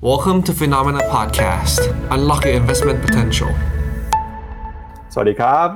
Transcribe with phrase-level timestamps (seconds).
[0.00, 1.80] Welcome to Phenomena Podcast.
[2.14, 3.50] Unlock your investment potential.
[5.12, 5.68] สวัสดีครับ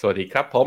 [0.00, 0.66] สวัสดีครับผม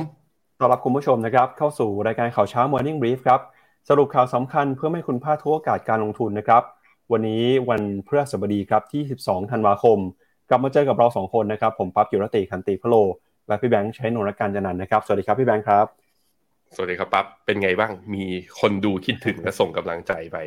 [0.59, 3.41] ต้อนรับคุณผู้ชมนะครับ เข้าสู่รายการข่าวเช้า Morning Brief ครับ
[3.89, 6.63] สรุปข่าวสำคัญเพื่อไม่ให้คุณพลาดทุกโอกาสการลงทุนนะครับ
[7.11, 9.97] วันนี้วันพฤหัสบดีครับที่ 12 ธันวาคม
[10.49, 12.95] กลับมาเจอกับเรา 2 คนนะครับ ผมปั๊บกิรติคันติพโล
[13.47, 15.85] และพี่แบงค์ใช้นนทการจันนันท์นะครับ สวัสดีครับพี่แบงค์ครับ
[16.75, 18.23] สวัสดีครับปั๊บ เป็นไงบ้าง มี
[18.59, 20.37] คนดูคิดถึงและส่งกำลังใจไป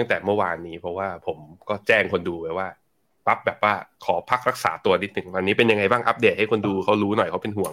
[0.00, 1.38] ตั้งแต่เมื่อวานนี้ เพราะว่าผม
[1.68, 2.68] ก็แจ้งคนดูไว้ว่า
[3.26, 3.72] ปั๊บแบบว่า
[4.04, 7.72] ขอพักรักษาตัวนิดหนึ่งวันนี้เป็นยังไงบ้างอัปเดตให้คนดูเขารู้หน่อยเขาเป็นห่วง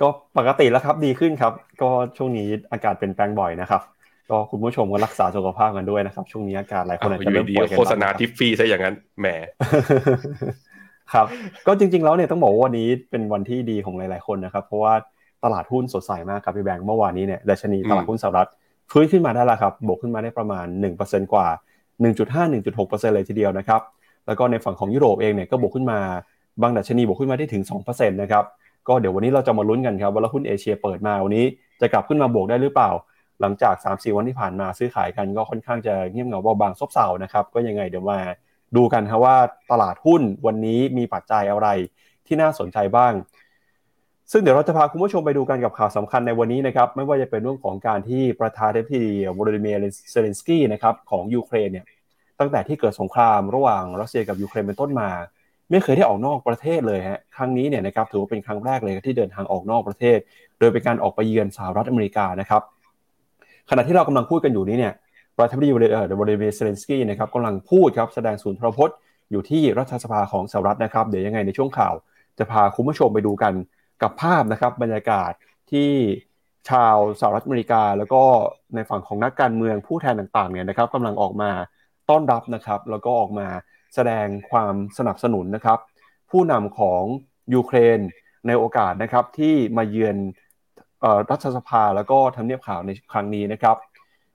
[0.00, 0.08] ก็
[0.38, 3.82] ปกติแล้วครับดีขึ้นครับ ก็ช่วงนี้อากาศเป็นแปลงบ่อยนะครับ
[4.30, 9.26] ก็คุณผู้ชมก็รักษาสุขภาพกันด้วยนะครับ ช่วงนี้อากาศหลายคนอาจอจะเริ่ยู่มดีป่วยกันโฆษณาบ้งทิฟฟี่ซะอย่างนั้นแหม
[11.14, 11.26] ครับ
[11.66, 14.94] ก็จริง ๆ แล้วเนี่ยต้องบอกว่าวันนี้เป็นวันที่ดีของหลาย ๆ คนนะครับ เพราะว่า
[15.44, 18.48] ตลาดหุ้นสดใสมากครับพี่แบงค์เมื่อวานนี้เนี่ยดัชนีตลาดหุ้นสหรัฐ
[18.90, 20.66] ฟื้นขึ้นมาได้แล้วครับ บวกขึ้นมาได้ประมาณ
[20.98, 21.46] 1%กว่า
[22.02, 23.80] 1.5-1.6%เลยทีเดียวนะครับ
[24.26, 25.98] แล้วก็ในฝั่งของยุโรปเองเนี่ยก็บวกขึ้นมา
[26.62, 28.44] บางดัชนีบวกขึ้นมาได้ถึง2%นะครับ
[28.88, 31.46] ก็เดี๋ยววันนี้เราจะมาลุ้นกันครับว่าหุ้นเอเชียเปิดมาวันนี้
[31.80, 32.90] จะกลับขึ้นมาบวกได้หรือเปล่า
[33.40, 38.20] หลังจาก 3-4 วันที่ผ่านมาซื้อขายกันก็ค่อนข้างจะเงียบเหงาเบาบางซบเซานะครับ ก็ยังไงเดี๋ยวมา
[38.76, 39.36] ดูกันครับว่า
[39.70, 41.68] ตลาดหุ้นวันนี้มีปัจจัยอะไร
[42.26, 43.12] ที่น่าสนใจบ้าง
[44.32, 51.84] ซึ่งเดี๋ยวเราจะพาคุณผู้ชมไปดูกันกับข่าวสำคัญในวันนี้นะครับไม่ว่าจะเป็นเรื่องของการที่ประธานาธิบดีวลาดิเมียร์เซเลนสกี้นะครับของยูเครนเนี่ย
[52.40, 55.10] ตั้งแต่ที่เกิดสงครามระหว่างรัสเซียกับยูเครนเป็นต้นมา
[55.70, 60.18] ไม่เคยได้ออกนอกประเทศเลยฮะครั้งนี้เนี่ยนะครับถือว่าเป็นครั้งแรกเลยที่เดินทางออกนอกประเทศ
[60.58, 62.62] โดยเป็นการออกไปเยือนสหรัฐอเมริกานะครับ
[63.70, 64.94] ขณะที่เรากำลังพูดกันอยู่นี้เนี่ย
[65.38, 65.88] ประธานาธิบดีวลา
[66.30, 68.96] ดิเมียร์เซเลนสกี้นะครับกำลังพูดครับแสดงศูนย์ทรพจน์
[69.30, 71.94] อยู่ที่รัฐสภาของสหรัฐนะครับเดี๋ยวยังไงในช่วงข่าว
[72.38, 73.52] จะพาคุณผู้ชมไปดูกัน
[74.02, 75.32] กับภาพนะครับบรรยากาศ
[75.72, 75.90] ที่
[76.70, 78.22] ชาวสหรัฐอเมริกา แล้วก็
[78.74, 81.50] ในฝั่งของนักการเมืองผู้แทนต่างๆเนี่ยนะครับกำลังออกมา
[82.10, 83.48] ต้อนรับนะครับแล้วก็ออกมา
[83.94, 85.78] แสดงความสนับสนุนนะครับ
[86.30, 87.02] ผู้นำของ
[87.54, 87.98] ยูเครน
[88.46, 90.16] ในโอกาสนะครับที่มาเยือน
[91.30, 93.76] รัฐสภาแล้วก็ทำเนียบข่าวในครั้งนี้นะครับ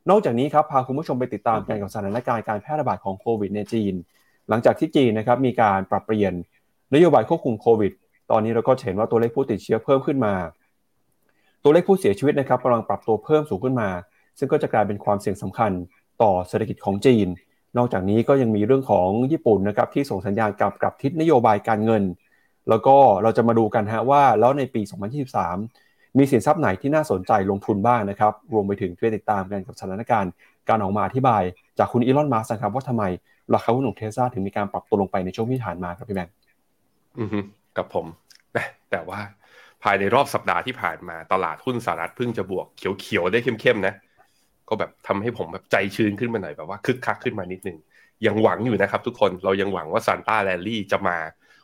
[0.10, 3.94] นอกจากนี้ครับพาคุณผู้ชมไปติดตามการกับสถานการณ์การแพร่ระบาดของโควิดในจีน
[4.50, 6.34] หลังจากที่จีนนะครับมีการปรับเปลี่ยน
[6.94, 7.92] นโยบายควบคุมโควิด
[8.34, 10.34] ตอนนี้เราก็เห็นว่าตัวเลขผู้ติดเชื้อเพิ่มขึ้นมา
[11.64, 13.90] ตัวเลขผู้เสียชีวิตนะครับกำลังปรับตัวเพิ่มสูงขึ้นมา
[14.40, 15.72] ซึ่งก็จะกลายเป็นความเสี่ยงสำคัญ
[16.22, 17.28] ต่อเศรษฐกิจของจีน
[17.78, 22.04] นอกจากนี้ก็ยังมีเรื่องของญี่ปุ่นนะครับที่ส่งสัญญาณกลับกับทิศนโยบายการเงิน
[22.70, 24.82] แล้วก็เราจะมาดูกันฮะว่าแล้วในปี
[25.50, 30.32] 2023 มีสินทรัพย์ไหนที่น่าสนใจลงทุนบ้างนะครับรวมไปถึงช่วยติดตามกันกับสถานการณ์
[30.70, 31.44] การออกมาอธิบาย
[31.80, 33.04] จากคุณอีลอนมัสก์ครับว่าทำไม
[33.54, 36.34] ราคาหุ้นของเทสลาถึงมีการปรับตัวลงไปในช่วงที่ผ่านมาครับพี่แบงค์
[37.20, 37.40] อือฮึ
[37.78, 38.06] กับผม
[38.94, 39.22] แต่ว่า
[39.84, 42.68] ภายในรอบสัปดาห์ที่ผ่านมาตลาดหุ้นสหรัฐเพิ่งจะบวก
[43.02, 43.94] เขียวๆได้เข้มๆนะ
[44.70, 47.78] ก็แบบทำให้ผมแบบใจชื้นขึ้นมาหน่อยแบบว่าคึกคักขึ้นมานิดนึง
[48.26, 51.18] ยังหวังอยู่นะครับ ทุกคนเรายังหวังว่าซานต้าแรลลี่จะมา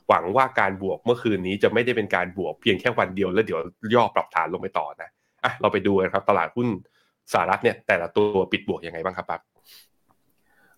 [0.09, 3.59] หวังว่าการบวกเมื่อคืนนี้จะไม่ได้เป็นการบวกเพียงแค่วันเดียวแล้วเดี๋ยว
[3.95, 5.09] ย่อปรับฐานลงไปต่อนะ
[5.43, 6.67] อะเราไปดูกันครับ ตลาดหุ้น
[7.33, 9.41] สหรัฐเนี่ยแต่ละตัวปิดบวกยังไงบ้างครับปั๊บ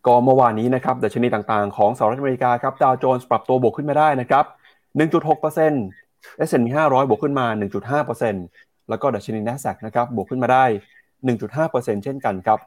[0.06, 4.46] ก็เมื่อวานนี้นะครับดัชนีต่างๆ ของสหรัฐอเมริกาครับดาวโจนส์ปรับตัวบวกขึ้นมาได้นะครับ
[4.98, 6.01] 1.6%
[6.48, 7.46] S&P 500 บวกขึ้นมา
[8.18, 10.66] 1.5%แล้วก็ดัชนี NASDAQ นะครับบวกขึ้นมาได้
[11.34, 12.60] 1.5%เช่นกันครับ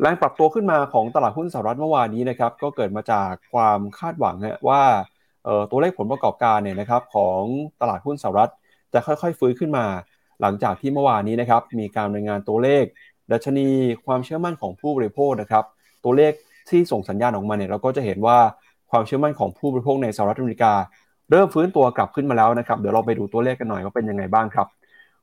[0.00, 4.36] แรงปรับตัวขึ้นมาของตลาดหุ้นสหรัฐเมื่อวานนี้นะครับก็เกิดมาจากความคาดหวัง
[4.68, 4.82] ว่า
[5.70, 7.42] ตัวเลขผลประกอบการเนี่ยนะครับของ
[7.80, 8.50] ตลาดหุ้นสหรัฐ
[8.92, 9.86] จะค่อยๆ ฟื้นขึ้นมา
[10.40, 12.84] หลังจากที่เมื่อวานนี้นะครับมีการรายงานตัวเลข
[13.32, 13.68] ดัชนี
[14.06, 15.64] ความเชื่อมั่นของผู้บริโภคนะครับ
[16.04, 16.32] ตัวเลข
[16.70, 18.38] ที่ส่งสัญญาณออกมาเนี่ยเราก็จะเห็นว่า
[18.90, 20.72] ความเชื่อมั่นของผู้บริโภคในสหรัฐอเมริกา
[21.30, 24.66] เริ่มฟื้นตัวกลับขึ้นมาแล้วนะครับเดี๋ยวเราไปดูตัวเลขกันหน่อยว่าเป็นยังไงบ้างครับ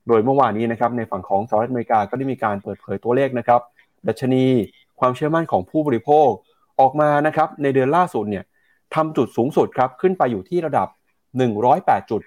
[0.08, 3.60] โดยเมื่อวานนี้นะครับในฝั่งของสหรัฐอเมริกาก็ได้มีการเปิดเผยตัวเลขนะครับ
[4.08, 4.44] ดัชนี
[5.00, 6.28] ความเชื่อมั่นของผู้บริโภค
[6.80, 8.44] ออกมานะครับในเดือนล่าสุดเนี่ย
[8.94, 10.88] ทำจุดสูงสุดครับขึ้นไปอยู่ที่ระดับ
[11.48, 12.22] 108 จุด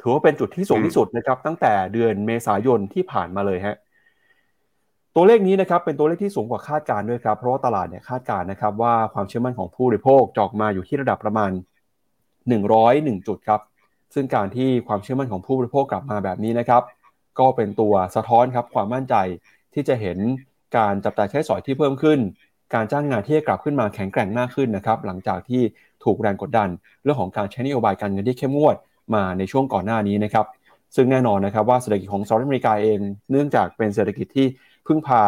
[0.00, 3.76] ถือว่าเป็นจุดที่สูงที่สุดนะครับตั้งแต่เดือนเมษายนที่ผ่านมาเลยฮะ
[5.16, 11.50] ตัวเลขนี้นะครับเป็นตัวเลขที่สูงกว่าคาดการด้วยครับเพราะว่าตลาดเนี่ยคาดการนะครับว่าความเชื่อมั่นของผู้บริโภคจอกมาอยู่ที่ระดับประมาณ
[12.48, 13.60] 101 จุดครับ
[14.14, 16.82] ซึ่งการที่ความเชื่อมั่นของผู้บริโภคกลับมาแบบนี้นะครับ
[17.38, 19.14] ก็เป็นตัวสะท้อนครับความมั่นใจ
[19.74, 20.18] ที่จะเห็น
[20.76, 22.18] การจับจ่ายใช้สอยที่เพิ่มขึ้น
[22.74, 25.62] การจ้างงานที่กลับขึ้นมาแข็งแกร่งมากขึ้นนะครับ หลังจากที่
[26.04, 26.68] ถูกแรงกดดัน
[27.02, 28.76] เรื่องของการใช้นโยบายการเงินที่เข้มงวด
[29.14, 30.46] มาในช่วงก่อนหน้านี้นะครับ
[30.96, 32.98] ซึ่งแน่นอนนะครับว่าเศรษฐกิจของสหรัฐอเมริกาเอง
[33.30, 34.46] เนื่องจากเป็นเศรษฐกิจที่
[34.86, 35.22] พึ่งพา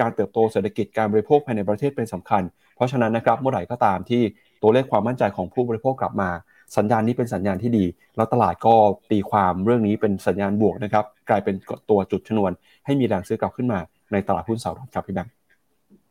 [0.00, 2.42] การเติบโตเศรษฐกิจการบริโภคภายในประเทศเป็นสำคัญ
[2.74, 4.22] เพราะฉะนั้นนะครับเมื่อไหร่ก็ตามที่
[4.62, 6.30] ตัวเลขความมั่นใจของผู้บริโภคกลับมา
[6.76, 7.84] สัญญาณนี้เป็นสัญญาณที่ดี
[8.16, 8.74] แล้วตลาดก็
[9.10, 11.54] ตีความเรื่องนี้เป็นสัญญาณบวกนะครับ กลายเป็น
[11.90, 12.52] ตัวจุดชนวน
[12.84, 13.80] ให้มีแรงซื้อกลับขึ้นมา
[14.12, 15.32] ในตลาดหุ้นสหรัฐครับพี่แบงค์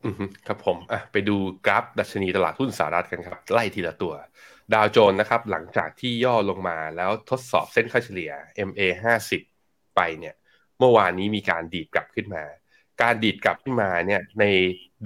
[0.04, 0.16] อืม
[0.48, 4.14] ครับผมอะไปดูกราฟดัชนีตลาดหุ้นสหรัฐกันครับ ไล่ทีละตัว
[4.74, 8.32] ดาวโจนส์นะครับ หลังจากที่ย่อลงมาแล้วทดสอบเส้นค่าเฉลี่ย
[8.70, 8.82] MA
[9.40, 10.36] 50ไปเนี่ย
[10.80, 12.44] เมื่อวานนี้มีการดีดกลับขึ้นมา
[13.02, 14.46] การดีดกลับขึ้นมาเนี่ยใน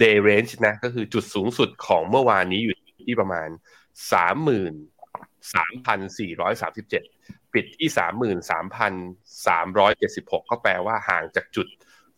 [0.02, 2.74] day range นะก็คือจุดสูงสุดของเมื่อวานนี้อยู่
[3.06, 3.48] ที่ประมาณ
[5.38, 7.88] 3,437 ปิดที่
[9.48, 11.66] 33,376 ก็แปลว่าห่างจากจุด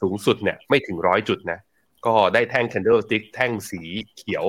[0.01, 1.61] สูงสุดเนี่ยไม่ถึงร้อยจุดนะ
[2.07, 3.83] ก็ได้แท่ง candlestick แท่งสี
[4.17, 4.45] เขียว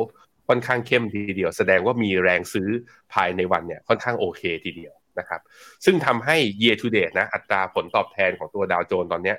[0.48, 2.70] ค่อนข้างเข้มทีเดียว แสดงว่ามีแรงซื้อ
[3.14, 5.42] ภายในวันเนี่ยค่อนข้างโอเคทีเดียวนะครับ
[5.86, 9.36] ซึ่งทำให้ year to date นะอัตราผลตอบแทนของตัวดาวโจนส์ตอนนี้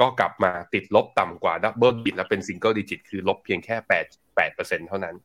[0.00, 5.16] ก็กลับมาติดลบต่ำกว่า double digit และเป็น single digit คือลบเพียงแค่ 8 8เท่านั้น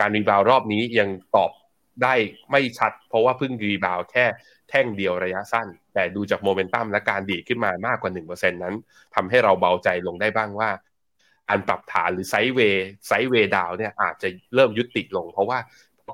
[0.00, 1.50] การ rebound รอบนี้ยังตอบ
[2.02, 2.14] ได้
[2.50, 4.24] ไม่ชัด เพราะว่าเพิ่ง rebound แค่
[4.70, 8.74] แท่งเดียวระยะสั้น แต่ดูจากโมเมนตัมและการดีขึ้นมามากกว่า 1%นั้น
[9.14, 10.70] ทำให้เราเบาใจลงได้บ้างว่า
[11.48, 15.58] การปรับฐานหรือ sideway sideway down เนี่ยอาจจะเริ่มยุติลง เพราะว่า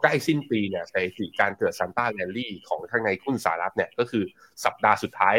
[0.03, 4.25] ใกล้สิ้นปีเนี่ยสถิติการเกิด Santa Rally ของทางในหุ้นสหรัฐเนี่ยก็คือ
[4.65, 5.35] สัปดาห์สุดท้าย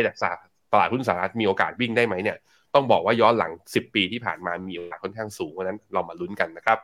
[0.71, 2.37] ตลาดหุ้นสหรัฐมีโอกาสวิ่งได้ไหมเนี่ย
[2.73, 6.79] ต้องบอกว่าย้อนหลัง 10 ปีที่ผ่านมามีโอกาสค่อนข้างสูงเพราะนั้นเรามาลุ้นกันนะครับ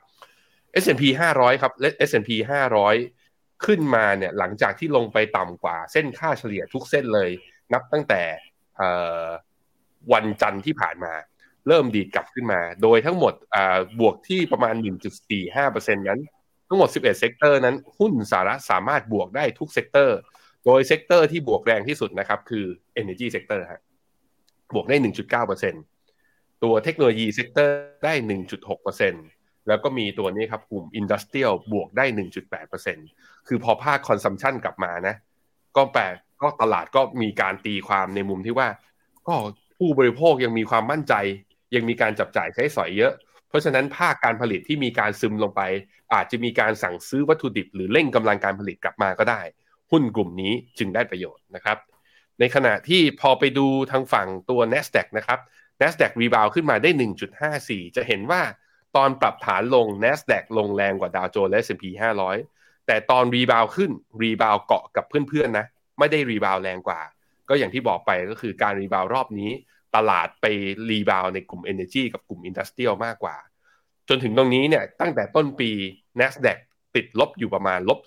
[0.84, 1.04] S&P
[1.36, 2.30] 500 ครับและ S&P
[2.82, 3.21] 500
[3.66, 7.30] ขึ้นมาเนี่ยหลังจากที่ลงไปต่ำกว่าเส้นค่าเฉลี่ยทุกเส้นเลย
[7.74, 8.22] นับตั้งแต่
[10.14, 11.14] วันจันทร์ที่ผ่านมา
[11.68, 13.34] เริ่มดีดกลับขึ้นมา โดยทั้งหมด
[14.00, 14.76] บวกที่ประมาณ
[15.36, 16.20] 1.45%นั้น
[16.68, 20.18] ทั้งหมด 11 sector นั้น หุ้นสาระสามารถบวกได้ทุก sector
[20.66, 22.66] โดย sector ที่บวกแรงที่สุดนะครับคือ
[23.02, 23.82] Energy Sector ฮะ
[24.74, 27.76] บวกได้ 1.9%ตัว Technology Sector
[28.06, 28.14] ได้
[28.80, 32.06] 1.6% แล้วก็มีตัวนี้ครับกลุ่ม Industrial บวกได้
[32.82, 35.16] 1.8%คือพอภาค consumption กลับมานะ
[35.78, 36.04] ก็แปล
[36.42, 38.68] ก็ตลาดก็มีการตีความในมุมที่ว่า
[39.28, 39.36] ก็
[39.78, 41.14] ผู้บริโภคยังมีความมั่นใจ
[41.76, 43.14] ยังมีการจับจ่ายใช้สอยเยอะ
[43.50, 45.62] เพราะฉะนั้นภาคการผลิตที่มีการซึมลงไป
[46.14, 49.42] อาจจะมีการสั่งซื้อวัตถุดิบ หรือเร่งกำลังการผลิตกลับมาก็ได้
[49.92, 51.78] หุ้นกลุ่มนี้จึงได้ประโยชน์นะครับ
[52.40, 55.40] ในขณะที่พอไปดูทางฝั่งตัว NASDAQ นะครับ
[55.82, 56.90] NASDAQ rebound ขึ้นมาได้
[57.44, 58.42] 1.54 จะเห็นว่า
[58.96, 61.84] ตอนปรับฐานลง NASDAQ ลงแรงกว่าดาวโจนส์และ S&P
[62.36, 63.92] 500 แต่ตอน rebound ขึ้น
[64.22, 65.66] rebound เกาะกับเพื่อนๆนะ
[66.00, 67.02] ไม่ได้ rebound แรงกว่า
[67.50, 69.52] ก็อย่างที่บอกไปก็คือการ rebound รอบนี้
[69.96, 70.46] ตลาดไป
[70.90, 73.36] rebound ในกลุ่ม Energy กับกลุ่ม Industrial มากกว่า
[74.10, 75.72] จนถึงตรงนี้เนี่ยตั้งแต่ต้นปี
[76.20, 76.58] NASDAQ
[76.96, 78.00] ติดลบอยู่ประมาณลบ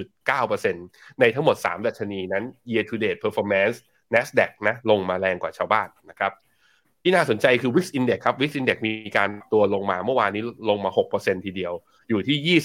[0.00, 3.76] 31.9%ในทั้งหมด 3 ดัชนีนั้น year to date performance
[4.14, 6.32] NASDAQ นะลงมาแรงกว่าชาวบ้านนะครับ
[7.06, 11.72] ที่น่าสนใจคือ Wix Index ครับ Wix Index มีการตัวลงมาเมื่อวานนี้ลงมา 6%ทีเดียว
[12.08, 12.58] อยู่ที่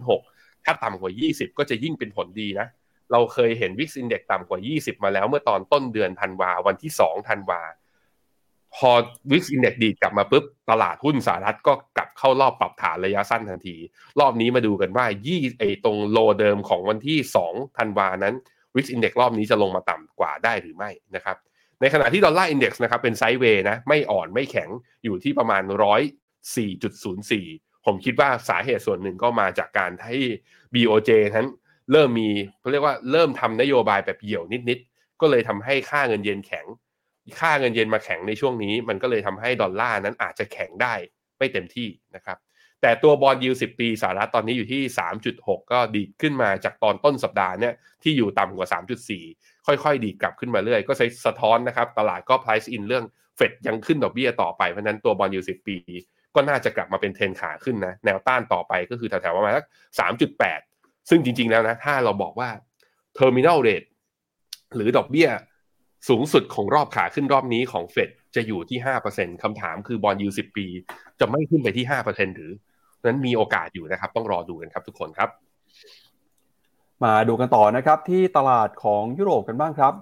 [0.00, 2.66] 20.06 ถ้าต่ำกว่า 20 ก็จะยิ่งเป็นผลดีนะ
[3.12, 7.62] เราเคยเห็น Wix Index ต่ำกว่า 20 มาแล้วเมื่อตอนต้นเดือนธันวา วันที่ 2 ธันวา
[8.74, 8.90] พอ
[9.30, 13.76] วิกอินเด็กดีกลับมาปุ๊บ ตลาดหุ้นสหรัฐก็กลับเข้ารอบปรับฐานระยะสั้นทันที
[14.20, 18.34] รอบนี้มาดูกันว่ายี่ไอตรงโลเดิมของวันที่ 2 ธันวานั้น
[18.74, 21.36] VIX Index รอบนี้จะลงมาต่ำกว่าได้หรือไม่นะครับ
[21.80, 24.68] ในขณะที่ Dollar Index นะครับเป็น sideway นะไม่อ่อนไม่แข็ง
[25.04, 26.02] อยู่ที่ประมาณร้อย
[26.56, 27.46] สี่จุดศูนย์สี่
[27.86, 30.24] ผมคิดว่าสาเหตุส่วนหนึ่งก็มาจากการที่
[30.74, 31.46] BOJ นั้น
[31.92, 32.30] เริ่มมี
[32.60, 36.66] เขาเรียกว่าเริ่มทำนโยบายแบบเหี่ยวนิดๆ ก็เลยทำให้ค่าเงินเยนแข็ง
[37.40, 40.94] ค่าเงินเยนมาแข็งในช่วงนี้ มันก็เลยทำให้ดอลลาร์นั้นอาจจะแข็งได้
[41.38, 42.38] ไม่เต็มที่นะครับ
[42.86, 44.82] แต่ตัว bond yield สิบปีสหรัฐตอนนี้อยู่ที่
[45.26, 48.68] 3.6 ก็ดีดขึ้นมาจากตอนต้นสัปดาห์เนี่ยที่อยู่ต่ำกว่า
[49.18, 50.92] 3.4 ค่อยๆ ดีดกลับขึ้นมาเรื่อย ก็
[51.26, 53.04] สะท้อนนะครับ ตลาดก็ price in เรื่อง
[53.36, 55.76] เฟดยังขึ้นดอกเบี้ยต่อไป เพราะนั้นตัว bond yield สิบปี
[56.34, 59.64] ก็น่าจะกลับมาเป็นเทรนขาขึ้นนะ แนวต้านต่อไปก็คือแถวๆประมาณสัก
[60.38, 62.50] 3.8 ซึ่งจริงๆแล้วนะ ถ้าเราบอกว่า
[63.18, 63.88] terminal rate
[64.76, 65.28] หรือดอกเบี้ย
[66.08, 70.66] สูงสุดของรอบขาขึ้นรอบนี้ของเฟดจะอยู่ที่ห้าเปอร์เซ็นคำถามคือ bond yield สิบปี
[71.20, 72.52] จะไม่ขึ้นไปที่ห้าเปอร์เซ็นหรือ
[73.06, 75.28] นั้นมีโอกาสอยู่นะครับ ต้องรอดูกันครับทุกคนครับ
[77.04, 79.94] มาดูกันต่อนะครับที่ตลาดของยุโรปกันบ้างครับ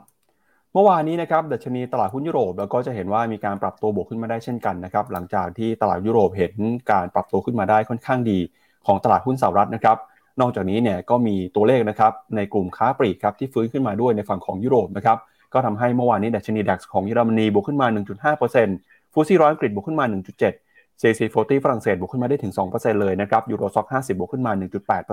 [0.73, 6.53] เมื่อวานนี้นะครับดัชนีตลาดหุ้นยุโรป แล้วก็จะเห็นว่ามีการปรับตัวบวกขึ้นมาได้เช่นกันนะครับ หลังจากที่ตลาดยุโรปเห็น
[6.91, 8.39] การปรับตัวขึ้นมาได้ค่อนข้างดี
[8.87, 9.97] ของตลาดหุ้นสหรัฐนะครับ
[10.41, 15.19] นอกจากนี้เนี่ยก็มีตัวเลขนะครับในกลุ่มค้าปลีกครับที่ฟื้นขึ้นมาด้วยในฝั่งของยุโรปนะครับ
[15.53, 17.87] ก็ทำให้เมื่อวานนี้ดัชนีดัคของเยอรมนีบวกขึ้นมา
[18.51, 20.05] 1.5%ฟูซี่ร้อยอังกฤษบวกขึ้นมา
[20.43, 20.72] 1.7
[21.03, 24.53] CAC 40 ฝรั่งเศสบวกขึ้นมาได้ถึง 2%เลยนะครับยูโรซ็อก50 บวกขึ้นมา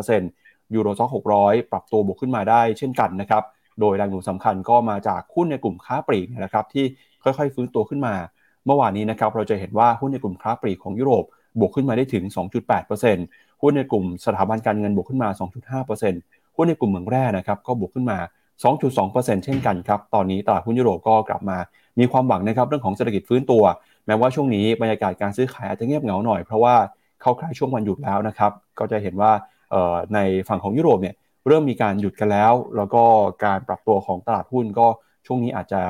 [0.08, 3.43] 1.8%ยูโรซ็อก600 ปรับตัวบวกขึ้นมาได้เช่นกันนะครับ
[3.79, 6.86] โดยแรงหนุนสำคัญก็มาจากหุ้นในกลุ่มค้าปลีกนะครับที่
[7.24, 8.15] ค่อยๆ ฟื้นตัวขึ้นมา
[8.65, 11.24] เมื่อวานนี้นะครับเราจะเห็นว่าหุ้นในกลุ่มค้าปลีกของยุโรป
[11.60, 12.24] บวกขึ้นมาได้ถึง
[12.93, 15.29] 2.8%หุ้นในกลุ่มสถาบันการเงินบวกขึ้นมา
[15.98, 18.17] 2.5%หุ้นในกลุ่มเมืองแร่นะครับก็บวกขึ้นมา
[18.63, 21.58] 2.2%เช่นกันครับ ตอนนี้ตลาดหุ้นยุโรปก็กลับมา
[22.00, 23.63] มีความหวังนะครับเรื่องของเศรษฐกิจฟื้นตัว
[24.09, 26.75] แม้ว่าช่วงนี้บรรยากาศการซื้อขายอาจจะเงียบเหงาหน่อยเพราะว่า
[27.21, 29.31] เข้าใกล้ช่วงวันหยุดแล้วนะครับก็จะเห็นว่า
[30.13, 31.15] ในฝั่งของยุโรปเนี่ย
[31.47, 33.03] เริ่มมีการหยุดกันแล้ว แล้วก็
[33.45, 34.87] การปรับตัวของตลาดหุ้นก็
[35.27, 35.81] ช่วงนี้อาจจะ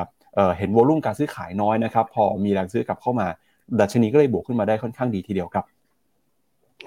[0.58, 3.28] เห็นวอลุ่มการซื้อขายน้อยนะครับ พอมีแรงซื้อกลับเข้ามา
[3.80, 5.66] ดัชนีก็เลยบวกขึ้นมาได้ค่อนข้างดีทีเดียวครับ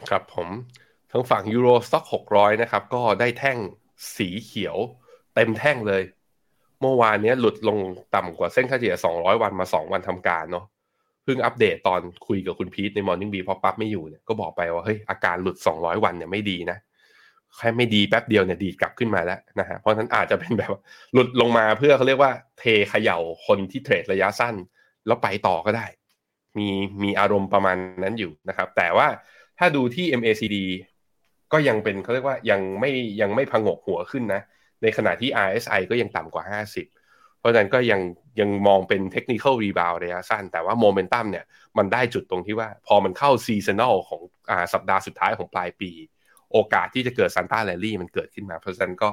[0.09, 0.49] ครับผม
[1.13, 3.59] ทั้งฝั่ง Euro Stoxx หกร้อยนะครับก็ได้แท่ง
[4.17, 4.77] สีเขียว
[5.35, 6.03] เต็มแท่งเลย
[6.81, 7.79] เมื่อวานนี้หลุดลง
[8.15, 10.65] ต่ำกว่าเส้นค่าเฉลี่ย200 วันมา 2 วันทำการเนาะ
[11.25, 16.79] เพิ่งอัปเดตตอนคุยกับคุณพีทใน Morning b พอปั๊บไม่อยู่เนี่ยก็บอกไปว่าเฮ้ยอาการหลุด 200 วันเนี่ยไม่ดีนะ
[17.57, 20.73] แค่ไม่ดีแป๊บเดียวเนี่ยดีดกลับขึ้นมาแล้วนะฮะเพราะฉะนั้นอาจจะเป็นแบบ
[21.13, 24.55] หลุดลงมาเพื่อเขาเรียกว่าเทเขย่าคนที่เทรดระยะสั้น
[25.07, 25.87] แล้วไปต่อก็ได้
[26.59, 26.69] มี
[27.03, 29.09] มีอารมณ์ประมาณนั้นอยู่นะครับ แต่ว่า
[29.59, 30.57] ถ้าดูที่ MACD
[31.53, 34.43] ก็ยังเป็นเขาเรียกว่ายังไม่ยังไม่ผงกหัวขึ้นนะ
[34.83, 37.02] ในขณะที่ RSI ก็ยังต่ำกว่า 50
[37.43, 38.01] เพราะฉะนั้นก็ยัง
[38.41, 41.45] ยังมองเป็น technical rebound ระยะสั้น แต่ว่าโมเมนตัมเนี่ย
[41.79, 44.21] มันได้จุดตรงที่ว่า พอมันเข้า seasonal ของ
[44.51, 45.91] อ่าสัปดาห์สุดท้ายของปลายปี
[46.53, 49.11] โอกาสที่จะเกิด Santa rally มันเกิดขึ้นมา เพราะฉะนั้นก็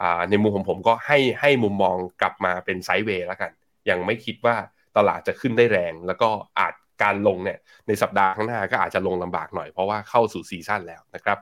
[0.00, 3.52] อ่าในมุมของผมก็ให้ให้มุมมองกลับมาเป็น sideway แล้วกัน
[3.88, 4.56] ยังไม่คิดว่า
[4.96, 11.38] ตลาดจะขึ้นได้แรง แล้วก็อาจการลงเนี่ยในสัปดาห์ข้างหน้าก็อาจจะลงลำบากหน่อยเพราะว่าเข้าสู่ซีซั่นแล้วนะครับ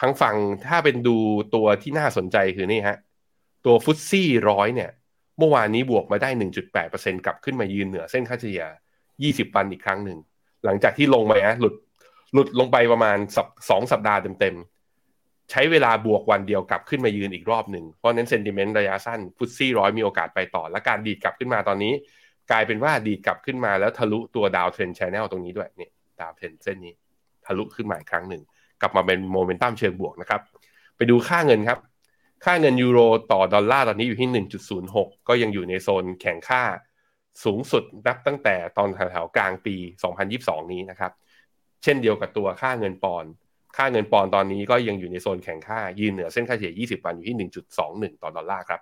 [0.00, 1.16] ทั้งฝั่งถ้าเป็นดู
[1.54, 2.98] ตัวที่น่าสนใจคือนี่ฮะ
[3.66, 4.90] ตัวฟุตซี่ร้อยเนี่ย
[5.38, 6.30] เมื่อวานนี้บวกมาได้
[6.78, 8.64] 1.8%กลับขึ้นมายืนเหนือเส้นค่าเฉลี่ย
[9.10, 10.18] 20 วันอีกครั้งหนึ่ง
[10.64, 11.74] หลังจากที่ลงไปฮะหลุด
[12.34, 13.18] หลุดลงไปประมาณ
[13.70, 21.92] สองสัปดาห์เต็มๆ ใช้เวลาบวกวันเดียวกลับขึ้นมายืนอีกรอบหนึ่ง เพราะนั้นเซนติเมนต์ระยะสั้นฟุตซี่ร้อยมีโอกาสไปต่อ และการดีดกลับขึ้นมาตอนนี้
[22.50, 25.90] กลายเป็นว่าดีดกลับขึ้นมาแล้วทะลุตัว downtrend channel ตรงนี้ด้วยเนี่ย
[26.20, 26.94] downtrend เส้นนี้
[27.46, 28.42] ทะลุขึ้นมาอีกครั้งหนึ่ง
[28.80, 30.40] กลับมาเป็นโมเมนตัมเชิงบวกนะครับ
[30.96, 31.78] ไปดูค่าเงินครับ
[32.44, 32.98] ค่าเงินยูโร
[33.32, 34.44] ต่อดอลลาร์ตอนนี้อยู่ที่
[34.78, 36.62] 1.06 ก็ยังอยู่ในโซนแข็งค่า
[37.44, 39.76] สูงสุดนับตั้งแต่ตอนแถวๆกลางปี
[40.24, 41.12] 2022 นี้นะครับ
[41.82, 43.24] เช่นเดียวกับตัวค่าเงินปอนด์
[43.76, 47.36] ค่าเงินปอนด์ตอนนี้ก็ยังอยู่ในโซนแข็งค่า ยืนเหนือเส้นค่าเฉลี่ย 20 วันอยู่ที่
[48.14, 48.80] 1.21 ต่อดอลลาร์ครับ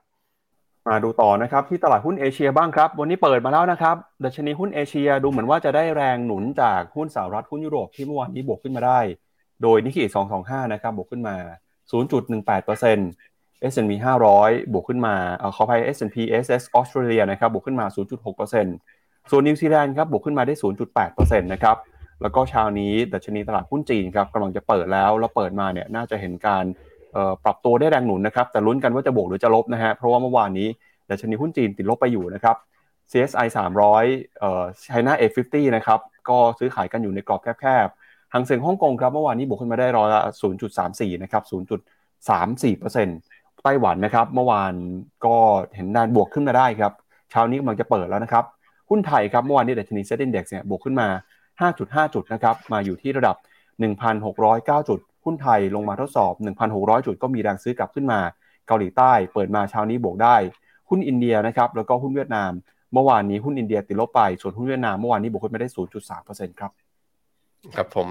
[0.88, 9.00] มาดูต่อนะครับที่ตลาดหุ้นเอเชียบ้างครับ วันนี้เปิดมาแล้วนะครับดัชนีหุ้นเอเชียดูเหมือนว่าจะได้แรงหนุนจากหุ้นสหรัฐหุ้นยุโรปที่เมื่อวานนี้บวกขึ้นมาได้
[9.62, 10.04] โดยนิกเกอิ
[10.38, 11.36] 225 นะครับบวกขึ้นมา
[11.92, 13.35] 0.18%
[13.72, 13.92] S&P
[14.34, 17.86] 500 บวกขึ้นมาเอาขออภัย S&P SS ออสเตรเลียนะครับบวกขึ้นมา
[18.58, 20.54] 0.6%ส่วนนิวซีแลนด์ครับบวกขึ้นมาได้
[20.98, 21.76] 0.8%นะครับ
[22.22, 26.64] แล้วก็เช้านี้ดัชนีตลาดหุ้นจีนครับกำลังจะเปิดแล้ว แล้วเปิดมาเนี่ยน่าจะเห็นการ
[27.44, 30.68] ปรับตัวได้แรงหนุนนะครับ แต่ลุ้นกันว่าจะบวกหรือจะลบนะฮะเพราะว่าเมื่อวานนี้
[31.10, 32.56] ดัชนีหุ้นจีนติดลบไปอยู่นะครับ
[33.10, 33.46] CSI
[33.94, 40.20] 300เอ่อ China A50 นะครับก็ซื้อขายกันอยู่ในกรอบแคบๆหางเสียงฮ่องกงครับเมื่อวานนี้บวกขึ้นมาได้ร้อยละ
[40.72, 43.35] 0.34นะครับ0.34%
[43.66, 44.74] ไต้หวันนะครับ เมื่อวาน
[45.26, 45.36] ก็
[45.74, 46.92] เห็นนานบวกขึ้นมาได้ครับ
[47.30, 48.44] เช้านี้กำลังจะเปิดแล้วนะครับ
[48.90, 51.08] หุ้นไทยครับเมื่อวานนี้ดัชนีเซ็ตอินดี x เนี่ยบวกขึ้นมา
[51.60, 53.36] 5.5 จุดนะครับมาอยู่ที่ระดับ
[54.12, 56.32] 1,609 จุด หุ้นไทยลงมาทดสอบ
[56.70, 58.20] 1,600 จุดก็มีแรงซื้อกลับขึ้นมา
[58.66, 60.36] เกาหลีใต้ เปิดมาเช้านี้บวกได้
[60.90, 62.52] หุ้นอินเดียนะครับแล้วก็หุ้นเวียดนาม
[62.92, 65.68] เมื่อวานนี้หุ้นอินเดียติดลบไปส่วนหุ้นเวียดนามเมื่อวานนี้บวกขึ้นมาได้
[66.14, 66.70] 0.3%ครับ
[67.76, 68.08] ครับผม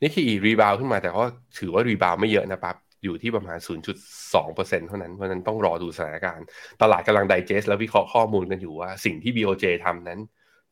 [0.00, 1.24] นี่คือ rebound ขึ้นมาแต่ก็
[1.58, 3.58] ถือว่า rebound ไม่เยอะนะปั๊บ อยู่ที่ประมาณ
[4.02, 6.46] 0.2%เท่านั้นเพราะนั้นต้องรอดูสถานการณ์
[6.82, 10.20] ตลาดกำลัง digest และวิเคราะห์ข้อมูลกันอยู่ว่าสิ่งที่ BOJ ทำนั้น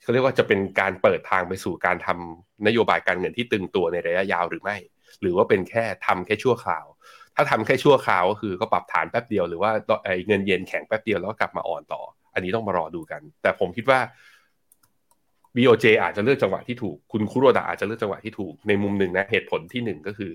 [0.02, 4.76] เขาเรียกว่าจะเป็นการเปิดทางไปสู่การทำนโยบายการเงินที่ตึงตัวในระยะยาวหรือไม่
[5.20, 6.86] หรือว่าเป็นแค่ทำแค่ชั่วคราว
[7.34, 9.70] ถ้าทำแค่ชั่วคราวก็คือก็ปรับฐานแป๊บเดียวหรือว่า
[10.26, 12.00] เงินเย็นแข็งแป๊บเดียวแล้วก็กลับมาอ่อนต่อ
[12.34, 14.00] อันนี้ต้องมารอดูกัน แต่ผมคิดว่า
[15.56, 20.30] BOJ อาจจะเลือกจังหวะที่ถูก คุณคุโรดะอาจจะเลือกจังหวะที่ถูกในมุมหนึ่งนะเหตุผลที่หนึ่งก็คือ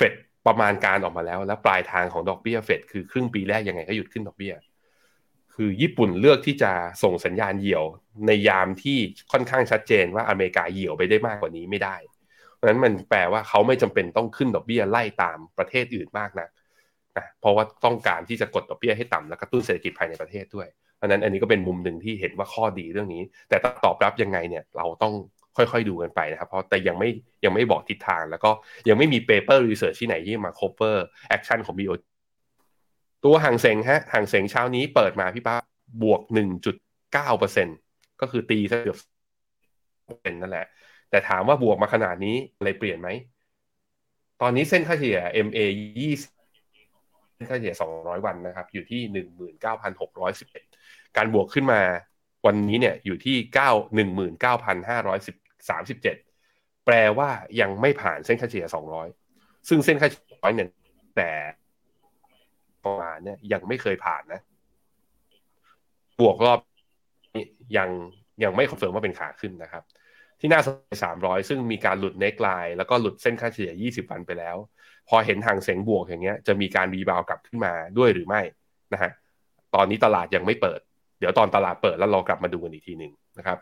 [0.00, 0.12] ฟด
[0.46, 4.54] ประมาณการออกมาแล้ว และปลายทางของดอกเบี้ยเฟดคือครึ่งปีแรกยังไงก็หยุดขึ้นดอกเบี้ย
[5.54, 7.84] คือญี่ปุ่นเลือกที่จะส่งสัญญาณเหี่ยว
[8.26, 8.98] ในยามที่
[9.32, 11.96] ค่อนข้างชัดเจนว่าอเมริกาเหี่ยวไปได้มากกว่านี้ไม่ได้
[12.54, 16.48] เพราะฉะนั้นมันแปลว่าเขาไม่จำเป็นต้องขึ้นดอกเบี้ยไล่ตามประเทศอื่นมากนะ
[17.16, 20.68] นะเพราะว่าต้องการที่จะกดดอกเบี้ยให้ต่ำและกระตุ้นเศรษฐกิจภายในประเทศด้วย
[21.00, 25.14] อันนั้นอันนี้ก็เป็นมุมหนึ่งที่เห็นว่าข้อดีเรื่องนี้ แต่ตอบรับยังไงเนี่ยเราต้อง
[25.72, 27.08] ค่อยๆดูกันไปนะครับ เพราะแต่ยังไม่
[27.44, 28.50] ยังไม่บอกทิศทางแล้วก็
[28.88, 30.96] ยังไม่มี paper research ที่ไหนที่มา cover
[31.36, 31.94] action ของ BO
[33.24, 35.56] ตัวห่างเสงฮะห่างเสงเช้านี้เปิดมาพี่ป้า
[36.02, 36.20] บวก
[37.00, 38.98] 1.9%ก็คือตีซะเกือบ
[40.22, 40.66] เป็นนั่นแหละ
[41.10, 43.08] แต่ถามว่าบวกมาขนาดนี้อะไรเปลี่ยนไหม
[44.40, 45.60] ตอนนี้เส้นค่าเฉลี่ย MA
[46.38, 49.00] 20ค่าเฉลี่ย 200 วันนะครับ อยู่ที่
[50.04, 51.80] 19,611 การบวกขึ้นมา
[52.46, 53.66] วันนี้เนี่ยอยู่ที่เก้
[55.68, 56.16] สามสิบเจ็ด
[56.86, 59.08] แปลว่ายังไม่ผ่านเส้นค่าเฉลี่ยสองร้อย
[59.68, 60.68] ซึ่งเส้นค่าเฉลี่ยร้อยเนี่ย
[61.16, 61.30] แต่
[62.84, 64.40] ประมาณเนี่ยยังไม่เคยผ่านนะ
[66.20, 66.58] บวกรอบ
[67.36, 67.44] นี้
[67.76, 67.88] ยัง
[68.42, 69.82] ยังไม่ confirm ว่าเป็นขาขึ้นนะครับ
[70.40, 70.90] ที่น่าสนใจ
[71.20, 74.56] 300 ซึ่งมีการหลุด neckline แล้วก็หลุดเส้นค่าเฉลี่ย 20 วันไปแล้ว
[75.08, 78.40] พอเห็นฮั่งเส็งบวกอย่างเงี้ยจะมีการ rebound กลับขึ้นมาด้วยหรือไม่
[78.92, 79.10] นะฮะ
[79.74, 80.80] ตอนนี้ตลาดยังไม่เปิด
[81.18, 83.58] เดี๋ยวตอนตลาดเปิดแล้วเรากลับมาดูกันอีกทีหนึ่งนะครับ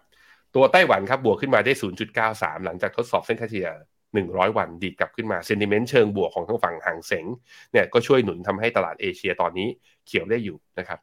[0.55, 1.73] ตัวไต้หวันครับบวกขึ้นมาได้
[2.19, 3.69] 0.93 หลังจากทดสอบเส้นค่าเฉลี่ย
[4.13, 7.27] 100 วันดีดกลับขึ้นมา sentiment เชิงบวกของทั้งฝั่งฮั่งเส็ง
[7.73, 9.69] เนี่ยก็ช่วยหนุนทำให้ตลาดเอเชียตอนนี้
[10.07, 10.99] เขียวได้อยู่นะครับ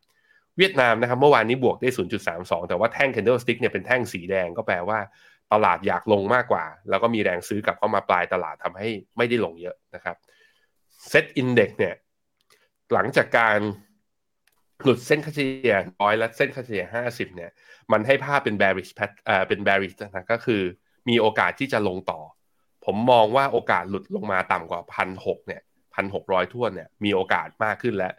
[0.57, 1.89] เวียดนามนะครับเมื่อวานนี้บวกได้
[2.29, 4.99] 0.32 แต่ว่าแท่ง candlestick เนี่ยเป็นแท่งสีแดงก็แปลว่า
[5.53, 8.87] ตลาดอยากลงมากกว่า แล้วก็มีแรงซื้อกลับเข้ามาปลายตลาดทำให้
[9.17, 10.15] ไม่ได้ลงเยอะนะครับ
[11.09, 11.95] SET Index เนี่ย
[12.93, 13.59] หลังจากการ
[14.83, 17.51] หลุดเส้นค่าเฉลี่ยร้อยและเส้นค่าเฉลี่ยห้าสิบเนี่ย
[17.91, 20.61] มันให้ภาพเป็น bearish pat เอ่อเป็น bearish นะก็คือ
[21.09, 22.19] มีโอกาสที่จะลงต่อ
[22.85, 25.61] ผมมองว่าโอกาสหลุดลงมาต่ำกว่าพันหกเนี่ย
[25.95, 28.13] พันหกร้อยทั่วเนี่ยมีโอกาสมากขึ้นแล้ว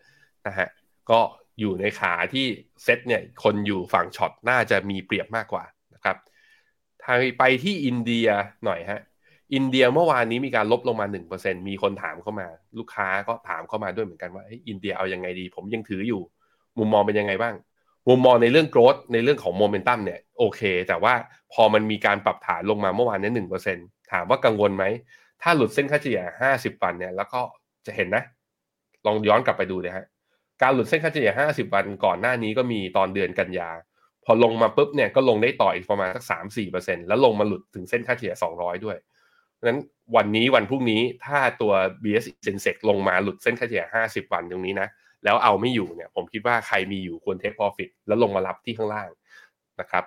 [0.47, 0.69] นะฮะ
[1.11, 1.21] ก็
[1.61, 2.47] อยู่ในขาที่
[2.83, 6.17] เซ็ตเนี่ยคนอยู่ฝั่ง short น่าจะมีเปรียบมากกว่านะครับ
[7.05, 8.27] ทางไปที่อินเดีย
[8.65, 9.01] หน่อยฮะ
[9.55, 12.47] อินเดียเมื่อวานนี้มีการลบลงมา 1%มีคนถามเข้ามา
[12.79, 16.23] ลูกค้าก็ถามเข้ามาด้วยเหมือนกันว่าอินเดียเอายังไงดี ผมยังถืออยู่
[16.79, 17.55] มุมมองเป็นยังไงบ้าง
[18.09, 21.15] มุมมองในเรื่องโกรดในเรื่องของโมเมนตัมเนี่ยโอเค แต่ว่า
[21.53, 23.77] พอมันมีการปรับฐานลงมาเมื่อวานนี้หนึ่งเปอร์เซ็น
[24.13, 24.85] ถามว่ากังวลไหม
[25.43, 27.41] ถ้าหลุดเส้นค่าเฉลี่ยห้าสิบวันเนี่ยแล้วก็
[27.87, 28.25] จะเห็นนะ
[29.07, 30.07] ลองย้อนกลับไปดูเลยฮะ
[30.63, 33.71] การหลุดเส้นค่าเฉลี่ยห้าสิบวันก่อนหน้านี้ก็มีตอนเดือนกันยา
[34.25, 38.97] พอลงมาปุ๊บเนี่ยก็ลงได้ต่ออีกประมาณสักสามสี่เปอร์เซ็นแล้วลงมาหลุดถึงเส้นค่าเฉลี่ยสองร้อยด้วย
[39.63, 39.81] นั้น
[40.17, 44.89] วันนี้วันพรุ่งนี้ถ้าตัว BS Sensex ลงมาหลุดเส้นค่าเฉลี่ยห้าสิบวันตรงนี้นะ
[45.27, 49.09] แล้วเอาไม่อยู่เนี่ยผมคิดว่าใครมีอยู่ควรเทค profit แล้วลงมารับที่ข้างล่าง
[49.81, 50.05] นะครับ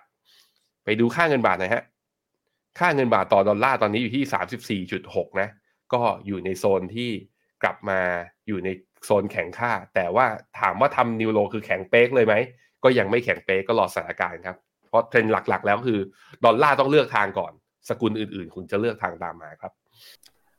[0.83, 1.83] ไปดูค่าเงินบาทหน่อยฮะ
[2.79, 5.49] ค่าเงินบาทต่อดอลลาร์ตอนนี้อยู่ที่ 34.6 นะ
[5.93, 7.09] ก็อยู่ในโซนที่
[7.63, 7.99] กลับมา
[8.47, 8.69] อยู่ใน
[9.05, 10.25] โซนแข็งค่า แต่ว่า
[10.59, 12.35] ถามว่าทำนิวโลคือแข็งเป๊กเลยไหม
[12.83, 14.57] ก็ยังไม่แข็งเป๊กก็รอสถานการณ์ครับ
[14.87, 15.99] เพราะเทรนด์หลักๆ แล้วคือ
[16.45, 17.51] ดอลลาร์ต้องเลือกทางก่อน
[17.89, 19.71] สกุลอื่นๆ คุณจะเลือกทางตามมาครับ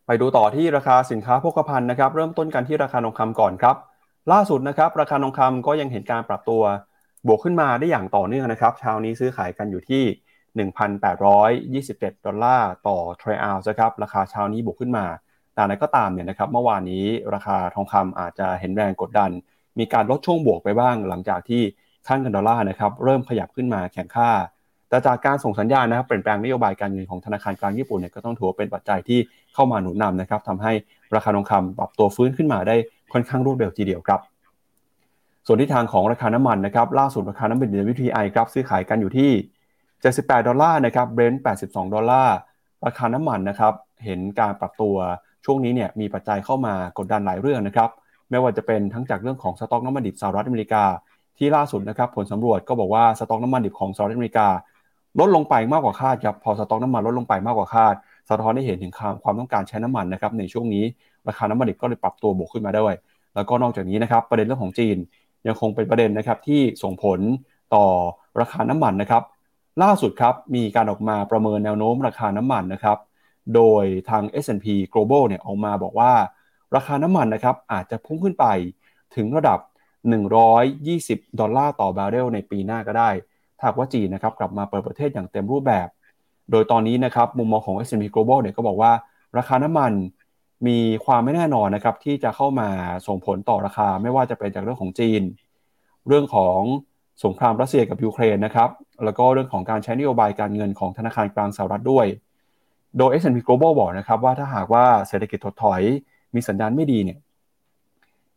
[0.06, 3.76] ไปดูต่อที่ราคาสินค้าโภคภัณฑ์นะครับ เริ่มต้นกันที่ราคาทองคำก่อนครับ
[4.32, 6.62] ล่าสุดนะครับราคาทองคำก็ยังเห็นการปรับตัว
[7.26, 10.02] บวกขึ้นมาได้อย่างต่อเนื่องนะครับเช้านี้ซื้อขายกันอยู่ที่
[11.76, 15.06] 1,827 ดอลลาร์ต่อทรัลล์นะครับราคาเช้านี้บวกขึ้นมา
[15.54, 19.30] แต่ไหนก็ตามเนี่ยนะครับเมื่อวานนี้ราคาทองคำอาจจะเห็นแรงกดดัน
[19.78, 21.62] มีการลดช่วงบวกไปบ้าง หลังจากที่
[22.06, 24.30] ค่าเงินดอลลาร์นะครับเริ่มขยับขึ้นมาแข็งค่า
[24.88, 29.18] แต่จากการส่งสัญญาณนะครับเปลี่ยนแปลงนโยบายการเงินของธนาคารกลางญี่ปุ่นเนี่ยก็ต้องถือเป็นปัจจัยที่
[29.54, 30.72] เข้ามาหนุนนำนะครับทำให้
[31.14, 32.76] ราคาทองคำปรับตัวฟื้นขึ้นมาได้
[33.12, 34.20] ค่อนข้างรวดเร็วทีเดียวครับ
[35.46, 39.30] ส่วนที่ทางของราคาน้ำมันนะครับล่าสุดราคาน้ำมันดิบ WTI ครับซื้อขายกันอยู่ที่
[39.88, 42.36] 78 ดอลลาร์นะครับเบรนท์82 ดอลลาร์
[42.86, 44.96] ราคาน้ำมันนะครับเห็นการปรับตัว
[45.44, 47.90] ช่วงนี้เนี่ยมีปัจจัยเข้ามากดดันหลายเรื่องนะครับ
[48.30, 50.84] ไม่ว่าจะเป็นทั้งจากเรื่องของสต็อกน้ำมันดิบสหรัฐอเมริกา
[51.38, 54.48] ที่ล่าสุดนะครับผลสำรวจก็บอกว่าสต็อกน้ำมันดิบของสหรัฐอเมริกา
[55.20, 57.94] ลดลงไปมากกว่าคาดครับพอสต็อกน้ำมันลดลงไปมากกว่าคาด
[58.30, 60.84] สะท้อนให้เห็นถึงความความต้องการใช้น้ำมันนะครับในช่วงนี้
[61.28, 62.94] ราคาน้ำมันดิบก็เลยปรับตัวบวกขึ้นมาด้วย
[63.34, 64.96] แล้วก็นอกจากนี้นะครับประเด็นเรื่องของจีน
[65.46, 67.20] ยังคงเป็นประเด็นนะครับที่ส่งผล
[67.74, 67.84] ต่อ
[68.40, 69.22] ราคาน้ำมันนะครับ
[69.82, 72.98] ล่าสุดครับมีการออกมาประเมินแนวโน้มราคาน้ำมันนะครับ
[73.54, 76.12] โดยทาง S&P Global เนี่ยออกมาบอกว่า
[76.76, 78.46] ราคาน้ำมันนะครับอาจจะพุ่งขึ้นไป
[79.16, 79.58] ถึงระดับ
[80.48, 83.10] 120 ดอลลาร์ต่อบาร์เรลในปีหน้าก็ได้
[83.58, 85.88] ถ้าว่าจีนนะครับกลับมาเปิดประเทศอย่างเต็มรูปแบบ
[86.50, 88.92] โดยตอนนี้นะครับมุมมองของ S&P Global เนี่ยก็บอกว่า
[89.38, 89.92] ราคาน้ำมัน
[90.66, 92.68] มีความไม่แน่นอนนะครับที่จะเข้ามา
[93.06, 95.22] ส่งผลต่อราคา ไม่ว่าจะเป็นจากเรื่องของจีน
[96.08, 96.60] เรื่องของ
[97.24, 98.70] สงครามรัสเซียกับยูเครนนะครับ
[99.04, 102.06] แล้วก็เรื่องของการใช้นโยบายการเงินของธนาคารกลางสหรัฐด้วย
[102.98, 105.82] โดย S&P Global บอกนะครับว่าถ้าหากว่าเศรษฐกิจถดถอย
[106.34, 107.18] มีสัญญาณไม่ดีเนี่ย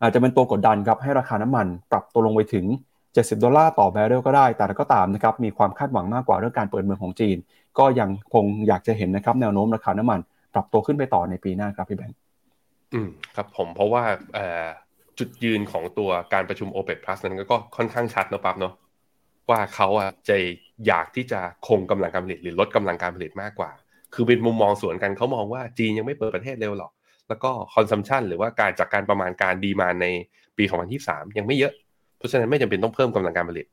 [0.01, 2.65] อาจจะเป็นตัวกดดันครับให้ราคาน้ำมันปรับตัวลงไปถึง
[3.03, 7.37] 70 ดอลลาร์ต่อแบเรลก็ได้ แต่ก็ตามนะครับมีความคาดหวังมากกว่าเรื่องการเปิดเมืองของจีน
[7.77, 10.19] ก็ยังคงอยากจะเห็นนะครับแนวโน้มราคาน้ำมัน
[10.55, 12.17] ปรับตัวขึ้นไปต่อในปีหน้าครับพี่แบงค์
[12.93, 14.03] อืมครับผมเพราะว่า
[15.19, 18.73] จุดยืนของตัวการประชุม o p e ป Plus นั้นก็ค่อนข้างชัดนะปั๊บเนาะ
[19.49, 20.37] ว่าเขาอะจะ
[20.87, 23.71] อยากที่จะคงกำลังการผลิตหรือลดกำลังการผลิตมากกว่า
[24.13, 26.91] คือเป็นมุมมองสวนกันเขามองว่าจีนยังไม่เปิดประเทศเร็วหรอก
[27.29, 30.05] แล้วก็คอนซัมชันหรือว่าการจากการประมาณการดีมาใน
[30.57, 30.63] ปี
[31.01, 31.73] 2023 ยังไม่เยอะ
[32.17, 33.65] เพราะฉะนั้นไม่จำเป็นต้องเพิ่มกำลังการผลิต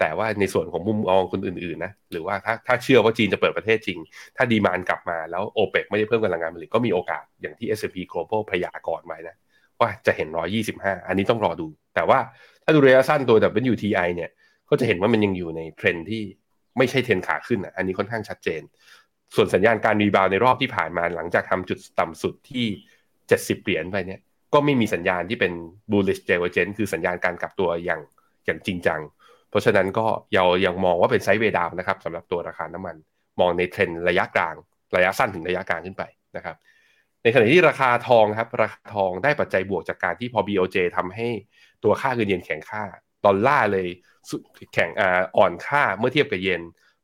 [0.00, 3.98] แต่ว่าในส่วนของมุมมองคนอื่นๆนะหรือว่าถ้าถ้าเชื่อว่าจีนจะเปิดประเทศจริง
[4.36, 9.36] ถ้าดีมานกลับมาแล้วโอเปกไม่ได้เพิ่มกำลังการผลิตก็มีโอกาสอย่างที่ S&P Global พยากรณ์ไว้นะ
[9.80, 10.28] ว่าจะเห็น
[10.68, 12.18] 125 อันนี้ต้องรอดู แต่ว่า
[12.64, 13.36] ถ้าดูระยะสั้นตัว
[13.72, 14.30] WTI เนี่ย
[14.70, 16.22] ก็จะเห็นว่ามันยังอยู่ในเทรนด์ที่
[16.78, 18.62] ไม่ใช่เทรนด์ขาขึ้นอะอันนี้ค่อนข้างชัดเจน
[19.34, 22.66] ส่วนสัญญาณการ rebound ในรอบที่ผ่านมาหลังจากทำจุดต่ำสุดที่
[23.14, 24.20] 70 เหรียญไปเนี่ย
[24.54, 25.52] ก็ไม่มีสัญญาณที่เป็น
[25.90, 28.00] bullish divergence คือสัญญาณการกลับตัวอย่าง
[28.46, 29.00] อย่างจริงจัง
[29.54, 32.96] เพราะฉะนั้นก็ยังยังมองว่าเป็น sideway down นะครับสำหรับตัวราคาน้ำมัน
[33.40, 34.54] มองในเทรนด์ระยะกลาง
[34.96, 36.02] ระยะสั้นถึงระยะกลางขึ้นไป
[36.36, 36.56] นะครับ
[37.22, 41.28] ในขณะที่ราคาทองครับราคาทองได้ปัจจัยบวกจากการที่พอ BOJ ทำให้
[41.84, 42.82] ตัวค่าเงินเยนแข็งค่า
[43.24, 43.86] ดอลลาร์เลย
[44.74, 44.90] แข็ง
[45.36, 46.62] อ่อนค่าเมื่อเทียบกับเยน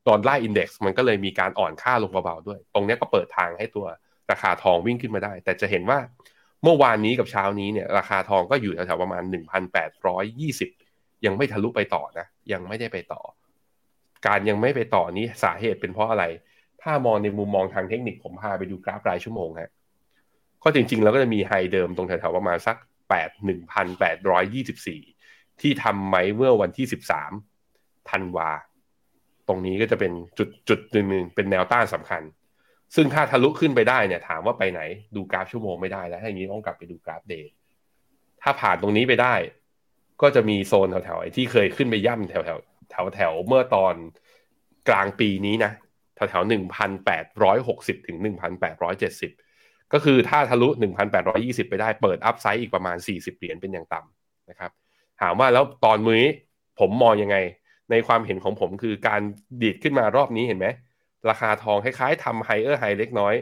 [0.08, 3.86] dollar index มันก็เลยมีการอ่อนค่าลงเบาๆด้วย ตรงนี้ก็เปิดทางให้ตัว
[4.30, 5.98] ราคาทองวิ่งขึ้นมาได้ แต่จะเห็นว่า
[6.62, 9.22] เมื่อวานนี้กับเช้านี้เนี่ยราคาทองก็อยู่แถวๆประมาณ
[10.24, 10.79] 1,820
[11.26, 13.22] ยังไม่ทะลุไปต่อนะ ยังไม่ได้ไปต่อ
[14.26, 16.24] การยังไม่ไปต่อนี้สาเหตุเป็นเพราะอะไร
[16.82, 19.70] ถ้ามองในมุมมองทางเทคนิคผมพาไปดูกราฟรายชั่วโมงฮะ
[20.62, 22.76] ก็จริงๆแล้วก็จะมี high เดิมตรงแถวๆประมาณสัก
[23.10, 23.30] 8
[24.38, 26.86] 1,824 ที่ทำไว้เมื่อวันที่
[27.46, 28.50] 13ธันวา
[29.48, 32.22] ตรงนี้ก็จะเป็นจุดจุดหนึ่งเป็นแนวต้านสำคัญ
[32.94, 34.80] ซึ่งถ้าทะลุขึ้นไปได้เนี่ยถามว่าไปไหน
[35.16, 37.50] ดูกราฟชั่วโมงไม่ได้แล้วถ้าอย่างนี้ต้องกลับไปดูกราฟ day
[38.42, 39.34] ถ้าผ่านตรงนี้ไปได้
[40.22, 43.94] ก็จะมีโซนแถวๆไอ้ที่เคยขึ้นไปย่ำแถวๆแถวๆเมื่อตอน
[44.88, 45.72] กลางปีนี้นะ
[46.14, 49.30] แถวๆหนึ่งพันแปดร้อยหกสิบถึงหนึ่งพันแปดร้อยเจ็ดสิบ
[49.92, 54.70] ก็คือถ้าทะลุหนึ่งพันแปดร้อยยี่สิบไปได้เปิด upside อีกประมาณสี่สิบเหรียญเป็นอย่างต่ำนะครับ
[55.20, 56.22] ถามว่าแล้วตอนมือ
[56.80, 57.36] ผมมองยังไง
[57.90, 59.20] ในความเห็นของผมคือการ
[59.62, 60.66] ดีดขึ้นมารอบนี้เห็นไหม
[61.28, 63.34] ราคาทองคล้ายๆทำ higher high เล็กน้อย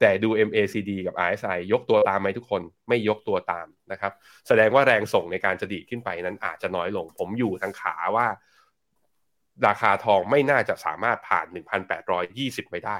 [0.00, 4.12] แต่ดู MACD กับ RSI ยกตัวตามไหมทุกคนไม่ยกตัวตามนะครับ
[4.48, 8.26] แสดงว่าแรงส่งในการจะดีขึ้นไปนั้นอาจจะน้อยลง ผมอยู่ทางขาว่า
[9.66, 11.46] ราคาทองไม่น่าจะสามารถผ่าน
[12.08, 12.98] 1,820 ไปได้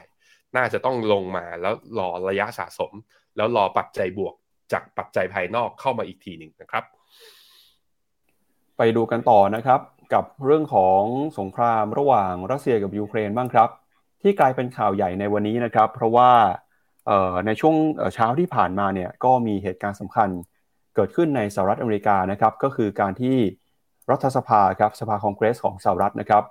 [0.56, 2.92] น่าจะต้องลงมาแล้วรอระยะสะสม
[3.36, 4.34] แล้วรอปัจจัยบวก
[4.72, 6.84] จากปัจจัยภายนอกเข้ามาอีกทีหนึ่งนะครับ
[8.78, 9.80] ไปดูกันต่อนะครับ
[10.14, 11.02] กับเรื่องของ
[11.38, 13.68] สงครามระหว่างรัสเซียกับยูเครนบ้างครับ
[14.22, 16.30] ที่กลายเป็นข่าวใหญ่ในวันนี้นะครับ เพราะว่า
[17.46, 17.76] ในช่วง
[18.14, 20.28] เช้าที่ผ่านมาเนี่ยก็มีเหตุการณ์สำคัญ
[20.94, 23.36] เกิดขึ้นในสหรัฐอเมริกานะครับก็คือการที่
[24.10, 26.44] รัฐสภาครับสภาคองเกรสของสหรัฐนะครับ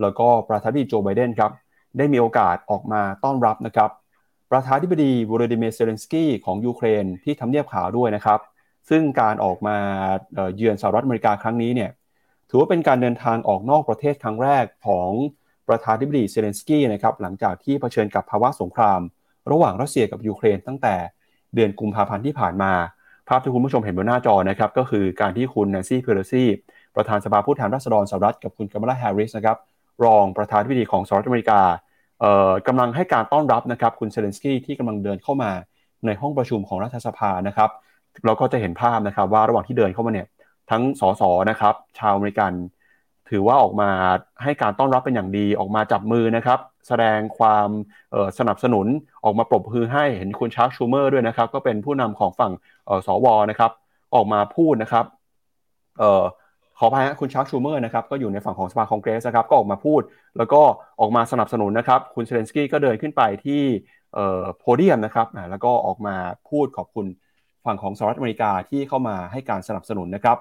[0.00, 1.52] แล้วก็ประธานาธิบดีโจไบเดนครับ
[1.98, 3.90] ได้มีโอกาสออกมาต้อนรับนะครับ
[4.50, 8.40] ประธานาธิบดีวลาดิเมียร์เซเลนสกี้ของยูเครนที่ทำเนียบขาวด้วยนะครับ
[8.88, 9.76] ซึ่งการออกมา
[10.56, 11.90] เยือนสหรัฐอเมริกาครั้งนี้เนี่ย
[12.48, 15.10] ถือว่าเป็นการเดินทางออกนอกประเทศครั้งแรกของ
[15.68, 19.00] ประธานาธิบดีเซเลนสกี้นะครับหลังจากที่เผชิญกับภาวะสงคราม
[19.50, 20.94] ระหว่างรัสเซียกับยูเครนตั้งแต่
[21.54, 22.72] เดือนกุมภาพันธ์ที่ผ่านมา
[23.28, 26.44] ภาพที่คุณผู้ชมเห็นบนหน้าจอนะครับก็คือการที่คุณแนนซี่เพโลซี
[26.96, 29.56] ประธานสภาผู้แทนราษฎรสหรัฐกับคุณกัมลาแฮร์ริสนะครับ
[30.04, 31.60] รองประธานาธิบดีของสหรัฐอเมริกา
[32.66, 35.50] กำลังให้การต้อนรับนะครับคุณเซเลนสกี้ที่กำลังเดินเข้ามา
[36.06, 37.70] ในห้องประชุมของรัฐสภานะครับ
[38.24, 40.26] เราก็จะเห็นภาพนะครับว่าระหว่างที่เดินเข้ามาเนี่ย
[40.70, 42.52] ทั้งสส.นะครับชาวอเมริกัน
[43.30, 43.90] ถือว่าออกมา
[44.42, 46.58] ให้การต้อนรับเป็นอย่างดีออกมาจับมือนะครับ
[46.88, 47.68] แสดงความ
[48.38, 48.86] สนับสนุน
[49.24, 52.52] ออกมาปรบมือให้เห็นคุณชาร์คชูเมอร์ด้วยนะครับ ก็เป็นผู้นำของฝั่ง
[53.06, 53.70] สว.นะครับ
[54.14, 55.04] ออกมาพูดนะครับ
[56.78, 60.00] ขออภัยคุณชัคชูเมอร์นะครับก็อยู่ในฝั่งของสภาคองเกรสนะครับก็ออกมาพูด
[60.38, 60.62] แล้วก็
[61.00, 63.62] ออกมาสนับสนุนนะครับ คุณเซเลนสกี้ก็เดินขึ้นไปที่
[64.58, 66.14] โพเดียมนะครับแล้วก็ออกมา
[66.48, 67.06] พูดขอบคุณ
[67.66, 70.38] ฝั่งของสหรัฐอเมริกาที่เข้ามาให้การสนับสนุนนะครับ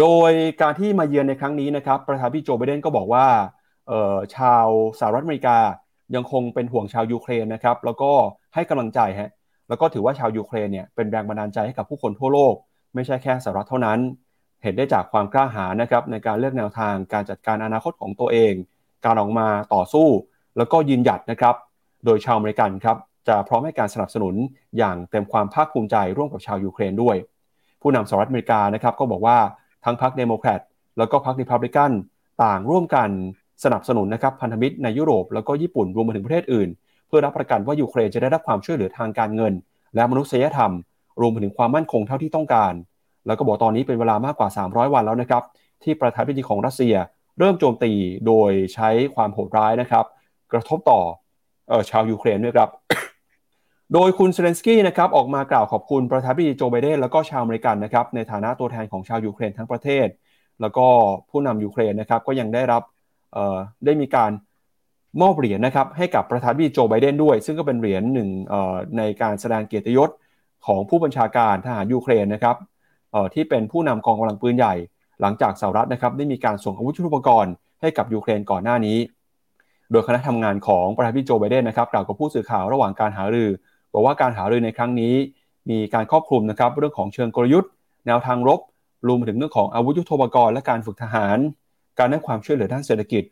[0.00, 3.26] โดยการที่มาเยือนในครั้งนี้นะครับ ประธานพี่โจไบเดนก็บอกว่า
[4.36, 4.66] ชาว
[4.98, 5.58] สหรัฐอเมริกา
[6.14, 8.10] ยังคงเป็นห่วงชาวยูเครนนะครับแล้วก็
[8.54, 9.30] ให้กำลังใจฮะ
[9.68, 12.54] แล้วก็ถือว่าชาวยูเครนเนี่ยเป็นแรงบันดาลใจให้กับผู้คนทั่วโลก
[12.94, 13.98] ไม่ใช่แค่สหรัฐเท่านั้น
[14.62, 18.52] เห็นได้จากความกล้าหาญนะครับในการเลือกแนวทางการจัดการอนาคตของตัวเอง
[19.04, 20.08] การออกมาต่อสู้
[20.56, 21.54] แล้วก็ยืนหยัดนะครับ
[22.04, 22.96] โดยชาวอเมริกันครับ
[23.28, 24.34] จะพร้อมให้การสนับสนุน
[24.78, 27.16] อย่างเต็มความภาคภูมิใจร่วมกับชาวยูเครนด้วย
[27.82, 29.38] ผู้นำสหรัฐอเมริกานะครับก็บอกว่า
[29.84, 30.60] ทั้งพรรคเดโมแครต
[30.98, 31.90] แล้วก็พรรคริพับลิกัน
[32.44, 33.08] ต่างร่วมกัน
[33.64, 36.68] สนับสนุนนะครับพันธมิตรในยุโรปแล้วก็ญี่ปุ่นรวมไปถึงประเทศอื่น
[37.08, 39.52] เพื่อรับประกันว่ายูเครนจะได้รับความช่วยเหลือทางการเงิน
[39.94, 40.72] และมนุษยธรรม
[41.20, 42.72] รวมไปถึงความมั่นคงเท่าที่ต้องการ
[43.26, 45.42] แล้วก็บอกตอนนี้เป็นเวลามากกว่า 300 วันแล้วนะครับ
[45.82, 46.94] ที่ประธานาธิบดีของรัสเซีย
[47.38, 47.92] เริ่มโจมตี
[48.26, 50.04] โดยใช้ความโหดร้ายนะครับ
[50.52, 51.00] กระทบต่
[51.70, 52.68] อชาวยูเครนด้วยครับ
[53.94, 60.06] โดยคุณเซเลนสกี้นะครับออกมากล่าวขอบคุณประธานาธิบดีโจไบเดนแล้วก็ชาวอเมริกันนะครับในฐานะตัวแทนของชาวยูเครนทั้งประเทศ
[60.60, 60.86] แล้วก็
[61.30, 62.82] ผู้นำยูเครนนะครับก็ยังได้รับ
[63.84, 64.30] ได้มีการ
[65.22, 68.28] มอบเหรียญนะครับให้กับประธานาธิบดีโจไบเดนด้วย ซึ่งก็เป็นเหรียญหนึ่ง
[68.98, 70.10] ในการแสดงเกียรติยศ
[70.66, 72.56] ของผู้บัญชาการทหารยูเครนนะครับ
[73.34, 74.74] ที่เป็นผู้นำกองกำลังปืนใหญ่
[75.20, 78.98] หลังจากสหรัฐนะครับได้มีการส่งอาวุธยุทโธปกรณ์ให้กับยูเครนก่อนหน้านี้
[79.90, 83.50] โดยคณะทำงานของประธานาธิบดีโจไบเดนนะครับกล่าวกับผู้สื่อข่าวระหว่างการหารือ
[83.92, 85.14] บอกว่าการหารือในครั้งนี้
[85.70, 87.70] มีการครอบคลุมนะครับเรื่องของเชิงกลยุทธ์
[88.06, 88.60] แนวทางรบ
[89.06, 91.38] รวมถึงเรื่องของอาวุธยุทโธปกรณ์และการฝึกทหาร
[91.98, 93.22] การให้ความช่วยเหลือด้านเศรษฐกิจ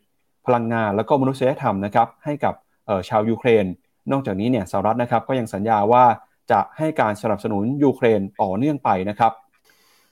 [0.45, 2.53] พลังงานและก็มนุษยธรรมนะครับให้กับ
[3.09, 3.65] ชาวยูเครน
[4.11, 6.05] นอกจากนี้เนี่ยสหรัฐนะครับก็ยังสัญญาว่า
[6.51, 9.31] จะให้การสนับสนุนยูเครนต่อเนื่องไปนะครับ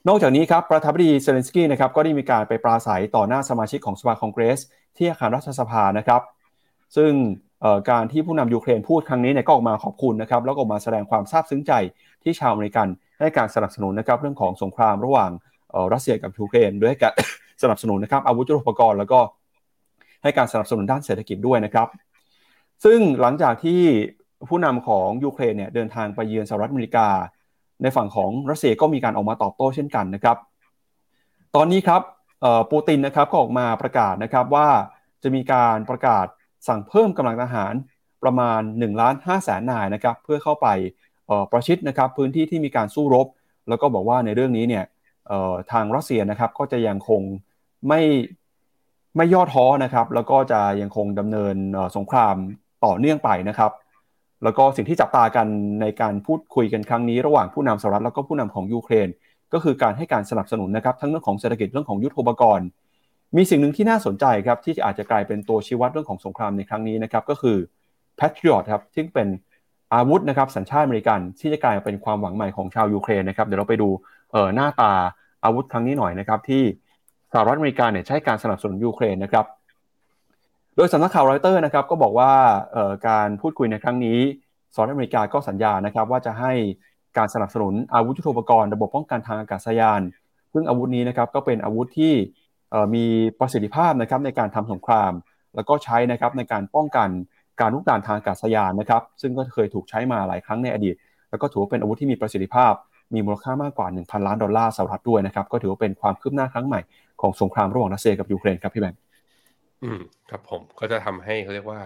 [0.07, 4.59] นอกจากนี้ครับประธานาธิบดีเซเลนสกี้นะครับก็ได้มีการไปปราศรัยต่อหน้าสมาชิกของสภาคองเกรส
[4.97, 6.21] ที่อาคารรัฐสภานะครับ
[6.95, 7.11] ซึ่ง
[7.89, 11.71] การที่ผู้นำยูเครนพูดครั้งนี้เนี่ยก็ออกมาขอบคุณนะครับแล้วก็ออกมาแสดงความซาบซึ้งใจ
[12.23, 12.87] ที่ชาวอเมริกัน
[13.19, 15.31] ให้การสนับสนุนนะครับเรื่องของสงครามระหว่าง
[15.93, 17.13] รัสเซียกับยูเครนด้วยการ
[17.63, 19.19] สนับสนุนนะครับอาวุธยุทโธปกรณ์แล้วก็
[20.23, 21.88] ให้การสนับสนุนด้านเศรษฐกิจด้วยนะครับ
[22.84, 23.82] ซึ่งหลังจากที่
[24.49, 27.08] ผู้นำของยูเครนเนี่ยเดินทางไปเยือนสหรัฐอเมริกา
[27.82, 30.38] ในฝั่งของรัสเซียก็มีการออกมาตอบโต้เช่นกันนะครับ
[31.56, 32.02] ตอนนี้ครับ
[32.71, 34.67] ปูตินนะครับก็ออกมาประกาศนะครับว่า
[35.23, 36.26] จะมีการประกาศ
[36.67, 37.73] สั่งเพิ่มกำลังทหาร
[38.23, 40.67] ประมาณ1ล้าน5แสนนายนะครับเพื่อเข้าไป
[41.52, 43.28] ประชิดนะครับพื้นที่ที่มีการสู้รบ
[43.69, 44.84] แล้วก็บอกว่าในเรื่องนี้เนี่ย
[45.71, 47.21] ทางรัสเซียนะครับก็จะยังคง
[47.88, 48.02] ไม่
[49.15, 51.56] ไม่ย่อท้อนะครับ แล้วก็จะยังคงดำเนิน
[51.96, 52.36] สงคราม
[52.86, 53.72] ต่อเนื่องไปนะครับ
[54.43, 55.48] แล้วก็สิ่งที่จับตากัน
[55.82, 59.08] ในการพูดคุยกันครั้งนี้ระหว่างผู้นำสหรัฐแล้วก็ผู้นำของยูเครน
[59.54, 62.67] ก็คือการให้การสนับสนุนนะครับ ทั้งเรื่องของเศรษฐกิจเรื่องของยุทโธปกรณ์
[63.38, 67.58] มีสิ่งหนึ่งที่น่าสนใจครับที่อาจจะกลายเป็นตัวชี้วัดเรื่องของสงครามในครั้งนี้นะครับก็คือ
[68.19, 69.28] Patriot ครับที่เป็น
[69.93, 73.89] อาวุธนะครับสัญชาติอเมริกันที่จะกลายเป็นความหวังใหม่ของชาวยูเครนนะครับเดี๋ยวเราไปดู
[74.56, 74.91] หน้าตา
[75.43, 76.63] อาวุธครั้งนี้หน่อยนะครับที่
[77.34, 79.46] สหรัฐอเมริกาเนี่ยให้การสนับสนุนยูเครนนะครับ
[80.76, 82.32] โดยสำนักข่าวรอยเตอร์นะครับก็บอกว่า
[83.08, 84.19] การพูดคุยในครั้งนี้
[84.74, 86.52] สหรัฐอเมริกาก็สัญญานะครับว่าจะให้
[87.17, 90.02] การสนับสนุนอาวุธยุทโธปกรณ์ระบบป้องกันทางอากาศยาน
[90.54, 92.13] ซึ่งอาวุธนี้นะครับก็เป็นอาวุธที่
[92.96, 93.06] มี
[93.39, 95.12] ประสิทธิภาพนะครับในการทำสงคราม
[95.56, 97.10] แล้วก็ใช้นะครับในการป้องกัน
[97.60, 100.96] การรุกรานทางอากาศยานนะครับ ซึ่งก็เคยถูกใช้มาหลายครั้งในอดีต
[101.30, 102.74] แล้วก็ถือว่าเป็นอาวุธที่มีประสิทธิภาพ
[103.13, 106.80] มีมูลค่ามากกว่า 1,000 ล้านดอลลาร์สหรัฐด้วยนะครับ ก็ถือว่าเป็นความคืบหน้าครั้งใหม่
[107.23, 108.99] ของสงครามระหว่างรัสเซียกับยูเครนครับพี่แบงค์
[109.83, 111.81] อืมครับผมก็จะทำให้เขาเรียกว่า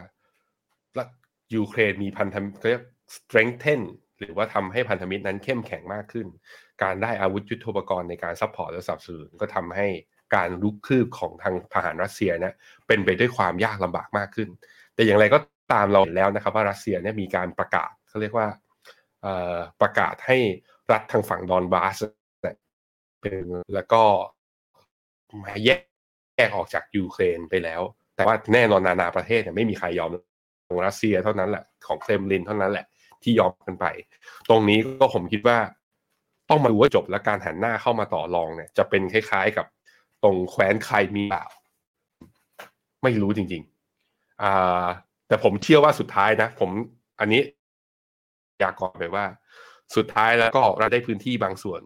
[1.56, 2.84] ยูเครนมีพันธมิตรเขาเรียก
[3.15, 3.82] strengthen
[4.19, 6.28] หรือว่าทำให้พันธมิตรนั้นเข้มแข็งมากขึ้น
[6.84, 9.88] การได้อาวุธยุทโธปกรณ์ในการ support และสนับสนุนก็ทำให้
[10.36, 12.54] การรุกคืบของทางทหารรัสเซียนะ
[12.88, 14.50] เป็นไปด้วยความยากลำบากมากขึ้น
[14.95, 15.39] แต่อย่างไรก็
[15.73, 18.47] ตามเราเห็นแล้วนะครับว่ารัสเซียเนี่ยมีการประกาศเขาเรียกว่า
[19.82, 20.38] ประกาศให้
[20.91, 21.97] รัฐทางฝั่งดอนบาส
[23.21, 24.04] เป็นแล้วก็
[25.44, 25.82] มาแยก
[26.36, 27.82] แยกออกจากยูเครนไปแล้ว
[28.16, 30.10] แต่ว่าแน่นอนนานาประเทศเนี่ยไม่มีใครยอม
[30.68, 32.86] ของรัสเซียเท่านั้นแหละของเครมลินเท่านั้นแหละ
[33.24, 33.86] ที่ยอมกันไป
[34.50, 35.58] ตรงนี้ก็ผมคิดว่า
[36.50, 39.66] ต้องมาดูว่าจบและการหันหน้าเข้ามาต่อรองเนี่ย จะเป็นคล้ายๆกับ
[40.24, 41.46] ตรงแคว้นใครมีเปล่า
[43.04, 44.86] ไม่รู้จริงๆอ่า
[45.28, 46.70] แต่ผมเชื่อว่าสุดท้ายนะ ผม
[47.20, 47.42] อันนี้
[48.60, 49.26] อยากก่อนไปว่า
[49.96, 51.82] สุดท้ายแล้วก็เราได้พื้นที่บางส่วน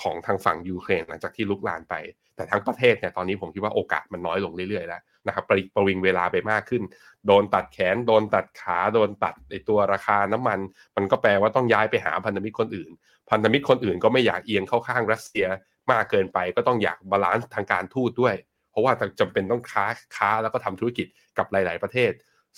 [0.00, 1.94] ของทางฝั่งยูเครนหลังจากที่ลุกลานไป
[2.36, 6.82] แต่ทั้งประเทศเนี่ยตอนนี้ผมคิดว่าโอกาสมันน้อยลงเรื่อยๆแล้วนะครับประประวิงเวลาไปมากขึ้น
[7.26, 10.58] โดนตัดแขน โดนตัดขาโดนตัดในตัวราคาน้ำมัน
[10.96, 12.90] มันก็แปลว่าต้องย้ายไปหาพันธมิตรคนอื่น
[13.30, 15.46] พันธมิตรคนอื่นก็ไม่อยากเอียงเข้าข้างรัสเซีย
[15.90, 18.34] มากเกินไป ก็ต้องอยาก balance ทางการทูตด้วย
[18.70, 19.84] เพราะว่าจำเป็นต้องค้า
[20.16, 21.06] ค้าแล้วก็ทำธุรกิจ
[21.38, 22.12] กับหลาย ๆ ประเทศ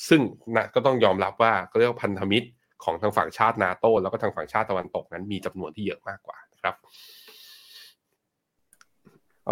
[0.09, 0.21] ซึ่ง
[0.57, 2.49] นะก็ต้องยอมรับว่าก็เรียกว่าพันธมิตร
[2.85, 6.75] ของทางฝั่งชาตินาโตแล้วก็ทางฝั่งชาติตะวันตกนั้นมีจำนวนที่เยอะมากกว่านะครับ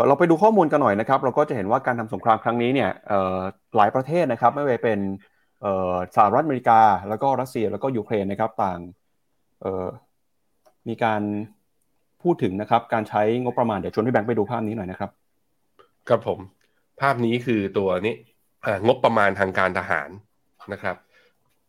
[0.08, 2.90] เราไปดูข้อมูลกันหน่อยนะครับ เราก็จะเห็นว่าการทำสงครามครั้งนี้เนี่ย
[3.76, 4.98] หลายประเทศนะครับ ไม่ว่าเป็น
[6.16, 8.80] สหรัฐอเมริกา แล้วก็รัสเซียแล้วก็ยูเครนนะครับต่าง
[10.88, 11.22] มีการ
[12.22, 15.10] พูดถึงนะครับ การใช้งบประมาณเดี๋ยวชวนพี่แบงค์ไปดูภาพนี้หน่อยนะครับ
[16.08, 16.38] ครับผม
[17.00, 18.14] ภาพนี้คือตัวนี้
[18.86, 20.08] งบประมาณทางการทหาร
[20.72, 20.96] นะครับ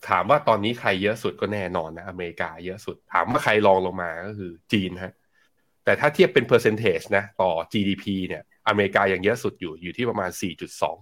[0.09, 5.13] ถามว่าตอนนี้ใครเยอะสุดก็แน่นอนนะ อเมริกาเยอะสุด ถามว่าใครรองลงมาก็คือจีนฮะ
[5.85, 10.29] แต่ถ้าเทียบเป็น percentage นะต่อ GDP เนี่ยอเมริกายังเยอะสุดอยู่อยู่ที่ประมาณ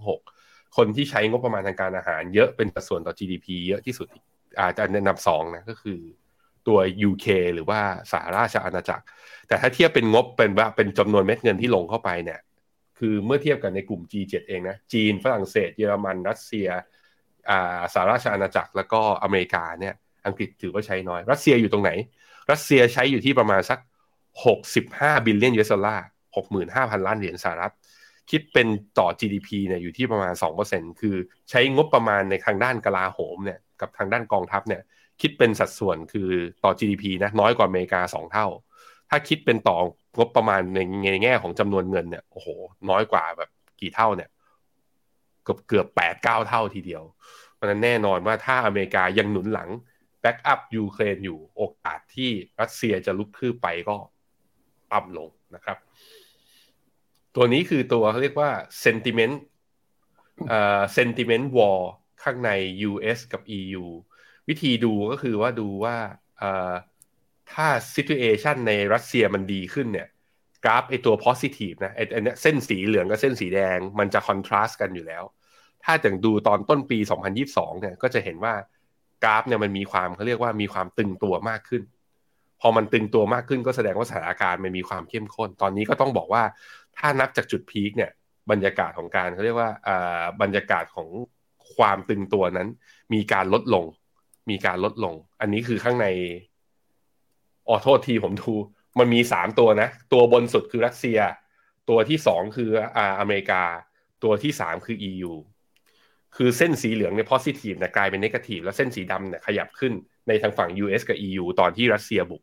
[0.01, 4.07] 4.26 คนที่ใช้งบประมาณทางการทหารเยอะเป็นสัดส่วนต่อ GDP เยอะที่สุด
[4.61, 5.99] อาจจะนะนำสองนะก็คือ
[6.67, 9.05] ตัว UK หรือว่าสหราชอาณาจักร
[9.47, 12.39] แต่ถ้าเทียบเป็นงบเป็นว่าเป็นจำนวนเม็ดเงินที่ลงเข้าไปเนี่ย
[12.99, 16.67] คือเมื่อเทียบกันในกลุ่ม G7 เองนะจีนฝรั่งเศส เยอรมัน รัสเซีย
[17.93, 19.93] สหราชอาณาจักรแล้วก็อเมริกาเนี่ย
[20.25, 21.91] อังกฤษถือว่าใช้น้อย รัสเซียอยู่ตรงไหน
[22.51, 23.79] รัสเซียใช้อยู่ที่ประมาณสัก
[24.39, 26.05] 65 billion US dollar
[26.55, 27.73] 65,000 ล้านเหรียญสหรัฐ
[28.31, 28.67] คิดเป็น
[28.99, 30.33] ต่อ GDP เนี่ยอยู่ที่ประมาณ
[30.67, 31.15] 2%คือ
[31.49, 34.81] ใช้งบประมาณในทางด้านกลาโหมเนี่ยกับทางด้านกองทัพเนี่ย
[35.21, 36.29] คิดเป็นสัดส่วนคือ
[36.63, 38.47] ต่อ GDP นะน้อยกว่าอเมริกา 2 เท่า
[39.09, 39.77] ถ้าคิดเป็นต่อ
[40.17, 40.79] งบประมาณใน
[41.11, 42.47] ในแง่ของจำนวนเงินเนี่ยโอ้โห
[42.89, 44.29] น้อยกว่าแบบกี่เท่าเนี่ย
[45.43, 47.03] เกือบเกือบแปดเก้าเท่าทีเดียว
[47.53, 49.69] เพราะนั้นแน่นอนว่าถ้าอเมริกายังหนุนหลัง
[50.21, 53.95] backup ยูเครนอยู่โอกาสที่รัสเซียจะลุกคืบไปก็
[54.93, 55.77] ต่ำลงนะครับ
[57.35, 58.51] ตัวนี้คือตัวเขาเรียกว่า
[58.83, 59.35] sentiment
[60.47, 61.79] เอ่อ sentiment war
[62.23, 62.51] ข้างใน
[62.89, 63.85] US กับ EU
[64.49, 65.95] วิธีดูก็คือว่าดูว่า
[66.39, 66.73] เอ่อ
[67.53, 70.07] ถ้า situation ในรัสเซียมันดีขึ้นเนี่ย
[70.63, 75.23] กราฟไอตัว positive นะไอเนี้ยเส้นสีเหลืองกับเส้นสีแดง มันจะ contrast กันอยู่แล้ว
[75.85, 76.97] ถ้าจะดูตอนต้นปี
[77.39, 78.53] 2022 เนี่ยก็จะเห็นว่า
[79.23, 81.81] กราฟเนี่ยมันมีความเขาเรียกว่ามีความตึงตัวมากขึ้น
[82.61, 86.43] พอมันตึงตัวมากขึ้นก็แสดงว่าสถานการณ์มันมีความเข้มข้น ตอนนี้ก็ต้องบอกว่า
[86.97, 88.11] ถ้านับจากจุดพีคเนี่ย
[88.51, 89.71] บรรยากาศของการเขาเรียกว่า
[90.41, 91.09] บรรยากาศของ
[91.75, 92.69] ความตึงตัวนั้น
[93.13, 93.85] มีการลดลง
[94.49, 96.07] มีการลดลง อันนี้คือข้างใน
[97.69, 98.53] ออโทษทีผมดู
[98.99, 101.19] มันมีสามตัวนะ ตัวบนสุดคือรัสเซีย
[101.89, 103.63] ตัวที่สองคืออ่าอเมริกา
[104.23, 105.33] ตัวที่สามคือ EU
[106.35, 109.93] คือเส้นสีเหลืองเนี่ย positive นะกลายเป็น negative แล้วเส้นสีดำเนี่ยขยับขึ้น
[110.27, 112.41] ในทางฝั่ง US กับ EU ตอนที่รัสเซียบุก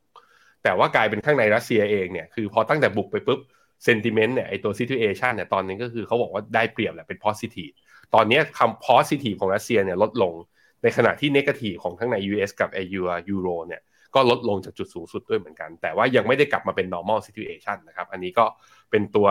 [0.69, 3.41] แต่ว่ากลายเป็นข้างในรัสเซียเองเนี่ยคือพอตั้งแต่บุกไปปุ๊บ
[3.87, 7.75] sentiment เนี่ยไอตัว situation เนี่ยตอนนี้ก็คือเขาบอกว่าได้เปรียบแหละเป็น positive
[8.15, 10.35] ตอนนี้คำ positive ของรัสเซียเนี่ยลดลง
[10.83, 13.81] ในขณะที่ negative ของทั้งใน US กับ EU ยูโรเนี่ย
[14.15, 18.45] ก็ลดลงจากจุดสูงสุดด้วยเหมือนกัน แต่ว่ายังไม่ได้กลับมาเป็น normal situation นะครับ อันนี้ก็
[18.91, 19.29] เป็นตัว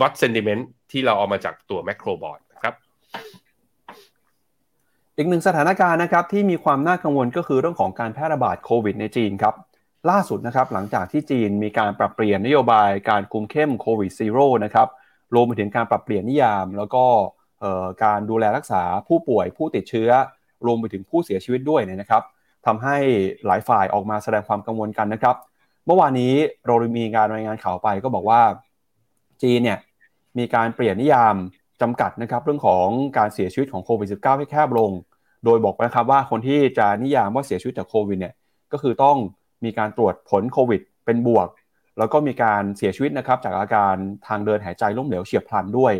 [0.00, 2.74] วัด sentiment ที่เราเอามาจากตัว macro board นะครับ
[5.16, 9.54] อีกหนึ่งสถานการณ์นะครับที่มีความน่ากังวลก็คือเรื่องของการแพร่ระบาดโควิดในจีนครับ
[10.10, 14.88] ล่าสุดนะครับหลังจากที่จีนมีการปรับเปลี่ยนนโยบายการคุมเข้มโควิดซีโร่นะครับ
[15.34, 17.04] รวมไปถึงการปรับเปลี่ยนนิยาม แล้วก็
[18.04, 20.10] การดูแลรักษาผู้ป่วยผู้ติดเชื้อ
[20.66, 22.22] รวมไปถึงผู้เสียชีวิตด้วยนะครับ
[22.66, 22.96] ทำให้
[23.46, 25.36] หลายฝ่ายออกมาแสดงความกังวลกันนะครับ
[25.86, 26.34] เมื่อวานนี้
[26.66, 28.40] เรามีการรายงานข่าวไปก็บอกว่า
[29.42, 29.78] จีนเนี่ย
[30.38, 31.34] มีการเปลี่ยนนิยาม
[31.82, 32.86] จำกัดนะครับเรื่องของ
[33.18, 34.90] การเสียชีวิตของโควิด -19 ให้แคบลง
[35.44, 38.34] โดยบอกนะครับว่าคนที่จะนิยามว่าเสียชีวิตจากโควิดเนี่ย
[38.72, 39.16] ก็คือต้อง
[39.66, 41.48] มีการตรวจผลโควิด เป็นบวก
[41.98, 43.94] แล้วก็มีการเสียชีวิตนะครับจากอาการ
[44.26, 45.94] ทางเดินหายใจล้มเหลวเฉียบพลันด้วย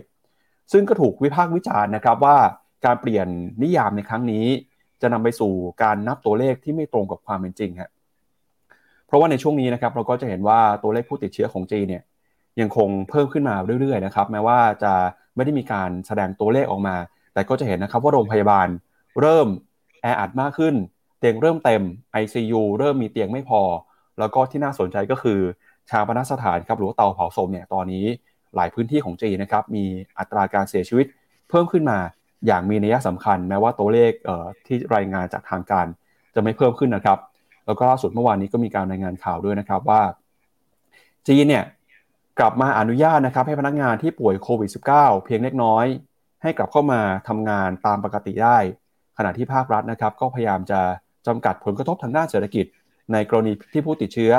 [0.72, 2.36] ซึ่งก็ถูกวิพากษ์วิจารณ์นะครับว่า
[2.84, 3.28] การเปลี่ยน
[3.62, 4.46] นิยามในครั้งนี้
[5.02, 5.52] จะนำไปสู่
[5.82, 7.90] การนับตัวเลขที่ไม่ตรงกับความเป็นจริงครับ
[9.06, 12.02] เพราะว่าในช่วงนี้นะครับเราก็จะเห็นว่าตัวเลขผู้ติดเชื้อของจีนเนี่ย
[12.60, 14.92] ยังคงเพิ่มขึ้นมาเรื่อยๆนะครับแม้ว่าจะ
[15.36, 16.96] ไม่ได้มีการแสดงตัวเลขออกมา
[17.34, 18.68] แต่ก็จะเห็นนะครับว่าโรงพยาบาล
[19.20, 19.48] เริ่ม
[20.02, 20.74] แออัดมากขึ้น
[21.18, 21.82] เตียงเริ่มเต็ม
[22.22, 23.62] ICU เริ่มมีเตียงไม่พอ
[24.18, 25.40] แล้วก็ที่น่าสนใจก็คือ
[25.90, 28.04] ชาปนสถานครับหรือว่าเตาเผาศพเนี่ยตอนนี้
[28.56, 29.84] หลายพื้นที่ของจีนนะครับมี
[30.18, 31.06] อัตราการเสียชีวิต
[31.50, 31.98] เพิ่มขึ้นมา
[32.46, 34.12] อย่างมีนัยสำคัญ แม้ว่าตัวเลข
[34.66, 35.86] ที่รายงานจากทางการ
[36.34, 37.18] จะไม่เพิ่มขึ้นนะครับ
[37.66, 40.02] แล้วก็ล่าสุดเมื่อวานนี้ก็มีการรายงานข่าวด้วยนะครับว่า
[41.28, 41.64] จีนเนี่ย
[42.38, 45.86] กลับมาอนุญาตนะครับให้พนักงานที่ป่วยโควิด -19 เพียงเล็กน้อย
[46.42, 48.58] ให้กลับเข้ามาทำงานตามปกติได้
[49.18, 50.80] ขณะที่ภาครัฐนะครับ ก็พยายามจะ
[51.26, 52.66] จำกัดผลกระทบทางด้านเศรษฐกิจ
[53.12, 54.32] ในกรณีที่ผู้ติดเชื้อ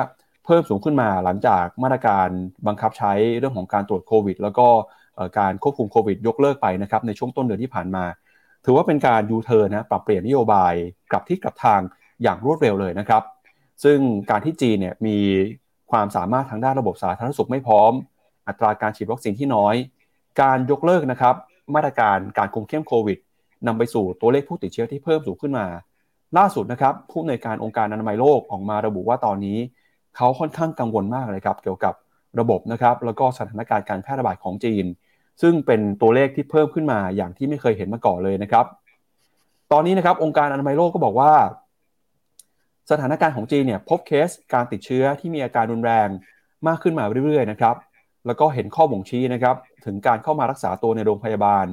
[0.46, 2.28] เพิ่มสูงขึ้นมาหลังจากมาตรการ
[2.68, 4.68] บังคับใช้เรื่องของการตรวจโควิด แล้วก็
[5.40, 8.04] การควบคุมโควิด ยกเลิกไปนะครับในช่วงต้นเดือนที่ผ่านมา
[8.66, 10.74] ถือว่าเป็นการยูเทิร์นนะปรับเปลี่ยนนโยบาย
[11.12, 11.82] กลับที่กลับทาง
[12.24, 13.24] อย่างรวดเร็วเลยนะครับ
[13.84, 13.98] ซึ่ง
[14.30, 15.18] การที่จีนเนี่ยมี
[15.92, 17.92] ความสามารถทางด้านระบบสาธารณสุขไม่พร้อม
[18.48, 19.76] อัตราการฉีดวัคซีนที่น้อย
[20.42, 21.36] การยกเลิกนะครับ
[21.76, 23.18] มาตรการการคุมเข้มโควิด
[23.68, 25.66] นำไปสู่ตัวเลขผู้ติดเชื้อที่เพิ่มสูงขึ้นมา
[26.38, 29.58] ล่าสุดนะครับผู้ในการองค์การอนามัยโลกออกมาระบุว่าตอนนี้
[30.16, 31.94] เขาค่อนข้างกังวลมากเลยครับเกี่ยวกับ
[32.40, 34.86] ระบบนะครับแล้วก็สถานการณ์การแพร่ระบาดของจีน
[35.42, 38.66] ซึ่งเป็นตัวเลขที่เพิ่มขึ้นมาอย่างที่ไม่เคยเห็นมาก่อนเลยนะครับ
[39.72, 41.34] ตอนนี้นะครับองค์การอนามัยโลกก็บอกว่า
[42.92, 46.08] สถานการณ์ของจีนเนี่ยพบเคสการติดเชื้อที่มีอาการรุนแรง
[46.68, 47.76] มากขึ้นมาเรื่อยๆนะครับ
[48.26, 51.66] แล้วก็เห็นข้อบ่งชี้นะครับถึงการเข้ามารักษาตัวในโรงพยาบาล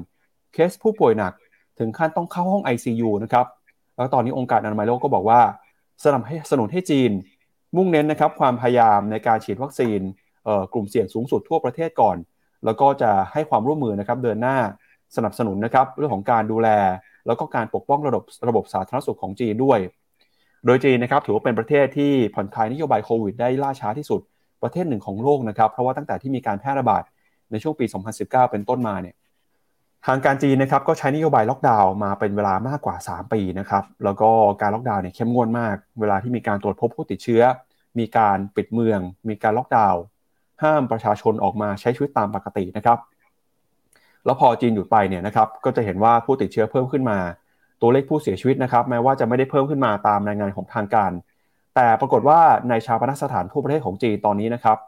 [0.52, 1.32] เคสผู้ป่วยหนัก
[1.78, 3.46] ถึงขั้นต้องเข้าห้อง ICU นะครับ
[3.96, 5.40] แล้วตอนนี้องค์การอนามัยโลกก็บอกว่า
[6.04, 7.10] สนับสนุนให้จีน
[7.76, 10.00] มุ่งเน้นนะครับความพยายามในการฉีดวัคซีน
[10.72, 12.16] กลุ่มเสี่ยงสูงสุดทั่วประเทศก่อน
[12.64, 14.56] แล้วก็จะให้ความร่วมมือนะครับเดินหน้า
[15.16, 16.68] สนับสนุนนะครับเรื่องของการดูแล
[17.26, 19.78] แล้วก็การปกป้องระบบระบบสาธารณสุขของจีนด้วย
[20.66, 24.20] โดยจีนนะครับถือว่าเป็นประเทศที่ผ่อนคลายนโยบายโควิดได้ล่าช้าที่สุด
[24.62, 27.02] ประเทศหนึ่งของโลกนะครับเพราะว่าตั้งแต่ที่มีการแพร่ระบาด
[27.50, 27.86] ในช่วงปี
[28.18, 29.14] 2019 เป็นต้นมาเนี่ย
[30.06, 37.42] ทางการจีนนะครับก็ใช้นโยบายล็อกดาวน์มาเป็นเวลามากกว่า 3 ปีนะครับแล้วก็การล็อกดาวน์เนี่ยเข้มงวดมาก เวลาที่มีการตรวจพบผู้ติดเชื้อ
[37.98, 40.00] มีการปิดเมือง มีการล็อกดาวน์
[40.62, 42.98] ห้ามประชาชนออกมาใช้ชีวิตตามปกตินะครับ
[44.24, 47.18] แล้วพอจีนหยุดไปเนี่ยนะครับก็จะเห็นว่าผู้ติดเชื้อเพิ่มขึ้นมา
[47.80, 51.12] ตัวเลขผู้เสียชีวิตนะครับ แม้ว่าจะไม่ได้เพิ่มขึ้นมาตามรายงานของทางการ
[51.74, 54.78] แต่ปรากฏว่าในชาปนสถานทั่วประเทศของจีนตอนนี้นะครับ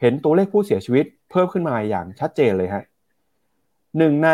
[0.00, 2.84] เห็นตัวเลขผู้เสียชีวิตเพิ่มขึ้นมาอย่างชัดเจนเลยฮะ
[3.98, 4.30] หนึ่งใน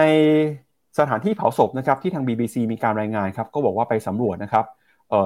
[0.99, 4.65] สถานที่เผาศพนะครับที่ทาง BBC มีการรายงานครับก็บอกว่าไปสำรวจนะครับ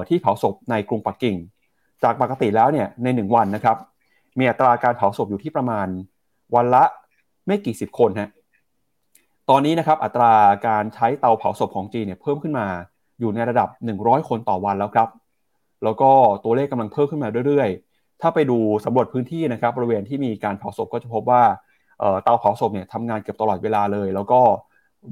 [0.09, 1.35] ที่เผาศพในกรุงปักกิ่ง
[2.03, 3.77] จากปกติแล้วเนี่ยใน 1 วันนะครับ
[4.39, 5.87] มีอัตราการเผาศพอยู่ที่ประมาณ
[6.55, 6.83] วันละ
[7.47, 8.29] ไม่กี่สิบคนฮะ
[9.49, 10.33] ตอนนี้นะครับอัตรา
[10.67, 12.67] การใช้เตาเผาศพของจีนเนี่ยเพิ่มขึ้นมา
[13.19, 13.69] อยู่ในระดับ
[13.99, 15.09] 100 คนต่อวันแล้วครับ
[15.83, 16.11] แล้วก็
[16.43, 21.43] ตัวเลขกำลังเพิ่มขึ้นมาเรื่อยๆ ถ้าไปดูสำรวจพื้นที่นะครับบริเวณที่มีการเผาศพก็จะพบว่า
[22.23, 24.39] เตาเผาศพเนี่ยทำงานเกือบตลอดเวลาเลย แล้วก็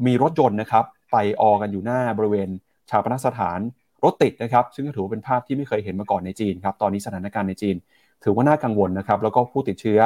[0.05, 2.49] มีรถยนต์นะครับไปออกันอยู่หน้าบริเวณ
[2.89, 3.59] ชาปนสถาน
[4.03, 7.75] รถติดนะครับ ซึ่งถือว่าเป็นภาพที่ไม่เคยเห็นมาก่อนในจีนครับตอนนี้สถานการณ์ในจีน
[8.23, 9.99] ถือว่าน่ากังวลนะครับแล้วก็ผู้ติดเชื้อ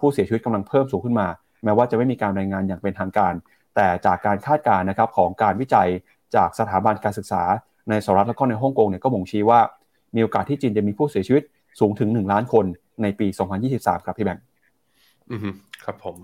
[0.00, 1.28] ผู้เสียชีวิตกำลังเพิ่มสูงขึ้นมา
[1.64, 3.32] แม้ว่าจะไม่มีการรายงานอย่างเป็นทางการ
[3.76, 5.88] แต่จากการคาดการณ์นะครับของการวิจัย
[6.34, 7.42] จากสถาบันการศึกษา
[7.88, 9.60] ในสหรัฐแล้วก็ในฮ่องกงเนี่ยก็บ่งชี้ว่า
[10.14, 11.42] มีโอกาสที่จีนจะมีผู้เสียชีวิต
[11.80, 12.64] สูงถึง 1 ล้านคน
[13.02, 13.26] ในปี
[13.66, 14.42] 2023 ครับพี่แบงค์
[15.84, 16.16] ครับผม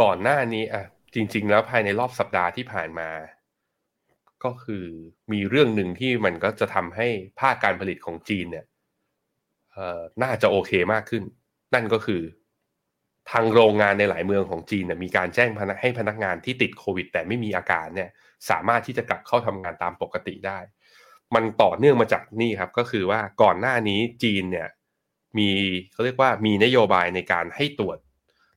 [0.00, 3.10] ก่อนหน้านี้อะจริง ๆ แล้วภายในรอบสัปดาห์ที่ผ่านมา
[4.44, 4.84] ก็คือ
[5.32, 7.08] มีเรื่องหนึ่งที่มันก็จะทำให้
[7.40, 8.64] ภาคการผลิตของจีนเนี่ย
[9.72, 11.22] เอ่อน่าจะโอเคมากขึ้น
[11.74, 12.22] นั่นก็คือ
[13.30, 18.10] ทางโรงงานในหลายเมืองของจีนเนี่ยมีการแจ้งพนักให้พนักงานที่ติดโควิด แต่ไม่มีอาการเนี่ย
[18.50, 20.58] สามารถที่จะกลับเข้าทำงานตามปกติได้
[21.34, 24.68] มันต่อเนื่องมาจากนี่ครับ ก็คือว่าก่อนหน้านี้จีนเนี่ย
[25.38, 25.50] มี
[25.92, 27.98] เขาเรียกว่ามีนโยบายในการให้ตรวจ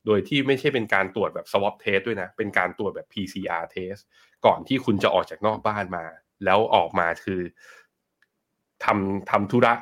[0.06, 4.02] โดยที่ไม่ใช่เป็นการตรวจแบบ swab test ด้วยนะ เป็นการตรวจแบบ PCR test
[4.45, 6.06] ก่อนที่คุณจะออกจากนอกบ้านมา
[6.45, 7.41] แล้วออกมาคือ
[8.84, 9.74] ทำทำธุระ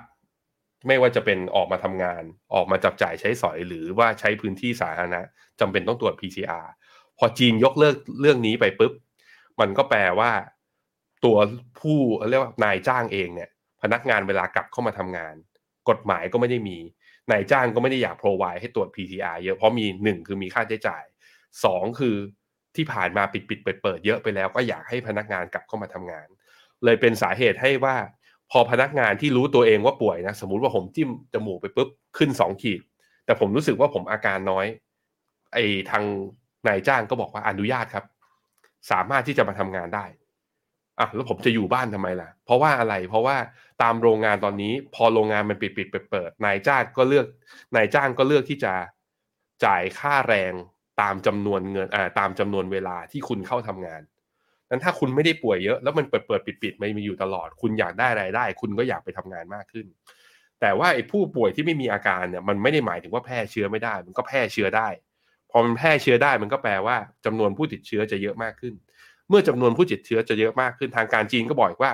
[0.87, 5.21] ไม่ว่าจะเป็นออกมาทำงาน ออกมาจับจ่ายใช้สอยหรือว่าใช้พื้นที่สาธารณะ
[5.59, 6.65] จำเป็นต้องตรวจ PCR
[7.17, 8.93] พอจีนยกเลิกเรื่องนี้ไปปุ๊บ
[9.59, 10.31] มันก็แปลว่า
[11.25, 11.37] ตัว
[11.79, 11.97] ผู้
[12.29, 13.49] เรียกว่านายจ้างเองเนี่ย
[13.81, 15.35] พนักงานเวลากลับเข้ามาทำงาน
[15.89, 16.77] กฎหมายก็ไม่ได้มี
[17.31, 21.03] นายจ้างก็ไม่ได้อยาก provide ให้ตรวจ PCR เยอะเพราะมีหนึ่งคือมีค่าใช้จ่าย
[21.63, 22.15] สองคือ
[22.75, 26.27] ที่ผ่านมาปิดปิดเปิดเปิดเยอะไปแล้วก็อยากให้พนักงานกลับเข้ามาทำงาน
[26.85, 27.95] เลยเป็นสาเหตุให้ว่า
[28.51, 32.81] พอพนักงานที่รู้ตัวเองว่าป่วยนะสมมุติว่าผมจิ้มจมูกไปปุ๊บขึ้นสองขีด
[33.25, 34.65] แต่ผมรู้สึกว่าผมอาการน้อย
[35.53, 36.03] ไอ้ทาง
[36.67, 38.05] นายจ้างก็บอกว่าอนุญาตครับ
[38.91, 40.05] สามารถที่จะมาทำงานได้
[40.99, 43.37] อะแล้วผมจะอยู่บ้านทำไมล่ะ เพราะว่าอะไรเพราะว่า
[43.81, 47.25] ตามโรงงานตอนนี้ พอโรงงานมันปิดปิดเปิดเปิดนายจ้างก็เลือก
[47.75, 48.73] นายจ้างก็เลือกที่จะ
[49.65, 50.53] จ่ายค่าแรง
[51.01, 54.01] ตามจำนวนเงินอ่าตามจำนวนเวลาที่คุณเข้าทำงาน
[54.69, 59.85] นั้นถ้าคุณไม่ได้ป่วยเยอะแล้วมันเปิดเปิดปิดปิดไม่มีอยู่ตลอด คุณอยากได้รายได้ คุณก็อยากไปทำงานมากขึ้น
[60.61, 64.87] แต่ว่าไอ้ผู้ป่วยที่ไม่มีอาการเนี่ยมันไม่ได้หมายถึงว่าแพร่เชื้อไม่ได้ มันก็แพร่เชื้อได้
[65.51, 68.73] พอมันแพร่เชื้อได้มันก็แปลว่าจำนวนผู้ติดเชื้อจะเยอะมากขึ้น
[69.29, 71.91] เมื่อจำนวนผู้ติดเชื้อจะเยอะมากขึ้นทางการจีนก็บอกว่า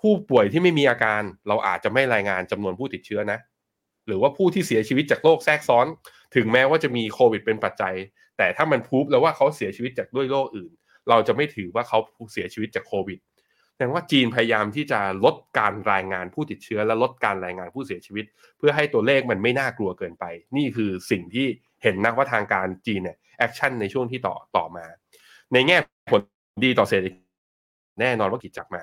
[0.00, 3.38] ผู้ป่วยที่ไม่มีอาการเราอาจจะไม่รายงานจำนวนผู้ติดเชื้อนะ
[4.06, 5.86] หรือว่าผู้ที่เสียชีวิตจากโรคแทรกซ้อน
[6.34, 7.94] ถึงแม้ว่าจะมีโควิดเป็นปัจจัย
[8.38, 10.70] แต่ถ้ามันพูบแล้วว่าเขาเสียชีวิตจากด้วยโรคอื่น
[11.08, 11.98] เราจะไม่ถือว่าเขา
[12.32, 13.18] เสียชีวิตจากโควิด
[13.74, 18.24] แสดงว่าจีนพยายามที่จะลดการรายงานผู้ติดเชื้อและลดการรายงานผู้เสียชีวิต
[18.58, 20.24] เพื่อให้ตัวเลขมันไม่น่ากลัวเกินไป
[20.56, 21.46] นี่คือสิ่งที่
[21.82, 24.86] เห็นนักว่าทางการจีนเนี่ยแอคชั่นในช่วงที่ต่อต่อมา
[25.52, 25.78] ในแง่
[26.10, 26.22] ผล
[26.64, 27.22] ดีต่อเศรษฐกิจ
[28.00, 28.82] แน่นอนว่ากิจจักมา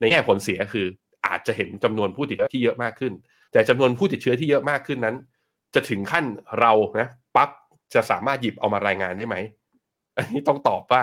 [0.00, 0.86] ในแง่ผลเสียคือ
[1.26, 3.12] อาจจะเห็นจำนวนผู้ติดเชื้อที่เยอะมากขึ้น
[3.52, 5.16] แต่จำนวนผู้ติดเชื้อที่เยอะมากขึ้นนั้น
[5.74, 6.24] จะถึงขั้น
[6.60, 7.50] เรานะปั๊บ
[7.94, 9.36] จะสามารถหยิบเอามารายงานได้ไหม
[10.16, 11.02] อันนี้ต้องตอบว่า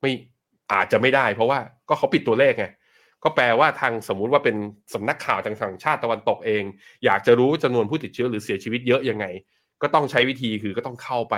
[0.00, 0.12] ไม่
[0.72, 2.66] อาจจะไม่ได้ เพราะว่าก็เขาปิดตัวเลขไง
[3.24, 4.56] ก็แปลว่าทางสมมุติว่าเป็น
[4.94, 6.62] สำนักข่าวทางฝั่งชาติตะวันตกเอง
[7.04, 9.26] อยากจะรู้จำนวนผู้ติดเชื้อหรือเสียชีวิตเยอะยังไง
[9.82, 11.34] ก็ต้องใช้วิธีคือก็ต้องเข้าไป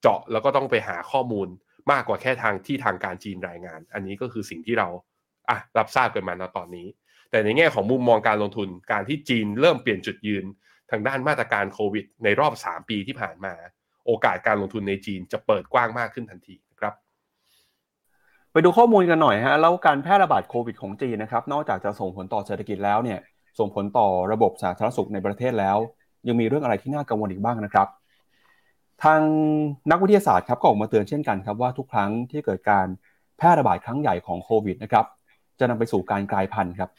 [0.00, 1.48] เจาะแล้วก็ต้องไปหาข้อมูล
[1.92, 4.88] มากกว่าแค่ทางที่ทางการจีนรายงาน อันนี้ก็คือสิ่งที่เรา
[5.50, 6.86] อะรับทราบกันมาในตอนนี้
[7.30, 10.44] แต่ในแง่ของมุมมองการลงทุนการที่จีนเริ่มเปลี่ยนจุดยืน
[10.90, 13.54] ทางด้านมาตรการโควิด ในรอบ 3 ปีที่ผ่านมา
[14.06, 16.94] โอกาสการลงทุนในจีนจะเปิดกว้างมากขึ้นทันทีครับ
[18.52, 23.18] ไปดูข้อมูลกันหน่อยฮะแล้วการแพร่ระบาดโควิดของจีนนะครับนอกจากจะส่งผลต่อเศรษฐกิจแล้วเนี่ย
[23.58, 25.76] ส่งผลต่อระบบสาธารณสุขในประเทศแล้ว
[26.28, 27.88] ยังมีเรื่องอะไรที่น่ากังวลอีกบ้างนะครับ
[29.02, 29.20] ทาง
[29.90, 32.86] นักวิทยาศาสตร์ครับก็ออกมาเตือนเช่นกันครับว่าทุกครั้งที่เกิดการ
[33.38, 35.04] แพร่ระบาดครั้งใหญ่ของโควิดนะครับ
[35.58, 36.90] จะนำไปสู่การกลายพันธุ์ครับ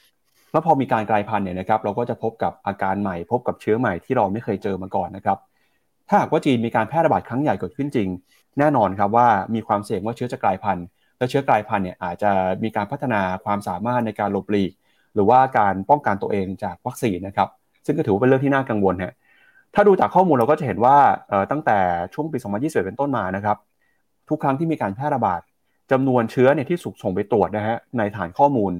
[0.52, 5.38] แล้วพอมีการกลายพันธุ์เนี่ยนะครับเราก็จะพบกับอาการใหม่ พบกับเชื้อใหม่ที่เราไม่เคยเจอมาก่อนนะครับ
[6.10, 8.10] ถ้าหากว่าจีนมีการแพร่ระบาดครั้งใหญ่เกิดขึ้นจริง
[8.60, 10.86] แน่นอนครับว่ามีความเสี่ยงว่าเชื้อจะกลายพันธุ์
[11.18, 12.32] และเชื้อกลายพันธุ์เนี่ยอาจจะ
[12.64, 14.72] มีการพัฒนาความสามารถในการหลบหลีก
[15.14, 17.50] หรือว่าการป้องกันตัวเองจากวัคซีนนะครับ
[17.86, 19.14] ซึ่งก็ถือว่าเป็นเรื่องที่น่ากังวลฮะ
[19.76, 20.98] ถ้าดูจากข้อมูลเราก็จะเห็นว่า
[21.52, 21.78] ตั้งแต่
[22.14, 23.58] ช่วงปี 2020เป็นต้นมานะครับ
[24.30, 25.42] ทุกครั้งที่มีการแพร่ระบาด
[25.92, 28.74] จำนวนเชื้อเนี่ยที่สุกส่งไปตรวจนะฮะในฐานข้อมูล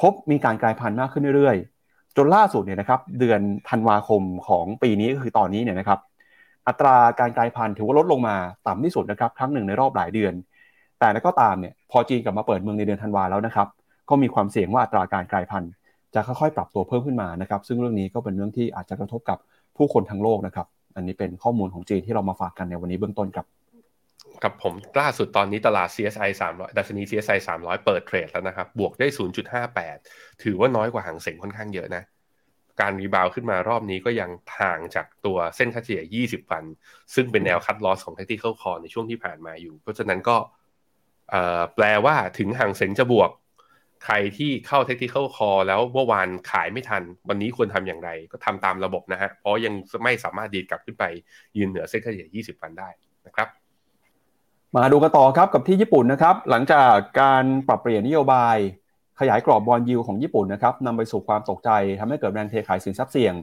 [0.00, 5.98] พบมีการกลายพันธุ์มากขึ้นเรื่อยๆ จนล่าสุดเนี่ยนะครับเดือนธันวาคมของปีนี้ก็คือตอนนี้เนี่ยนะครับ
[6.68, 10.34] อัตราการกลายพันธุ์ถือว่าลดลงมาต่ำที่สุดนะครับครั้งหนึ่งในรอบหลายเดือน
[10.98, 13.68] แต่แล้วก็ตามเนี่ยพอจีนกลับมาเปิดเมืองในเดือนธันวาแล้วนะครับ
[14.08, 15.70] ก็มีความเสี่ยงว่าอัตราการกลายพันธุ์
[16.14, 19.38] จะค่อยๆ ปรับตัวเพิ่มขึ้นมานะครับ ซึ่งเรื่องนี้ก็เป็นเรื่องที่อาจจะกระทบกับ
[19.80, 20.66] ผู้คนทั้งโลกนะครับ
[20.96, 23.46] อันนี้เป็นข้อมูลของจีนที่เรามาฝากกันในวันนี้เบื้องต้นครับ
[24.42, 29.06] ครับผมล่าสุดตอนนี้ตลาด CSI 300ดัชนี CSI 300 เปิดเทรดแล้วนะครับ บวกได้
[29.74, 32.02] 0.58 ถือว่าน้อยกว่าหางเสงค่อนข้างเยอะนะ
[32.80, 36.64] การรีบาวขึ้นมารอบนี้ก็ยังห่างจากตัวเส้นค่าเฉลี่ย 20 วัน
[37.14, 40.36] ซึ่งเป็นแนวคัดลอสของ Tactical Call ในช่วงที่ผ่านมาอยู่ เพราะฉะนั้นก็
[41.74, 43.30] แปลว่าถึงห่างเสงจะบวก
[44.04, 49.74] ใครที่เข้า technical call แล้วเมื่อวานขายไม่ทัน วันนี้ควรทำอย่างไร ก็ทำตามระบบนะฮะ เพราะยัง
[50.04, 51.04] ไม่สามารถดีดกลับขึ้นไป
[51.56, 52.88] ยืนเหนือเส้นเฉลี่ย 20 วันได้
[53.26, 53.48] นะครับ
[54.76, 58.56] มาดูกันต่อครับกับที่ญี่ปุ่นนะครับ หลังจากการปรับเปลี่ยนนโยบาย
[59.20, 61.70] ขยายกรอบบอลยูของญี่ปุ่นนะครับนำไปสู่ความตกใจ
[62.00, 63.34] ทำให้เกิดแรงเทขายสินทรัพย์เสี่ยง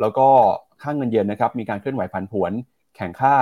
[0.00, 0.28] แล้วก็
[0.82, 2.52] ค่างเงินเยนนะครับมีการเคลื่อนไหวผันผวน
[2.96, 3.34] แข่งค่า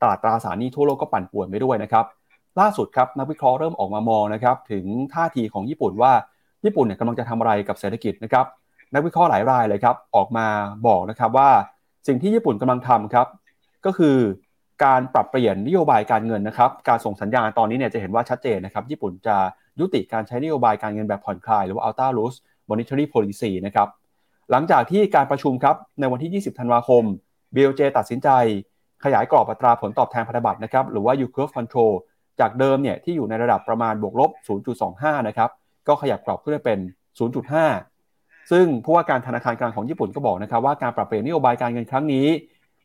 [0.00, 2.04] ตลาดตราสารหนี้ทั่วโลกก็ปั่นป่วนไปด้วยนะครับ
[2.58, 4.84] ล่าสุดครับนักวิเคราะห์เริ่มออกมามองนะครับถึง
[5.14, 6.12] ท่าทีของญี่ปุ่นว่า
[6.64, 8.46] ญี่ปุ่นเนี่ยกำลังจะทำอะไรกับเศรษฐกิจนะครับ
[8.94, 10.46] นักวิเคราะห์หลายรายเลยครับออกมา
[10.86, 11.50] บอกนะครับว่า
[12.06, 13.26] สิ่งที่ญี่ปุ่นกำลังทำครับ
[13.86, 14.16] ก็คือ
[14.84, 19.36] การปรับเปลี่ยนนโยบายการเงินนะครับการส่งสัญญาณตอนนี้เนี่ยจะเห็นว่าชัดเจนนะครับญี่ปุ่นจะ
[19.80, 22.34] ยุติการใช้นโยบายการเงินแบบผ่อนคลาย หรือว่า ultra l o o s
[22.68, 23.88] monetary policy นะครับ
[24.50, 27.02] หลังจากที่การประชุมครับในวันที่ 20 ธันวาคม
[27.54, 28.28] BOJ ตัดสินใจ
[29.04, 31.92] ขยายกรอบอัตราผลตอบแทนพันธบัตรนะครับหรือว่า yield curve control
[32.40, 34.30] จากเดิมเนี่ยที่อยู่ในระดับประมาณบวกลบ
[34.78, 35.50] 0.25 นะครับ
[35.88, 36.78] ก็ขยับกรอบขึ้นไปเป็น
[37.64, 42.26] 0.5 ซึ่งผู้ว่าการธนาคารกลางของญี่ปุ่นก็บอกนะครับว่าการปรับเปลี่ยนนโยบายการเงินครั้งนี้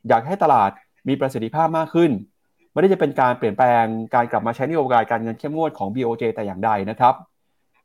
[0.08, 0.72] อยากให้ตลาด
[1.08, 2.12] มีประสิทธิภาพมากขึ้น
[2.72, 3.86] ไม่ได้จะเป็นการเปลี่ยนแปลง
[4.16, 7.14] การกลับมาใช้นโยบายการเงินเข้มงวดของ BOJ แต่อย่างใดนะครับ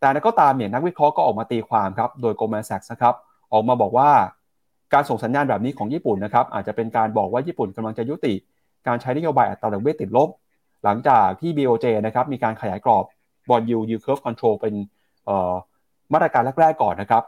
[0.00, 3.14] แต่ก็ตามเนี่ยนักวิเคราะห์ก็ออกมาตีความครับโดย Goldman Sachs นะครับ
[3.52, 4.10] ออกมาบอกว่า
[4.92, 8.34] การส่งสัญญาณแบบนี้ของญี่ปุ่นนะครับอาจจะเป็นการบอกว่าญี่ปุ่นกำลังจะยุติ
[8.86, 10.28] การใช้นโยบายอัตราดอกเบี้ยติดลบ
[10.84, 13.04] หลังจากที่ BOJ นะครับมีการขยายกรอบ
[13.48, 14.74] bond yield yield curve control เป็น
[16.12, 17.22] มาตรการแรกๆก่อนนะครับ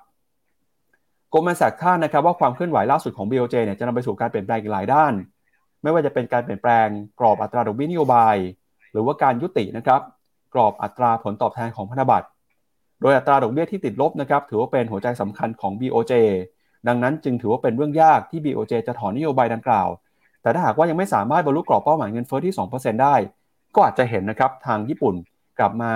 [1.32, 5.12] Goldman Sachs คาดนะครับว่าความเคลื่อนไหวล่าสุดของ BOJ เนี่ยจะนำไปสู่การเปลี่ยนแปลงอีกหลายด้าน
[5.82, 6.86] ไม่ว่าจะเป็นการเปลี่ยนแปลง
[7.20, 8.36] กรอบอัตราดอกเบี้ยนโยบาย
[8.92, 10.00] หรือว่าการยุตินะครับ
[10.54, 12.26] กรอบอัตราผลตอบแทนของพันธบัตร
[13.00, 16.12] โดยอัตราดอกเบี้ยที่ติดลบนะครับถือว่าเป็นหัวใจสำคัญของ BOJ
[16.88, 19.88] ดังนั้นจึงถือว่าเป็นเรื่องยากที่ BOJ จะถอนนโยบายดังกล่าว
[20.42, 23.14] แต่ถ้าหากว่ายังไม่สามารถบรรลุกรอบเป้าหมายเงินเฟ้อที่ 2%ได้
[23.74, 25.14] ก็อาจจะเห็นนะครับทางญี่ปุ่น
[25.58, 25.92] กลับมา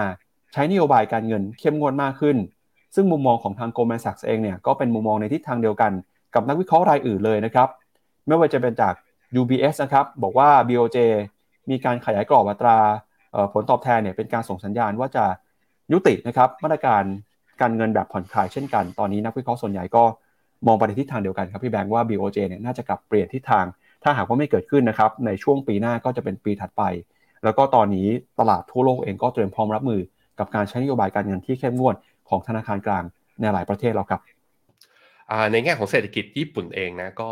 [0.53, 2.37] ใช้นโยบายการเงินเข้มงวดมากขึ้น
[2.95, 5.93] ซึ่งมุมมองของทาง Goldman Sachs เองเนี่ยก็เป็นมุมมองในทิศทางเดียวกัน
[6.35, 7.69] กับนักวิเคราะห์รายอื่นเลยนะครับ
[8.27, 8.95] ไม่ว่าจะเป็นจาก
[9.41, 10.99] UBS นะครับบอกว่า BOJ
[11.71, 12.79] มีการขยายกรอบอัตรา
[13.53, 15.25] ผลตอบแทนเนี่ยเป็นการส่งสัญญาณว่าจะ
[15.93, 17.03] ยุตินะครับมาตรการ
[17.61, 20.05] การเงินแบบผ่อนคลายเช่นกัน ตอนนี้นักวิเคราะห์ส่วนใหญ่ก็
[20.67, 23.65] มองไปในทิศทางเดียวกันครับพี่แบงค์ว่า BOJ เนี่ยน่าจะกลับเปลี่ยนทิศทาง
[24.03, 26.83] ถ้าหากว่าไม่เกิดขึ้นนะครับในช่วงปีหน้าก็จะเป็นปีถัดไป
[27.45, 28.09] แล้วก็ตอนนี้
[28.41, 30.01] ตลาดทั่วโลกเองก็เตรียมพร้อมรับมือ
[30.39, 31.97] กับการใช้นโยบายการเงินที่เข้มงวด
[32.29, 33.05] ของธนาคารกลาง
[33.41, 34.21] ในหลายประเทศแล้วครับ
[35.53, 37.31] ในแง่ของเศรษฐกิจญี่ปุ่นเองนะก็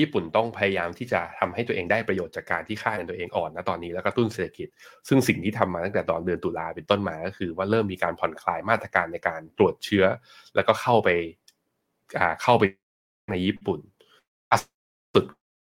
[0.00, 4.68] ญี่ปุ่นต้องพยายามที่จะทำให้ตัวเองได้ประโยชน์จากการที่ค่าเงินตัวเองอ่อนนะตอนนี้แล้วก็ตุ้นเศรษฐกิจ
[5.08, 10.04] ซึ่งสิ่งที่ทำมาตั้งแต่ตอนเดือนตุลาเป็นต้นมาก็คือว่าเริ่มมีการผ่อนคลายมาตรการในการตรวจเชื้อ
[10.54, 11.08] แล้วก็เข้าไป
[12.42, 12.64] เข้าไป
[13.30, 13.80] ในญี่ปุ่น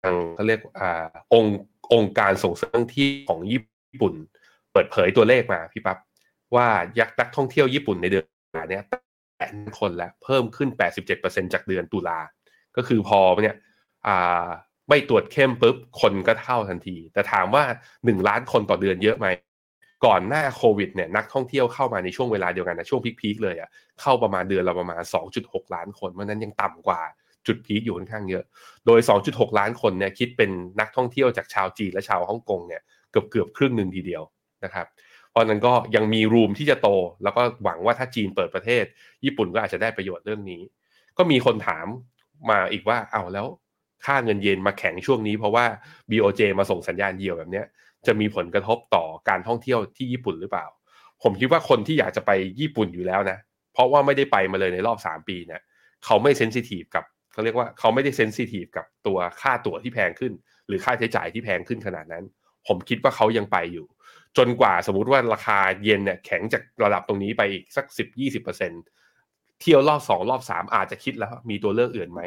[0.08, 0.82] างเขาเรียกอ
[1.34, 1.58] องค์
[1.92, 3.62] องค์การส่งเสริมที่ของญี่
[4.02, 4.14] ปุ่น
[4.72, 5.98] เปิดเผยตัวเลขมาพี่ปั๊บ
[6.54, 8.26] ว่ายักษ์นักท่องเที่ยวญี่ปุ่นในเดือน
[8.70, 8.80] นี้
[9.38, 10.68] แปดคนแล้วเพิ่มขึ้น
[11.10, 12.18] 87%จากเดือนตุลา
[12.76, 13.56] ก็คือพอเนี่ย
[14.88, 17.64] ไม่ตรวจเข้มปุ๊บคนก็เท่าทันที แต่ถามว่า
[17.96, 19.26] 1 ล้านคนต่อเดือนเยอะไหม
[20.06, 23.68] ก่อนหน้าโควิดเนี่ยนักท่องเที่ยวเข้ามาในช่วงเวลาเดียวกันนะช่วงพีคๆเลยอะ่ะ
[24.00, 25.02] เข้าประมาณเดือนละประมาณ
[25.38, 27.02] 2.6 ล้านคนเพราะนั้นยังต่ำกว่า
[27.46, 28.44] จุดพีคอยู่ค่อนข้างเยอะ
[28.86, 34.22] โดย 2.6 ล้านคนเนี่ยคิดเป็นนักท่องเที่ยวจากชาวจีนและชาวฮ่องกงเนี่ยเกือบเกือบครึ่งหนึ่งทีเดียว
[34.64, 34.86] นะครับ
[35.30, 36.88] เพราะนั้นก็ยังมีรูมที่จะโต
[37.22, 38.84] แล้วก็หวังว่าถ้าจีนเปิดประเทศ
[39.24, 40.62] ญี่ปุ่นก็อาจจะได้ประโยชน์เรื่องนี้
[41.18, 41.86] ก็มีคนถาม
[42.50, 43.46] มาอีกว่าเอาแล้ว
[44.04, 45.64] ค่าเงินเยนมาแข็งช่วงนี้เพราะว่า
[46.10, 47.62] BOJ มาส่งสัญญาณเยียวแบบนี้
[48.06, 50.66] จะมีผลกระทบต่อการท่องเที่ยวที่ญี่ปุ่นหรือเปล่า
[51.22, 52.30] ผมคิดว่าคนที่อยากจะไป
[52.60, 53.38] ญี่ปุ่นอยู่แล้วนะ
[53.72, 55.60] เพราะว่าไม่ได้ไปมาเลยในรอบ 3 ปีเนี่ย
[56.04, 60.32] เขาไม่เซนซิทีฟกับ เขาเรียกว่าเขาไม่ได้เซนซิทีฟกับตัวค่าตั๋วที่แพงขึ้น
[60.66, 62.24] หรือค่าใช้จ่ายที่แพงขึ้นขนาดนั้น
[62.66, 63.86] ผมคิดว่าเขายังไปอยู่
[64.38, 67.84] จนกว่าสมมติว่าราคาเย็นเนี่ยแข็งจากระดับตรงนี้ไปอีกสัก
[68.36, 72.22] 10-20%เที่ยวรอบสองรอบสามอาจจะคิดแล้วมีตัวเลือกอื่นไหม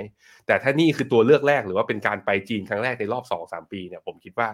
[0.46, 4.50] แต่ถ้านี่คือตัวเลือกแรกหรือว่าเป็นการไปจีนครั้งแรกในรอบสองสามปีเนี่ยผมคิดว่า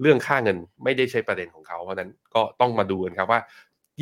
[0.00, 3.40] เรื่องค่าเงินไม่ได้ใช่ประเด็นของเขาเพราะนั้นก็ต้องมาดูกันครับว่า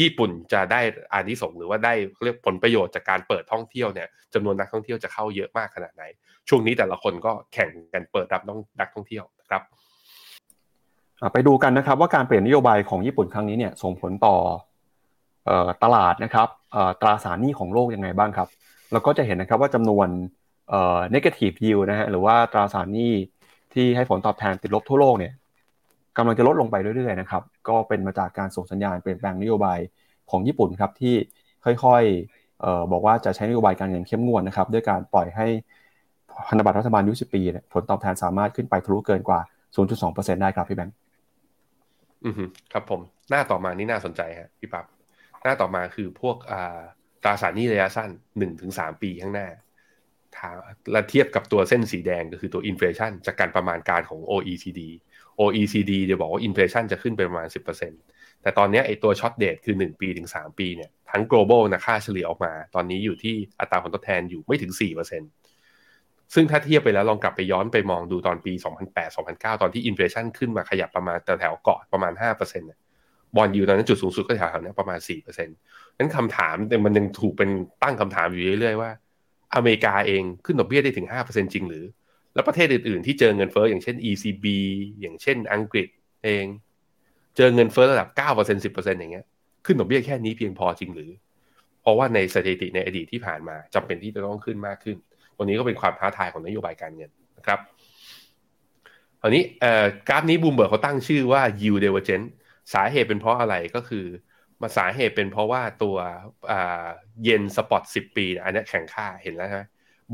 [0.00, 0.80] ญี่ปุ่นจะได้
[1.12, 6.04] อานิสงส์หรือว่าได้เรียกผลประโยชน์จากการเปิดท่องเที่ยวเนี่ยจำนวนนักท่องเที่ยวจะเข้าเยอะมากขนาดไหน
[6.48, 8.42] ช่วงนี้แต่ละคนก็แข่งกันเปิดรับ
[8.80, 9.62] นักท่องเที่ยวนะครับ
[11.32, 14.36] ไปดูกันนะครับว่าการเปลี่ยนนโยบายของญี่ปุ่นครั้งนี้เนี่ยส่งผลต่อ
[15.84, 16.48] ตลาดนะครับ
[17.00, 18.48] ตราสารหนี้ของโลกยังไงบ้างครับ
[18.92, 20.08] เราก็จะเห็นนะครับว่าจำนวน
[21.14, 23.12] negative yield นะฮะหรือว่าตราสารหนี้
[23.74, 25.32] ที่ให้ผลตอบแทนติดลบทั่วโลกเนี่ย
[26.16, 29.78] กำลังจะลดลงไปเรื่อยๆนะครับก็เป็นมาจากการส่งสัญญาณเปลี่ยนแปลงนโยบาย
[30.30, 31.14] ของญี่ปุ่นครับที่
[31.64, 35.46] ค่อยๆบอกว่าจะใช้นโยบายการเงินเข้มงวดนะครับด้วยการปล่อยให้
[36.48, 37.42] พันธบัตรรัฐบาลยุสิปี
[37.72, 39.40] ผลตอบแทนสามารถขึ้นไปทะลุเกินกว่า
[39.90, 40.94] 0.2%ได้ครับพี่แบงค์
[42.24, 43.00] อือฮึครับผม
[43.30, 44.84] หน้าต่อมานี่น่าสนใจฮะพี่ปับ๊บ
[45.42, 46.36] หน้าต่อมาคือพวก
[47.24, 49.48] ตราสารหนี้ระยะสั้นหนึ่งถึงสามปีข้างหน้า
[50.92, 54.80] และเทียบกับตัวเส้นสีแดงก็คือตัว inflation จากการประมาณการของ OECD
[55.40, 64.72] OECD เดี๋ยวบอกว่า inflation จะขึ้นไปประมาณ 10%แต่ตอนนี้ไอตัว short date คือ 1 ปีถึง 3 ปีเนี่ยทั้ง global นะค่าเฉลี่ยออกมา ตอนนี้อยู่ที่อัตราผลตอบแทนอยู่ไม่ถึง
[65.52, 68.52] 4%ซึ่งถ้าเทียบไปแล้วลองกลับไปย้อนไปมองดูตอนปี
[69.06, 72.78] 2008-2009 ตอนที่ inflation ขึ้นมาขยับประมาณแถวเกาะประมาณ 5%เนี่ย
[73.36, 77.50] บอลยูตอนนั้นจุดสูงสุดก็แถวๆนี้ประมาณ 4%นั้นคำถามมันยังถูกเป็น
[77.82, 78.90] ตั้งคำถามอยู่เรื่อยๆว่า
[79.54, 81.84] อเมริกาเองขึ้นดอกเบี้ยได้ถึง 5%จริงหรือ
[82.34, 84.46] แล้วประเทศอื่นๆ ที่เจอเงินเฟ้ออย่างเช่น ECB
[85.00, 85.88] อย่างเช่นอังกฤษ
[86.24, 86.44] เอง
[87.36, 89.26] เจอเงินเฟ้อระดับ 9% 10%อย่างเงี้ย
[89.66, 91.10] ขึ้นดอกเบี้ยแค่นี้เพียงพอจริงหรือ
[91.82, 94.96] เพราะว่าในสถิติในอดีตที่ผ่านมาจำเป็นที่จะต้องขึ้นมากขึ้น
[95.38, 97.58] วันนี้ก็เป็นความท้าทายของนโยบายการเงินนะครับ
[99.20, 99.42] คราวนี้
[100.08, 102.28] กราฟนี้บูมเบิร์กเขาตั้งชื่อว่า yield divergence
[102.74, 104.04] สาเหตุเป็นเพราะอะไรก็คือ
[104.62, 105.96] มาสาเหตุเป็นเพราะว่าตัว
[107.24, 109.62] yen spot สิบปี อันนี้แข่งค่าเห็นแล้วใช่ไหม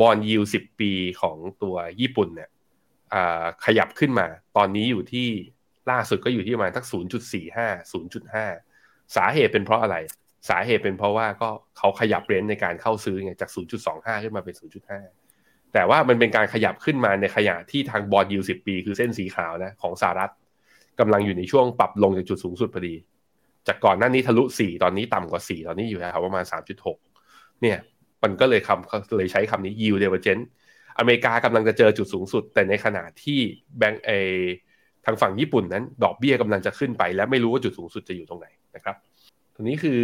[0.01, 2.51] bond yield สิบปีของตัวญี่ปุ่นเนี่ย
[3.65, 4.27] ขยับขึ้นมา
[4.57, 5.29] ตอนนี้อยู่ที่
[5.91, 8.47] ล่าสุดก็อยู่ที่ประมาณสักศูนย์จุดสี่ห้าศูนย์จุดห้า
[9.17, 9.97] สาเหตุเป็นเพราะอะไร
[10.49, 13.51] สาเหตุเป็นเพราะว่าก็เขาขยับ range ในการเข้าซื้อไงจาก
[13.87, 14.55] 0.25 ขึ้นมาเป็น
[15.15, 20.33] 0.5 แต่ว่ามันเป็นการขยับขึ้นมาในขยะที่ทางบอลยูสิบปี คือเส้นสีขาวนะของสหรัฐ
[21.01, 22.95] กำลังอยู่ในช่วงปรับลงจากจุดสูงสุดพอดี
[23.69, 26.45] จากก่อนหน้านี้ทะลุ 4 ตอนนี้ต่ำกว่า 4 ตอนนี้อยู่แถวประมาณ
[27.03, 27.79] 3.6 เนี่ย
[28.27, 30.45] มันก็เลยคำเลยใช้คำนี้ yield divergence
[30.99, 33.41] อเมริกากำลังจะเจอจุดสูงสุด แต่ในขณะที่
[33.79, 34.11] แบงก์เอ
[35.05, 38.47] ทางฝั่งญี่ปุ่นนั้น ดอกเบี้ยกำลังจะขึ้นไป และไม่รู้ว่าจุดสูงสุดจะอยู่ตรงไหน
[38.77, 38.97] นะครับ
[39.55, 40.01] ตัวนี้คือ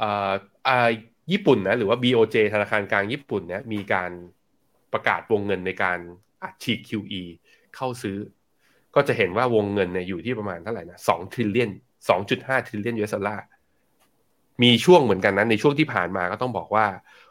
[0.00, 0.90] อ่า
[1.32, 4.10] ญี่ปุ่นนะหรือว่า BOJ ธนาคารกลางญี่ปุ่นเนี่ยมีการ
[4.92, 5.98] ประกาศวงเงินในการ
[6.42, 7.22] อัดฉีด QE
[7.76, 8.18] เข้าซื้อ
[8.94, 11.70] ก็จะเห็นว่าวงเงินเนี่ยอยู่ที่ประมาณเท่าไหร่นะสอง trillion
[12.08, 13.44] สองจุดห้า trillion US dollar
[14.62, 16.86] มีช่วงเหมือนกันนะในช่วงที่ผ่านมาก็ต้องบอกว่า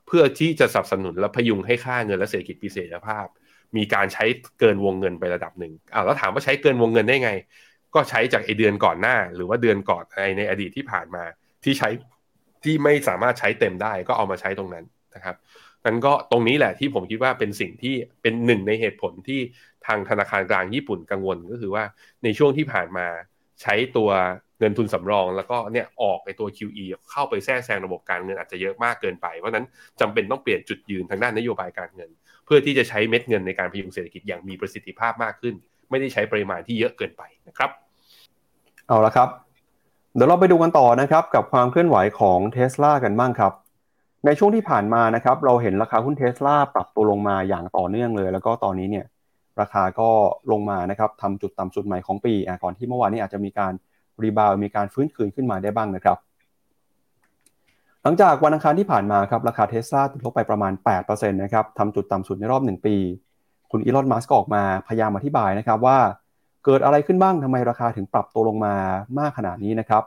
[0.07, 3.25] เพื่อที่จะสนับสนุนและพยุงให้ค่าเงินและเศรษฐกิจมีเสถียรภาพ
[3.77, 4.25] มีการใช้
[4.59, 7.31] เกินวงเงินไประดับหนึ่งอ้าวแล้วถามว่าใช้เกินวงเงินได้ไง
[7.95, 11.23] ก็ใช้จากไอเดือนก่อนหน้า หรือว่าเดือนก่อนในในอดีตที่ผ่านมา
[11.63, 11.89] ที่ใช้
[12.63, 15.35] ที่ไม่สามารถใช้เต็มได้ก็เอามาใช้ตรงนั้นนะครับ
[15.85, 19.39] นั้นก็ตรงนี้แหละที่ผมคิดว่าเป็นสิ่งที่เป็นหนึ่งในเหตุผลที่
[19.85, 21.83] ทางธนาคารกลางญี่ปุ่นกังวลก็คือว่า
[22.23, 23.07] ในช่วงที่ผ่านมา
[23.61, 24.09] ใช้ตัว
[24.61, 29.65] เงินทุนสำรองแล้วก็เนี่ยออกไปตัว QE เข้าไปแทรกแซงระบบการเงินอาจจะเยอะมากเกินไป เพราะนั้น
[30.01, 32.09] จำเป็นต้องเปลี่ยนจุดยืนทางด้านนโยบายการเงิน
[32.45, 35.53] เพื่อที่จะใช้เม็ดเงินในการพยุงเศรษฐกิจอย่างมีประสิทธิภาพมากขึ้น
[35.89, 37.69] ไม่ได้ใช้ปริมาณที่เยอะเกินไปนะครับ
[38.87, 39.29] เอาละครับ
[40.15, 43.53] เดี๋ยวเราไปดูกันต่อนะครับกับความเคลื่อนไหวของเท s l a กันบ้างครับ
[44.25, 49.05] ในช่วงที่ผ่านมานะครับเราเห็นราคาหุ้นเทสลาปรับตัวลงมาอย่างต่อเนื่องเลย แล้วก็ตอนนี้เนี่ย
[49.61, 50.09] ราคาก็
[50.51, 52.33] ลงมานะครับทำจุดต่ำสุดใหม่ของปี
[52.63, 53.73] ก่อนที่เมื่อวานนี้อาจจะมีการ
[54.23, 56.17] รีบาวมีการฟื้นคืนขึ้นมาได้บ้างนะครับ
[58.03, 62.95] หลังจากวันอังคารที่ผ่านมาครับราคาเทสลาติดลบไปประมาณ8%นะครับทำจุดต่ำสุดในรอบ 1 ปี
[63.71, 65.97] คุณอีลอนมัสก์ก็ออกมาพยายามอธิบายนะครับว่า
[66.65, 68.75] เกิดอะไรขึ้นบ้างทำไมราคาถึงปรับตัวลงมา
[69.19, 70.03] มากขนาดนี้นะครับ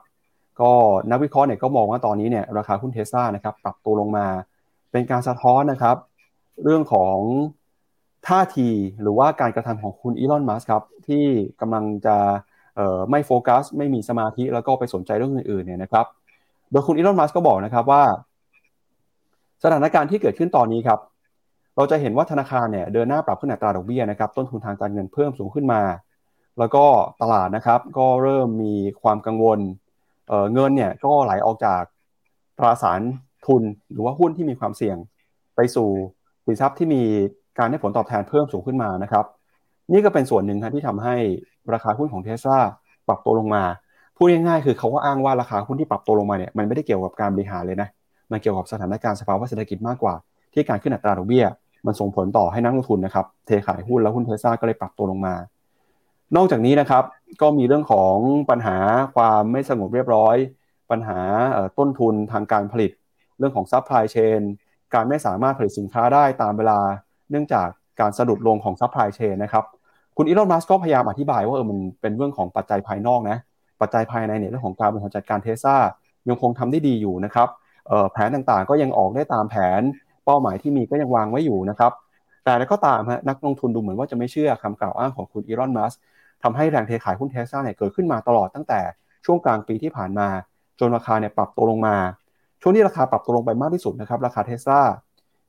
[0.60, 0.72] ก็
[1.10, 4.26] นักวิเคราะห์เนี่ยก็มองว่าตอนนี้เนี่ยราคาหุ้นเทสลานะครับปรับตัวลงมา
[4.92, 5.96] เป็นการสะท้อนนะครับ
[6.64, 7.18] เรื่องของ
[8.28, 8.68] ท่าที
[9.02, 11.24] หรือว่าการกระทำของคุณอีลอนมัสครับที่
[11.60, 12.16] กำลังจะ
[13.10, 16.06] ไม่โฟกัสไม่มีสมาธิแล้วก็ไปสนใจเรื่องอื่นๆเนี่ยนะครับ
[16.70, 18.02] โดยคุณอีลอนมัสก็บอกนะครับว่า
[19.64, 21.00] สถานการณ์ที่เกิดขึ้นตอนนี้ครับ
[21.76, 25.82] เราจะเห็นว่าธนาคารเนี่ยเดินหน้าปรับขึ้นอัตราดอกเบี้ยนะครับ ต้นทุนทางการเงินเพิ่มสูงขึ้นมา
[26.58, 26.84] แล้วก็
[27.22, 29.58] ตลาดนะครับ ก็เริ่มมีความกังวล
[30.54, 31.82] เงินเนี่ยก็ไหลออกจาก
[32.58, 33.00] ตราสาร
[33.46, 33.62] ทุน
[33.92, 34.96] หรือว่าหุ้นที่มีความเสี่ยง
[35.56, 35.88] ไปสู่
[36.46, 37.02] สินทรัพย์ที่มี
[37.58, 39.24] การให้ผลตอบแทนเพิ่มสูงขึ้นมานะครับ
[39.92, 41.16] นี่ก็เป็นส่วนหนึ่งครับที่ทำให้
[41.74, 42.58] ราคาหุ้นของเทสลา
[43.08, 43.62] ปรับตัวลงมา
[44.16, 47.88] พูดง่ายๆคือเขาก็อ้างว่าราคาหุ้นที่ปรับตัวลงมาเนี่ยมันไม่ได้เกี่ยวกับการบริหารเลยนะ
[48.30, 50.14] มันเกี่ยวกับสถานการณ์สภาวะเศรษฐกิจมากกว่า
[50.52, 51.46] ที่การขึ้นอัตราดอกเบี้ย
[51.86, 55.34] มันส่งผลต่อให้นักลงทุนนะครับเทขายหุ้นแล้วหุ้นเทสลาก็เลยปรับตัวลงมา
[56.36, 57.04] นอกจากนี้นะครับ
[57.40, 58.16] ก็มีเรื่องของ
[58.50, 58.76] ปัญหา
[59.14, 60.36] ความไม่สงบเรียบร้อย
[60.90, 61.18] ปัญหา
[61.78, 62.90] ต้นทุนทางการผลิต
[63.38, 64.40] เรื่องของ supply chain
[64.94, 66.80] การไม่สามารถผลิตสินค้าได้ตามเวลา
[67.30, 67.68] เนื่องจาก
[68.00, 69.64] การสะดุดลงของ supply chain นะครับ
[70.16, 73.38] คุณ Elon Musk ก็พยายามอธิบายว่าเออมันเป็นเรื่องของปัจจัยภายนอกนะ
[73.80, 75.76] ปัจจัยภายในเนี่ยเรื่องของการบริหารจัดการเทสซา
[76.28, 77.48] ยังคงทำได้ดีอยู่นะครับ
[78.12, 79.80] แผนต่างๆก็ยังออกได้ตามแผน
[80.24, 81.92] เป้าหมายที่มีก็ยังวางไว้อยู่นะครับ
[82.44, 85.92] แต่อย่างไรก็ตามฮะนักลงทุนดูเหมือนว่าจะไม่เชื่อคำกล่าวอ้างของคุณ Elon Musk
[86.42, 88.80] ทำให้แรงเทขายหุ้นเทสซาเนี่ยเกิดขึ้นมาตลอดตั้งแต่
[89.24, 90.28] ช่วงกลางปีที่ผ่านมา
[90.80, 91.96] จนราคาเนี่ยปรับตัวลงมา
[92.60, 94.78] ช่วงนี้ราคาปรับตัวลงไปมากที่สุดนะครับราคาเทสซา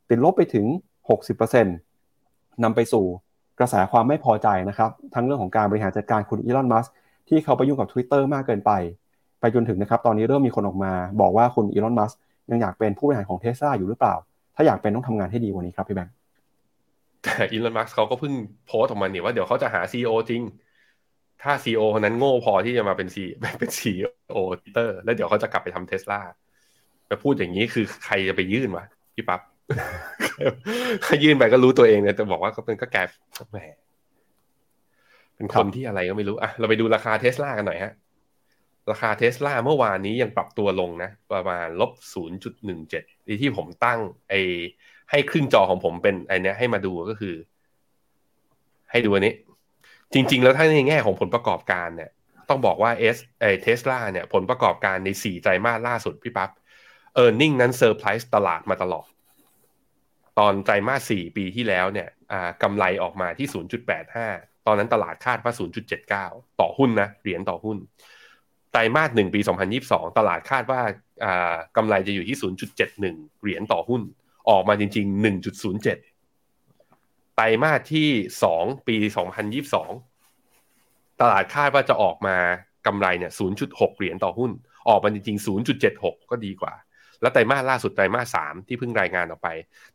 [0.09, 0.65] ติดลบไปถึง
[1.45, 3.05] 60%นำไปสู่
[3.59, 6.85] กระแสความไม่พอใจนะครับ ทั้งเรื่องของการบริหารจัดการคุณอีลอนมัส
[7.27, 8.71] ที่เขาไปยุ่งกับ Twitter มากเกินไป
[9.39, 10.91] ไปจนถึงนะครับ ตอนนี้เริ่มมีคนออกมา
[11.21, 12.11] บอกว่าคุณอีลอนมัส
[12.51, 14.15] ยังอยากเป็นผู้บริหารของเทสลาอยู่หรือเปล่า
[14.55, 16.13] ถ้าอยากเป็นต้องทำงานให้ดีกว่านี้ครับพี่แบงค์
[17.23, 18.33] แต่อีลอนมัสเขาก็เพิ่ง
[18.67, 20.41] โพสต์ออกมาเนี่ยว่าเดี๋ยวเขาจะหาซีอจริง
[21.43, 23.23] ถ้าซีอคนนั้นโง่พอที่จะมาเป็นซี
[23.59, 26.19] เป็น CEO Twitter แล้วเดี๋ยวเขาจะกลับไปทำเทสลา
[27.07, 28.85] ไปพูดอย่างนี้คือใครจะไปยื่นวะ
[29.15, 29.41] พี่ปับ๊บ
[31.23, 32.97] ยื่นไปก็รู้ตัวเองเนี่ยแต่บอกว่าก็เป็นก็แก
[33.51, 33.57] แหม
[35.35, 37.93] เป็นคนที่อะไรก็ไม่รู้อะเราไปดูราคาเทสลากันหน่อยฮะ
[38.91, 43.03] ราคาเทสลาเมื่อวานนี้ยังปรับตัวลงนะ ประมาณลบศูนย์จุดหนึ่งเจ็ด
[43.41, 43.99] ที่ผมตั้ง
[44.29, 44.33] ไอ
[45.11, 47.35] ให้ครึ่งจอของผมเป็นไอเนี้ยให้มาดูก็คือ
[48.91, 49.33] ให้ดูอันนี้
[50.13, 52.09] จริง ๆ แล้วถ้าในแง่ของผลประกอบการเนี่ย
[52.49, 56.49] ต้องบอกว่าเอสไอเทสลาเนี่ย ผลประกอบการในสี่ไตรมาสล่าสุดพี่ปับ๊บ
[57.15, 59.07] earning นั้นเซอร์ไพรส์ตลาดมาตลอด
[60.39, 62.09] ตอนไตรมาสสี่ปีที่แล้วเนี่ย
[62.63, 64.27] กำไรออกมาที่ศูนย์จุดแปดห้า
[64.67, 65.53] ตอนนั้นตลาดคาดว่า
[66.05, 67.77] 0.79 ต่อหุ้นนะเหรียญต่อหุ้น
[68.71, 69.39] ไตรมาสหนึ่งปี
[69.79, 70.81] 2022 ตลาดคาดว่า
[71.77, 72.37] กำไรจะอยู่ที่
[72.83, 72.99] 0.71
[73.41, 74.01] เหรียญต่อหุ้น
[74.49, 75.23] ออกมาจริง ๆ
[76.25, 78.09] 1.07 ไตรมาสที่
[78.49, 78.97] 2 ปี
[80.43, 82.37] 2022 ตลาดคาดว่าจะออกมา
[82.87, 83.31] กำไรเนี่ย
[83.65, 84.51] 0.6 เหรียญต่อหุ้น
[84.89, 85.45] ออกมาจริง ๆ
[85.83, 86.73] 0.76 ก็ดีกว่า
[87.21, 89.49] แล้ไตรมาสล่าสุดไตรมาส3ที่เพิ่งรายงานออกไป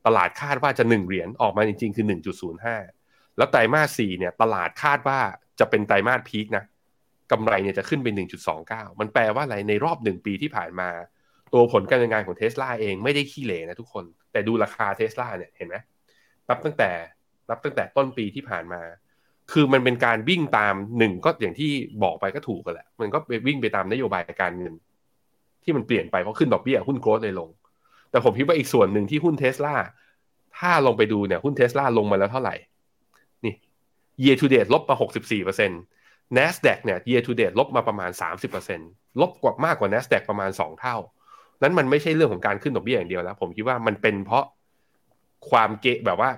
[0.07, 2.07] ตลาดคาดว่าจะ 1 เหรียญออกมาจริงๆ คือ
[2.71, 5.19] 1.05 แล้วไตรมาสสี่เนี่ยตลาดคาดว่า
[5.61, 6.65] จะเป็นไตรมาสพีคนะ
[7.33, 8.21] กำไรเนี่ยจะขึ้นเป็น
[8.59, 10.89] 1.29 มันแปลว่าอะไรในรอบหนึ่งปีที่ผ่านมา
[11.53, 15.77] ตัวผลการดำเนินงานของเทสลาเองไม่ได้ขี้เหร่นะทุกคน แต่ดูราคาเทสลาเนี่ยเห็นไหม
[16.49, 16.91] นับตั้งแต่
[17.49, 18.83] นับตั้งแต่ต้นปีที่ผ่านมา
[19.53, 21.71] คือมันเป็นการวิ่งตามหนึ่งก็อย่างที่
[22.03, 24.75] บอกไปก็ถูกกันแหละ มันก็ไปวิ่งไปตามนโยบายการเงิน
[25.71, 27.49] ที่มันเปลี่ยนไปเพราะขึ้นดอกเบี้ยหุ้น growth เลยลง
[28.11, 29.75] แต่ผมคิดว่าอีกส่วนหนึ่งที่หุ้นเทสลา
[30.59, 32.55] ถ้าลงไปดูเนี่ยหุ้นเทสลาลงมาแล้วเท่าไหร่
[33.45, 33.55] นี่
[34.25, 34.97] year to date ลบมา
[35.61, 38.11] 64% NASDAQ เนี่ย year to date ลบมาประมาณ
[38.67, 40.97] 30%ลบกว่ามากกว่า NASDAQ ประมาณ 2 เท่า
[41.63, 44.45] นั้นมันไม่ใช่เรื่องของการขึ้นดอกเบี้ยอย่างเดียวแล้ว ผมคิดว่ามันเป็นเพราะ
[45.51, 46.31] ความเกะแบบว่า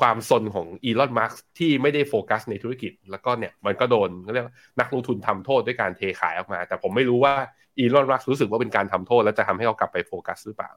[0.00, 4.46] ความสนของอีลอนมาร์กที่ไม่ได้โฟกัสในธุรกิจ แล้วก็เนี่ยมันก็โดนเรียก
[4.80, 7.34] นักลงทุนทำโทษด้วยการเทขายออกมา แต่ผมไม่รู้ว่า
[7.78, 10.70] อีลอนมาร์กรู้สึกว่าเป็นการทำโทษ แล้วจะทำให้เขากลับไปโฟกัสหรือเปล่า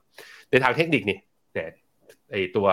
[0.50, 1.18] ในทางเทคนิคนี่
[1.54, 1.68] เนี่ย
[2.30, 2.66] ไอตัว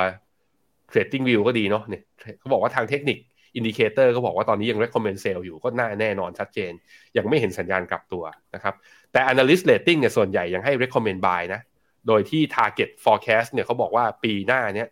[0.92, 2.04] trading view ก็ดีเนาะเนี่ย
[2.40, 3.18] เขาบอกว่าทางเทคนิค
[3.56, 6.72] indicator ก็บอกว่าตอนนี้ยัง recommend sell อยู่ก็น่าแน่นอนชัดเจน
[7.18, 8.24] ยังไม่เห็นสัญญาณกลับตัว
[8.56, 8.76] นะครับ
[9.12, 11.62] แต่ analyst rating เนี่ยส่วนใหญ่ยังให้ recommend buy นะ
[12.08, 14.88] โดยที่ target forecast เนี่ยเขาบอกว่าปีหน้าเนี้ย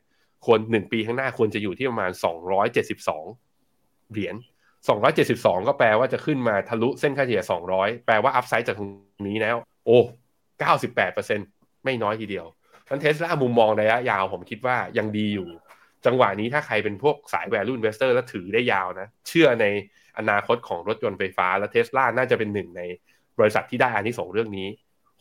[0.46, 2.12] ควรหนึ่งปีข้างหน้าควรจะอยู่ที่ประมาณ
[2.92, 4.36] 272 เหรียญ
[4.88, 7.42] 272 ก็แปลว่าจะขึ้นมาทะลุเส้นค่าเฉลี่ย
[7.74, 8.92] 200 แปลว่า upside จากตรง
[9.28, 9.56] นี้แล้ว
[9.86, 10.00] โอ้
[10.72, 12.46] 98%ไม่น้อยทีเดียว
[12.88, 15.50] งั้นเทสลามุมมองระยะยาวผมคิดว่ายังดีอยู่
[16.06, 19.66] จังหวะนี้ถ้าใครเป็นพวกสาย value investor แล้วถือได้ยาวนะ เชื่อใน
[20.18, 22.82] อนาคตของรถยนต์ไฟฟ้า และเทสลาน่าจะเป็นหนึ่งใน
[23.40, 24.68] บริษัทที่ได้อานิสงส์เรื่องนี้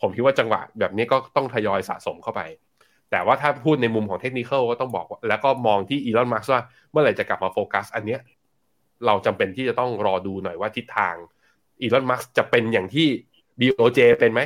[0.01, 2.41] ผมคิดว่าจังหวะแบบนี้ก็ต้องทยอยสะสมเข้าไป
[3.11, 6.61] แต่ว่าถ้าพูดในมุมของเทคนิคก็ต้องบอกแล้วก็มองที่อีลอนมาร์ว่า
[6.91, 8.19] เมื่อไหร่จะกลับมาโฟกัส อันเนี้ย
[9.05, 11.15] เราจำเป็นที่จะต้องรอดูหน่อยว่าทิศทาง
[11.81, 13.07] อีลอนมัสก์จะเป็นอย่างที่
[13.59, 14.41] BOJ เป็นไหม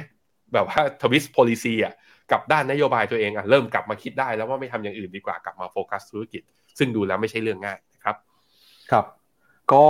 [0.54, 1.94] แบบว่า twist policy อะ
[2.32, 6.42] กับด้านนโยบายตัวเองอะเริ่มกลับมาคิดได้แล้วว่าไม่ทำอย่างอื่นดีกว่ากลับมาโฟกัสธุรกิจ
[6.78, 8.16] ซึ่งดูแล้วไม่ใช่เรื่องง่ายนะครับ
[8.92, 9.06] ครับ
[9.74, 9.86] ก็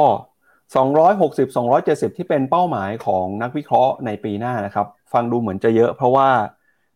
[0.76, 6.28] 260 270 ที่เป็นเป้าหมายของนักวิเคราะห์ในปีหน้านะครับ ฟังดูเหมือนจะเยอะเพราะว่า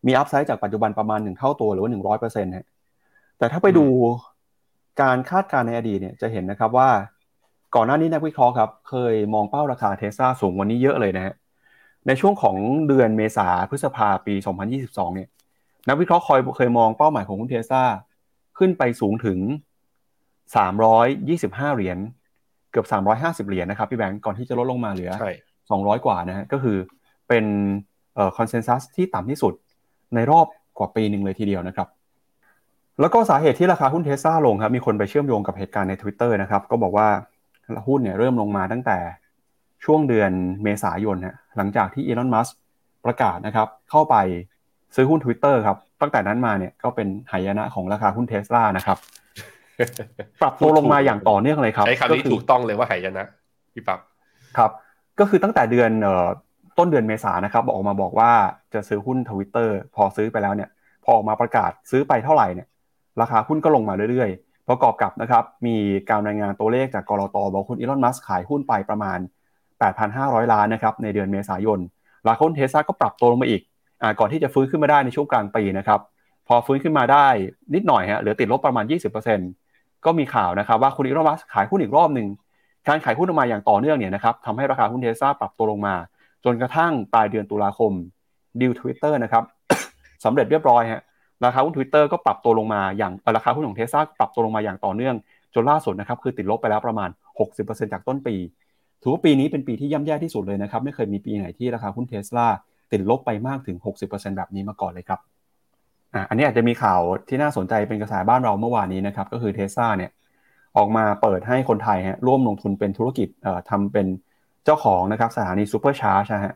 [0.08, 2.66] มี upside จากปัจจุบันประมาณ 1 เท่าตัวหรือว่า 100%ฮะ
[3.38, 3.86] แต่ถ้าไปดู
[5.02, 6.90] การคาดการณ์ในอดีตเนี่ยจะเห็นนะครับว่า
[7.76, 11.34] ก่อนหน้านี้นักวิเคราะห์ครับเคยมองเป้าราคาเทสลาสูงวันนี้เยอะเลยนะฮะ
[12.08, 12.56] ในช่วงของ
[12.88, 14.34] เดือนเมษาพฤษภาปี
[14.76, 15.30] 2022 เนี่ย
[15.90, 17.84] นักวิเคราะห์คอยเคยมองเป้าหมายของหุ้นเทสซา
[18.58, 19.40] ขึ้นไปสูงถึง
[20.58, 21.98] 325 เหรียญ
[22.72, 22.86] เกือบ
[23.44, 25.12] 350 เหรียญนะครับพี่แบงก์ก่อนที่จะลดลงมาเหลือ
[25.60, 26.78] 200 กว่านะฮะก็คือ
[27.28, 27.46] เป็น
[28.16, 29.54] เอ่อคอนเซนแซสที่ต่ำที่สุด
[30.16, 30.48] ในรอบ
[30.78, 31.88] กว่าปีหนึ่งเลยทีเดียวนะครับ
[33.00, 37.08] แล้วก็สาเหตุที่ราคาหุ้นเทสซาลงครับมีคนไปเชื่อมโยงกับเหตุการณ์ใน Twitter นะครับก็บอกว่า
[37.88, 38.98] หุ้นเนี่ยเริ่มลงมาตั้งแต่
[39.86, 40.32] ช่วงเดือน
[40.64, 42.48] เมษายนนะหลังจากที่อีลอนมัส
[43.06, 44.16] ประกาศนะครับ เข้าไป
[44.96, 48.98] ซื้อหุ้น Twitter ครับ ตั้งแต่นั้นมาเนี่ยก็เป็นหายนะของราคาหุ้นเทสลานะครับ
[50.42, 53.28] ปรับตัวลงมาอย่างต่อเนื่องเลยครับใช้คำนี้ถูกต้องเลยว่าหายนะ
[53.74, 54.00] พี่ปั๊บ
[54.58, 54.72] ครับ
[55.20, 55.92] ก็คือตั้งแต่เดือน
[56.78, 58.32] ต้นเดือนเมษานะครับออกมาบอกว่า
[58.74, 60.70] จะซื้อหุ้นทวิตเตอร์พอซื้อไปแล้วเนี่ย
[61.04, 62.68] พอออกมาประกาศซื้อไปเท่าไหร่เนี่ย
[63.22, 65.76] ราคาหุ้นก็ลงมาเรื่อยๆ ประกอบกับนะครับมี
[66.10, 69.20] การรายงานตัวเลขจากกรอตบอกคุณอีลอนมัสขายหุ้นไปประมาณ
[69.86, 71.80] 8,500 ล้านนะครับในเดือนเมษายน
[72.28, 73.62] ราคาหุ้นเทสซาก็ปรับตัวลงมาอีก
[74.02, 76.00] อก่อนที่จะฟื้นขึ้นมาได้ในช่วงกลางปีนะครับ
[76.48, 77.28] พอฟื้นขึ้นมาได้
[77.74, 78.86] นิดหน่อยฮะเหลือติดลบประมาณ
[79.42, 82.28] 20%ก็มีข่าวนะครับว่าคุณอีลอนมัสขายหุ้นอีกรอบหนึ่ง
[82.88, 85.96] การขายหุ้นออกมาอย่างต่อเนื่องเนี่ยนะครับทำให้ราคาหุ้นเทสลาปรับตัวลงมา
[86.46, 87.92] จนกระทั่งปลายเดือนตุลาคม
[88.62, 89.44] ดีลทวิตเตอร์นะครับ
[90.26, 91.02] สำเร็จเรียบร้อยฮะ
[91.46, 95.16] ราคาหุ้นทวิตเตอร์ก็ปรับตัวลงมาอย่างราคาหุ้นของเทสลาปรับตัวลงมาอย่างต่อเนื่อง
[95.56, 97.10] จนล่าสุดนะครับคือติดลบไปแล้วประมาณ
[97.50, 98.36] 60%จากต้นปี
[99.02, 102.48] ถือว่าปีนี้เป็นปีที่ย่ำแย่ที่สุดเลยนะครับ ไม่เคยมีปีไหนที่ราคาหุ้นเทสลา
[102.92, 103.78] ติดลบไปมากถึง
[104.08, 105.20] 60%แบบนี้มาก่อนเลยครับ
[106.14, 110.12] อ่อันนี้อาจจะมีข่าวที่น่าสนใจเป็นกระแสบ้านเราเมื่อวานนี้นะครับก็คือเทสลาเนี่ย
[110.78, 114.08] ออกมาเปิดให้คนไทยฮะร่วมลงทุนเป็นธุรกิจเอ่อทำเป็น
[114.66, 116.54] เจ้าของนะครับสถานี supercharge นะฮะ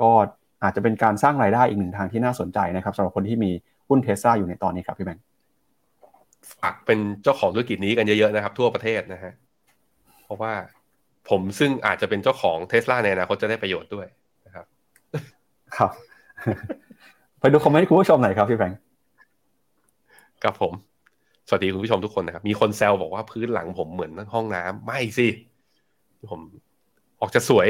[0.00, 0.10] ก็
[0.62, 3.50] อาจจะเป็นการสร้างรายได้อีกหนึ่งทางที่น่าสนใจนะครับสำหรับคนที่มี
[3.88, 5.24] หุ้นเทสลาอยู่ในตอนนี้ครับพี่แบงค์
[6.52, 9.32] ฝากเป็นเจ้าของธุรกิจนี้กันเยอะๆนะครับ ทั่วประเทศนะฮะ
[10.24, 10.52] เพราะว่า
[11.30, 14.06] ผมซึ่งอาจจะเป็นเจ้าของเทสลาในอนาคตจะได้ประโยชน์ด้วย
[14.46, 14.66] นะครับ
[15.76, 15.90] ครับ
[17.40, 18.78] ไปดูคอมเมนต์คุณผู้ชมหน่อยครับพี่แบงค์
[20.44, 20.72] ครับผม
[21.48, 25.28] สวัสดีคุณผู้ชมทุกคนนะครับ มีคนแซวบอกว่าพื้นหลังผมเหมือนห้องน้ำไม่สิ
[26.30, 26.40] ผม
[27.20, 27.68] ออกจะสวย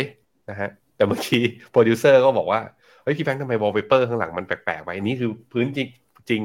[0.50, 2.60] นะฮะแต่เมื่อกี้โปรดิวเซอร์ก็บอกว่า
[3.02, 5.88] เฮ้ยพี่แบงค์ทำไมวอลเปเปอร์ข้างหลังมันแปลกๆไปนี่คือพื้นจริง
[6.30, 6.42] จริง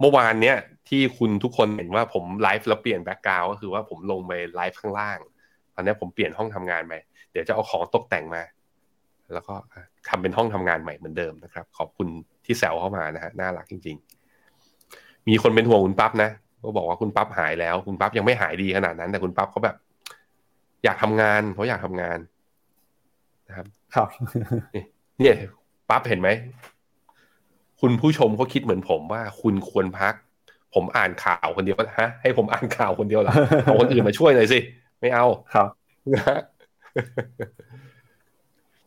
[0.00, 0.56] เมื่อวานเนี้ย
[0.88, 5.18] ที่คุณทุกคนเห็นว่าผมไลฟ์แล้วเปลี่ยน background ก็คือว่าผมลงไปไลฟ์ข้างล่าง
[5.74, 6.98] ตอนนี้ผมเปลี่ยนห้องทำงานใหม่
[7.30, 8.42] เดี๋ยวจะเอาของตกแต่งมา
[9.32, 9.54] แล้วก็
[10.08, 12.08] ทำเป็นห้องทำงานใหม่เหมือนเดิมนะครับ ขอบคุณ
[12.44, 13.96] ที่แซวเข้ามานะฮะน่ารักจริง
[14.62, 16.30] ๆ มีคนเป็นห่วงคุณปั๊บนะ
[16.62, 19.76] ก็บอกว่าคุณปั๊บหายแล้ว คุณปั๊บยังไม่หายดีขนาดนั้น แต่คุณปั๊บเขาแบบ
[20.84, 22.18] อยากทำงานเขาอยากทำงาน
[23.48, 24.08] นะครับ ครับ
[25.20, 25.36] เนี่ย
[25.90, 26.28] ปั๊บเห็นไหม
[27.86, 30.14] คุณผู้ชมเขาคิดเหมือนผมว่าคุณควรพัก
[30.74, 34.58] ผมอ่านข่าวคนเดียวฮะให้ผมอ่านข่าวคนเดียวเหรอเอาคนอื่นมาช่วยหน่อยสิ
[35.00, 35.68] ไม่เอาครับ
[36.14, 36.38] นะ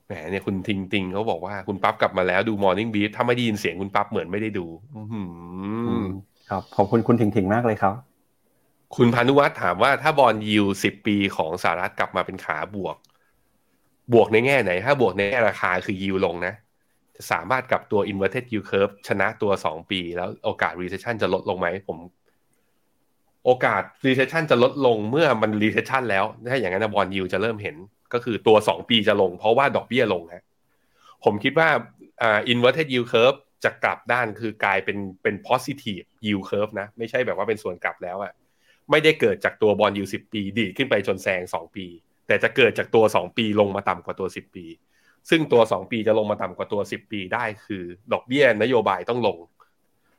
[0.08, 4.66] แหมเนี่ยคุณทิงติงเขาบอกว่าคุณปั๊บกลับมาแล้วดูมอร์นิ่งบีฟถ้าไม่ได้ยินเสียงคุณปั๊บเหมือนไม่ได้ดู
[6.50, 7.94] ครับขอบคุณคุณทิงทิงมากเลยครับ
[8.96, 12.96] คุณพานุวัฒน์ถามว่าถ้าบอลยิวสิบปีของสหรัฐกลับมาเป็นขาบวก
[14.14, 16.67] บวกในแง่ไหน ถ้าบวกในแง่ราคาคือยิวลงนะจะ
[17.32, 21.98] สามารถกับตัว inverted yield curve ชนะตัวสองปี แล้วโอกาส recession จะลดลงไหมผม
[23.46, 27.76] โอกาส recession จะลดลงเมื่อมัน recession แล้ว ถ้าอย่างนั้นบอลยิวจะเริ่มเห็น
[28.14, 30.44] ก็คือตัวสองปีจะลง เพราะว่าดอกเบี้ยลงฮะ
[31.26, 31.70] ผมคิดว่า
[32.22, 38.34] อ่า inverted yield curve จะกลับด้านคือกลายเป็นเป็น positive yield curve นะ ไม่ใช่แบบว่าเป็นส่วนกลับแล้วอะ
[38.92, 41.86] ไม่ได้เกิดจากตัว bond yield สิบปี ดีดขึ้นไปจนแซงสองปี
[42.28, 44.66] แต่จะเกิดจากตัวสองปีลงมาต่ำกว่าตัวสิบปี
[45.30, 49.38] ซึ่งตัวสองปีจะลงมาต่ำกว่าตัวสิบปีได้คือ ดอกเบี้ยนโยบายต้องลง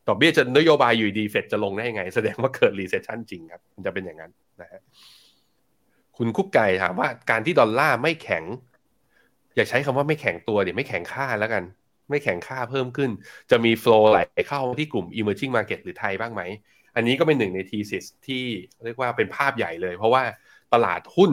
[0.08, 4.80] ดอกเบี้ยจะนโยบายอยู่ดีเฟดจะลงได้ยังไง แสดงว่าเกิด recession จริงครับ มันจะเป็นอย่างนั้นนะฮะ
[6.16, 8.44] คุณคุกไก่ถามว่าการที่ดอลลาร์ไม่แข็ง
[9.56, 11.62] อย่าใช้คำว่าไม่แข็งตัวเดี๋ยวไม่แข็งค่าแล้วกัน
[12.10, 13.10] ไม่แข็งค่าเพิ่มขึ้น
[13.50, 16.42] จะมีโฟล์ไหลเข้าที่กลุ่ม emerging market หรือไทยบ้างไหม
[16.96, 18.44] อันนี้ก็เป็นหนึ่งในทีสิสที่
[18.84, 20.22] เรียกว่าเป็นภาพใหญ่เลย เพราะว่า
[20.72, 21.32] ตลาดหุ้น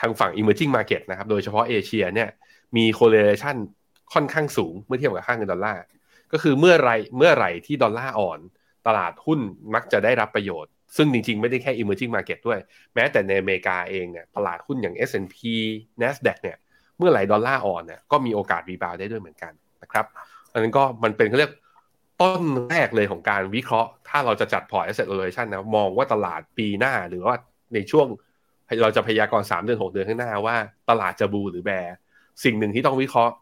[0.00, 2.28] ทางฝั่ง emerging market นะครับ โดยเฉพาะเอเชียเนี่ย
[2.76, 3.56] มี correlation
[4.12, 5.82] ค่อนข้างสูงเมื่อเทียบกับค่าเงินดอลลาร์
[6.32, 8.40] ก็คือเมื่อไรเมื่อไหร่ที่ดอลลาร์อ่อน
[8.86, 9.40] ตลาดหุ้น
[9.74, 12.58] มักจะได้รับประโยชน์ ซึ่งจริงๆ ไม่ได้แค่ emerging market ด้วย
[12.94, 15.36] แม้แต่ในอเมริกาเองเนี่ยตลาดหุ้นอย่าง S&P
[16.02, 16.56] NASDAQ เนี่ย
[16.98, 19.52] เมื่อไหร่ดอลลาร์อ่อนเนี่ยก็มีโอกาส rebound ได้ด้วยเหมือนกัน
[19.82, 20.06] นะครับ
[20.52, 21.52] อันนั้นก็มันเป็นเขาเรียก
[22.22, 27.34] ต้นแรกเลยของการวิเคราะห์ ถ้าเราจะจัดพอร์ต asset allocation นะมองว่าตลาดปีหน้าหรือว่า
[27.74, 28.06] ในช่วง
[28.82, 30.56] เราจะพยากรณ์3เดือน 6 เดือนข้างหน้าว่า
[30.90, 31.72] ตลาดจะบูหรือแบ
[32.44, 33.34] สิ่งหนึ่งที่ต้องวิเคราะห์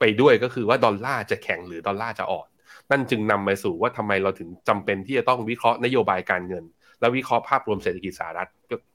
[0.00, 2.48] ไปด้วยก็คือว่าดอลลาร์จะแข็งหรือดอลลาร์จะอ่อน
[2.90, 6.64] นั่นจึงนำมาสู่ว่าทำไมเราถึงจำเป็นที่จะต้องวิเคราะห์นโยบายการเงิน
[7.00, 8.48] และวิเคราะห์ภาพรวมเศรษฐกิจสหรัฐ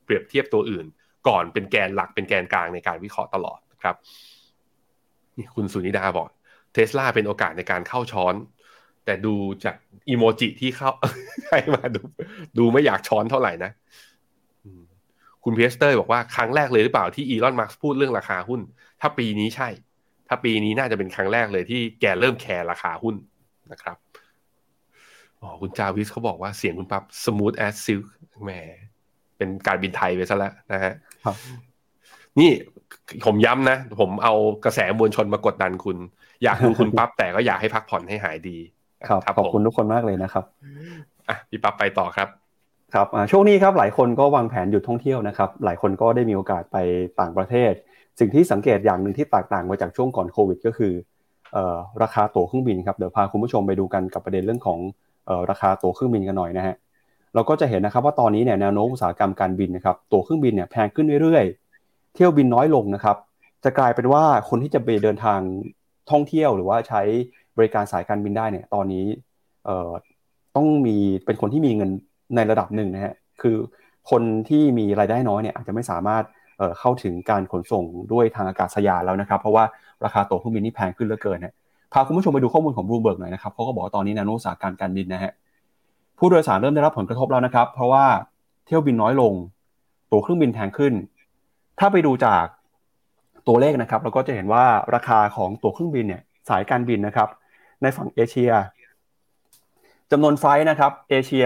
[0.05, 0.85] เปรียบเทียบตัวอื่น
[1.27, 3.95] ก่อนเป็นแกนหลักเป็นแกนกลางในการวิเคราะห์ตลอดนะครับ
[5.37, 6.27] นี่คุณสุนิดาบอก
[6.73, 8.35] เทสลาเป็นโอกาสในการเข้าช้อน
[9.05, 9.35] แต่ดู
[9.65, 9.75] จาก
[10.09, 10.91] อีโมจิที่เข้า
[11.49, 12.01] ให้มาดู
[12.57, 13.71] ดูไม่อยากช้อนเท่าไหร่นะ
[15.49, 18.61] คุณเพสเตอร์บอกว่าครั้งแรกเลยหรือเปล่าที่อีลอนมัสก์พูดเรื่องราคาหุ้น
[19.01, 19.69] ถ้าปีนี้ใช่
[20.27, 23.15] ถ้าปีนี้น่าจะเป็นครั้งแรกเลยที่แกเริ่ม care ราคาหุ้น
[23.71, 23.97] นะครับ
[25.41, 28.05] อ๋อคุณจาวิสเขาบอกว่าเสียงคุณปั๊บ smooth as silk
[28.43, 28.51] แหม
[29.37, 30.93] เป็นการบินไทยไปซะแล้วนะฮะ
[32.39, 32.51] นี่
[33.25, 34.33] ผมย้ำนะ ผมเอา
[34.65, 35.97] กระแสมวลชนมากดดันคุณ
[36.43, 38.57] อยากดูคุณปั๊บแต่ก็อยากให้พักผ่อนให้หายดี
[39.07, 40.45] ครับขอบคุณทุกคนมากเลยนะครับ
[41.29, 42.27] อะพี่ปั๊บไปต่อครับ
[42.95, 46.77] ครับช่วงนี้ครับหลายคนก็วางแผนหยุดท่องเที่ยวนะครับหลายคนก็ได้มีโอกาสไป
[47.19, 47.71] ต่างประเทศ
[48.19, 50.93] สิ่งที่สังเกตอย่างหนึ่งที่แตกต่างมาจากช่วงก่อนโควิด ก็คือ
[52.01, 54.79] ราคาตั๋วเครื่องบินครับเดี๋ยวพาคุณผู้ชมไปดูกันกับประเด็นเรื่องของ
[55.49, 56.75] ราคาตั๋วเครื่องบินกันหน่อยนะฮะ
[57.35, 63.17] เราก็จะเห็นนะครับว่าตอนนี้เนี่ยแนวโน้มอุตสาหกรรมการบินนะครับตั๋วเครื่องบินเนี่ยแพงขึ้นเรื่อยๆ เที่ยวบินน้อยลงนะครับ
[63.63, 65.39] จะกลายเป็นว่าคนที่จะไปเดินทาง
[66.11, 67.01] ท่องเที่ยวหรือว่าใช้
[67.57, 69.05] บริการสายการบินได้เนี่ยตอนนี้
[70.55, 71.91] ต้องมีเป็นคนที่มีเงิน
[72.36, 73.55] ในระดับหนึ่งนะฮะคือ
[74.09, 76.23] คนที่มีรายได้น้อยเนี่ยอาจจะไม่สามารถ
[76.80, 79.63] เข้าถึงการขนส่งด้วยทางอากาศยานแล้วนะครับ เพราะว่า
[80.05, 81.53] ราคาตั๋วเครื่องบินนี่แพงขึ้นเหลือเกินนะ
[81.93, 85.32] พาคุณผู้ชมไปดูข้อมูลของบลูเบิร์กหน่อยนะครับเขาก็บอกตอนนี้นาโนสาการการบินนะฮะ
[86.17, 88.05] ผู้โดยสารเริ่มได้รับผลกระทบแล้วนะครับ เพราะว่า
[88.65, 89.34] เที่ยวบินน้อยลง
[90.11, 90.93] ตั๋วเครื่องบินแพงขึ้น
[91.80, 92.43] ถ้าไปดูจาก
[93.47, 94.65] ตัวเลขนะครับเราก็จะเห็นว่า
[94.95, 97.30] ราคาของตั๋วเครื่องบินเนี่ยสายการบินนะครับ
[97.82, 98.51] ในฝั่งเอเชีย
[100.11, 101.45] จำนวนไฟล์นะครับเอเชีย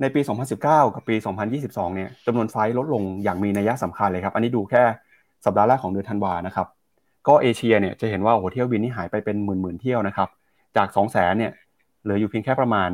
[0.00, 0.20] ในปี
[0.58, 1.14] 2019 กับปี
[1.56, 4.82] 2022 เนี่ยจำนวนไฟลดลงอย่างมีนัยสำคัญเลยครับ อันนี้ดูแค่
[5.44, 6.66] สัปดาห์แรกของเดือนธันวานะครับ
[7.28, 10.28] ก็เอเชียเนี่ยจะเห็นว่าโอ้โหเที่ยวบินนี่หายไปเป็นหมื่นหมื่นเที่ยวนะครับ
[10.76, 11.52] จาก 2 0 0 0 0 0เนี่ย
[12.02, 12.90] เหลืออยู่เพียงแค่ประมาณ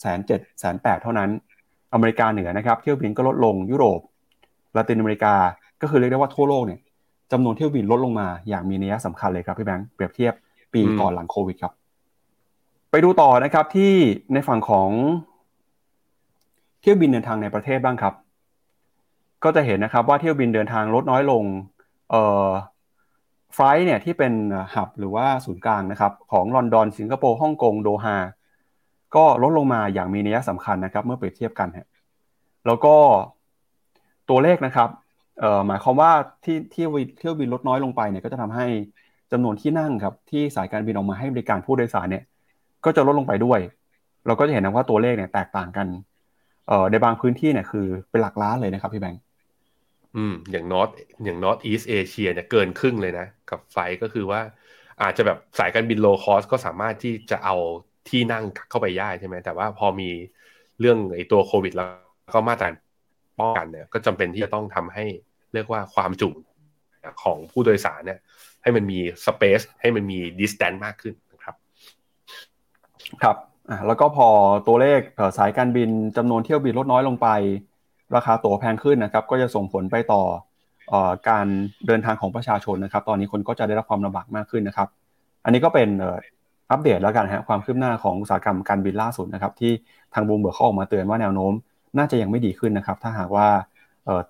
[0.00, 1.30] แสนเจ็ดแสนแปดเท่านั้น
[1.92, 4.00] อเมริกาเหนือนะครับ เที่ยวบินก็ลดลงยุโรป
[4.76, 5.34] ลาตินอเมริกา
[5.82, 6.80] ก็คือเรียกได้ว่าทั่วโลกเนี่ย
[7.32, 10.34] จำนวนเที่ยวบินลดลงมาอย่างมีนัยสำคัญเลยครับพี่แบงค์เปรียบเทียบ
[10.74, 11.72] ปีก่อนหลังโควิดครับ
[12.90, 13.92] ไปดูต่อนะครับที่
[14.32, 14.90] ในฝั่งของ
[16.82, 18.14] เที่ยวบินเดินทางในประเทศบ้างครับ
[19.44, 21.44] ก็จะเห็นนะครับว่าเที่ยวบินเดินทางลดน้อยลง
[22.10, 22.48] เอ่อ
[23.54, 24.32] ไฟล์เนี่ยที่เป็น
[24.74, 28.16] หับหรือว่าศูนย์กลางนะครับของลอนดอนสิงคโปร์ฮ่องกงโดฮา
[29.16, 31.86] ก็ลดลงมาอย่างมีนัยสำคัญนะครับ เมื่อเปรียบเทียบกันฮะ
[32.66, 32.94] แล้วก็
[34.30, 34.88] ตัวเลขนะครับ
[35.40, 36.10] เอ่อหมายความว่า
[36.44, 36.84] ที่ที่
[37.18, 38.66] เที่ยวบินลดน้อยลงไปเนี่ยก็จะทำให้
[39.32, 42.24] จำนวนที่นั่งครับที่สายการบินออกมาให้บริการผู้โดยสารเนี่ย
[42.84, 43.60] ก็จะลดลงไปด้วย
[44.26, 45.86] เราก็จะเห็นนะว่าตัวเลขเนี่ยแตกต่างกัน
[46.90, 49.22] ในบางพื้นที่เนี่ยคือเป็นหลักล้านเลยนะครับพี่แบงค์
[50.16, 50.88] อืมอย่าง North
[51.24, 54.40] อย่าง Northeast Asia เนี่ยเกินครึ่งเลยนะ กับไฟก็คือว่า
[55.02, 57.56] อาจจะแบบสายการบิน low cost ก็สามารถที่จะเอา
[58.08, 60.10] ที่นั่งเข้าไปได้ใช่ไหมแต่ว่าพอมี
[60.80, 61.88] เรื่องไอ้ตัวโควิด แล้ว
[62.34, 62.72] ก็มาตรการ
[63.38, 65.04] ป้องกันเนี่ย ก็จำเป็นที่จะต้องทำให้
[65.54, 66.28] เรียกว่าความจุ
[67.22, 68.18] ของผู้โดยสารเนี่ย
[68.62, 71.54] ให้มันมี space ให้มันมี distance มากขึ้นนะครับ
[73.22, 73.36] ครับ
[73.70, 74.28] อ่าแล้วก็พอ
[74.68, 75.00] ตัวเลข
[75.38, 77.28] สายการบินจำนวนเที่ยวบินลดน้อยลงไป
[78.16, 80.22] ราคาตั๋วแพงขึ้นนะครับ ก็จะส่งผลไปต่อ
[80.92, 80.94] อ
[81.28, 81.46] การ
[81.86, 84.88] เดินทางของประชาชนนะครับ ตอนนี้คนก็จะได้รับความลำบากมากขึ้นนะครับ
[85.44, 85.88] อันนี้ก็เป็น
[86.70, 89.72] อัปเดตแล้วกันฮะความคืบหน้าของอุตสาหกรรมการบินล่าสุดนะครับ ที่
[90.14, 91.52] ทางบลูมเบิร์กเขาออกมาเตือนว่าแนวโน้ม
[91.98, 93.46] น่าจะยังไม่ดีขึ้นนะครับ ถ้าหากว่า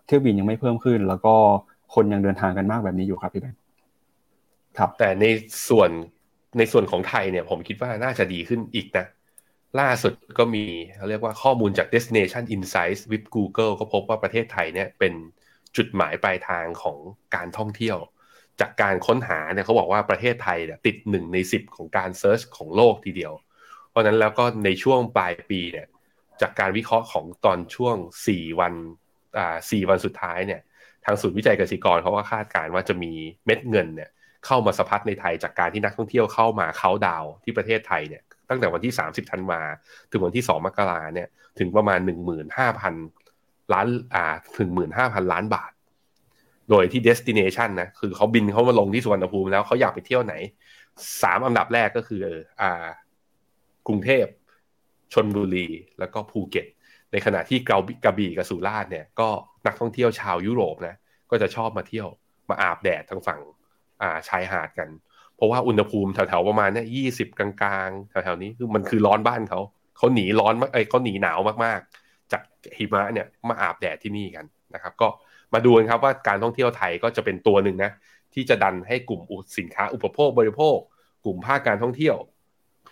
[0.07, 1.35] เที่ยวบินยังไม่เพิ่มขึ้น แล้วก็
[1.95, 3.61] คนยังเดินทางกันมากแบบนี้อยู่ครับพี่แบงค์
[4.79, 5.25] ครับแต่ใน
[5.69, 5.91] ส่วน
[6.59, 9.07] ในส่วนของไทยเนี่ยผมคิดว่าน่าจะดีขึ้นอีกนะ
[9.81, 10.65] ล่าสุดก็มี
[10.97, 15.13] เขาเรียกว่าข้อมูลจาก Destination Insights with Google ก็พบว่าประเทศไทยเนี่ยเป็น
[15.77, 16.99] จุดหมายปลายทางของ
[17.35, 17.99] การท่องเที่ยว
[18.61, 23.33] จากการค้นหาเนี่ยเขาบอกว่าประเทศไทยเนี่ยติดหนึ่งในสิบของการ search ของโลกทีเดียว
[23.91, 25.87] เพราะนั้นแล้วก็ในช่วงปลายปีเนี่ย
[26.41, 27.97] จากการวิเคราะห์ของตอนช่วง
[28.29, 28.75] 4 วัน
[29.39, 30.61] อ่า4วันสุดท้ายเนี่ย
[31.05, 33.13] ทางศูนย์วิจัยเกษตรกรเขาก็คาดการณ์ว่าจะมี
[33.47, 34.11] เม็ดเงินเนี่ย
[34.47, 38.23] เข้ามาสะพัดในไทยจากการที่นักท่องเที่ยวเข้ามาเขาดาวที่ประเทศไทยเนี่ย
[38.53, 39.61] ตั้งแต่วันที่ 30ธันวา
[40.11, 41.29] ถึงวันที่ 2 มกราเนี่ย
[41.59, 41.99] ถึงประมาณ
[42.87, 44.25] 15,000 ล้านอ่า
[44.59, 45.73] ถึง15,000 ล้านบาท
[46.71, 50.35] โดยที่ destination นะคือเขาบินเขามาลงที่สุวรรณภูมิแล้วเขาอยากไปเที่ยวไหน
[51.23, 52.23] สามอันดับแรกก็คือ
[52.61, 52.87] อ่า
[53.89, 54.27] กรุงเทพ
[55.13, 56.67] ชนบุรี แล้วก็ภูเก็ต
[57.13, 59.29] ในขณะที่เกากระบี่กับสุราษฎร์เนี่ยก็
[59.67, 60.97] นักท่องเที่ยวชาวยุโรปนะ
[61.31, 62.09] ก็จะชอบมาเที่ยว
[62.51, 63.41] มาอาบแดดทางฝั่ง
[64.03, 64.89] อ่าชายหาดกัน
[65.43, 67.51] ราะว่าอุณหภูมิแถวๆประมาณเนี้ยยี่สิบกลา
[67.87, 69.61] งๆแถวๆนี้คือมันคือร้อนบ้านเขา
[69.97, 72.43] เขาหนีร้อนไอ้เขาหนีหนาวมากๆ จาก
[72.77, 75.09] หิมะเนี่ยมาอาบแดดที่นี่กันนะครับ ก็
[75.55, 77.93] มาดูกันครับว่าการท่องเที่ยวไทยก็จะเป็นตัวหนึ่งนะ
[78.35, 79.21] ที่จะดันให้กลุ่ม
[79.59, 80.77] สินค้าอุปโภคบริโภค
[81.25, 82.17] กลุ่มภาคการท่องเที่ยว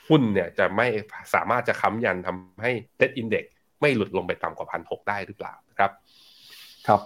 [0.09, 0.87] หุ้นเนี่ยจะไม่
[1.35, 3.45] สามารถจะค้ำยันทำให้ SET Index
[3.81, 5.91] ไม่หลุดลงไปต่ำกว่าพันหกได้หรือเปล่าครับ
[6.87, 7.01] ครับ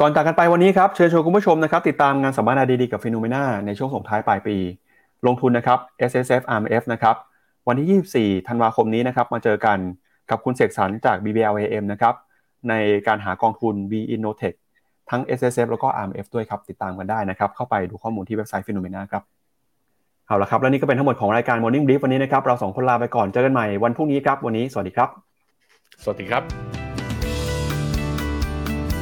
[0.00, 4.56] ก่อนจากกันไปวันนี้ครับ เชิญชวนคุณผู้ชมนะครับ ติดตามงานสัมมนาดีๆกับ Finnomena ในช่วงส่งท้ายปลายปี
[5.26, 5.78] ลงทุนนะครับ
[6.10, 7.16] S S F R M F นะครับ
[7.68, 9.78] วันที่ 24 ธันวาคมนี้นะครับ มาเจอกัน
[10.30, 12.14] กับคุณเสกสรรจาก B B L A M นะครับ
[12.68, 12.74] ใน
[13.06, 14.56] การหากองทุน B Innotech
[15.10, 19.22] ทั้ง S S F แล้วก็ R M F ด้วยครับ ติดตามกันได้นะครับ เข้าไปดูข้อมูลที่เว็บไซต์ฟิโนเมนาครับ
[20.26, 25.08] เอาละครับ และนี่ก็เป็นทั้งหมดของรายการ Morning Brief วันนี้นะครับเราสองคนลาไปก่อนเจอกันใหม่วันพรุ่งนี้ครับวันนี้สวัสดีครับ
[26.02, 26.85] สวัสดีครับ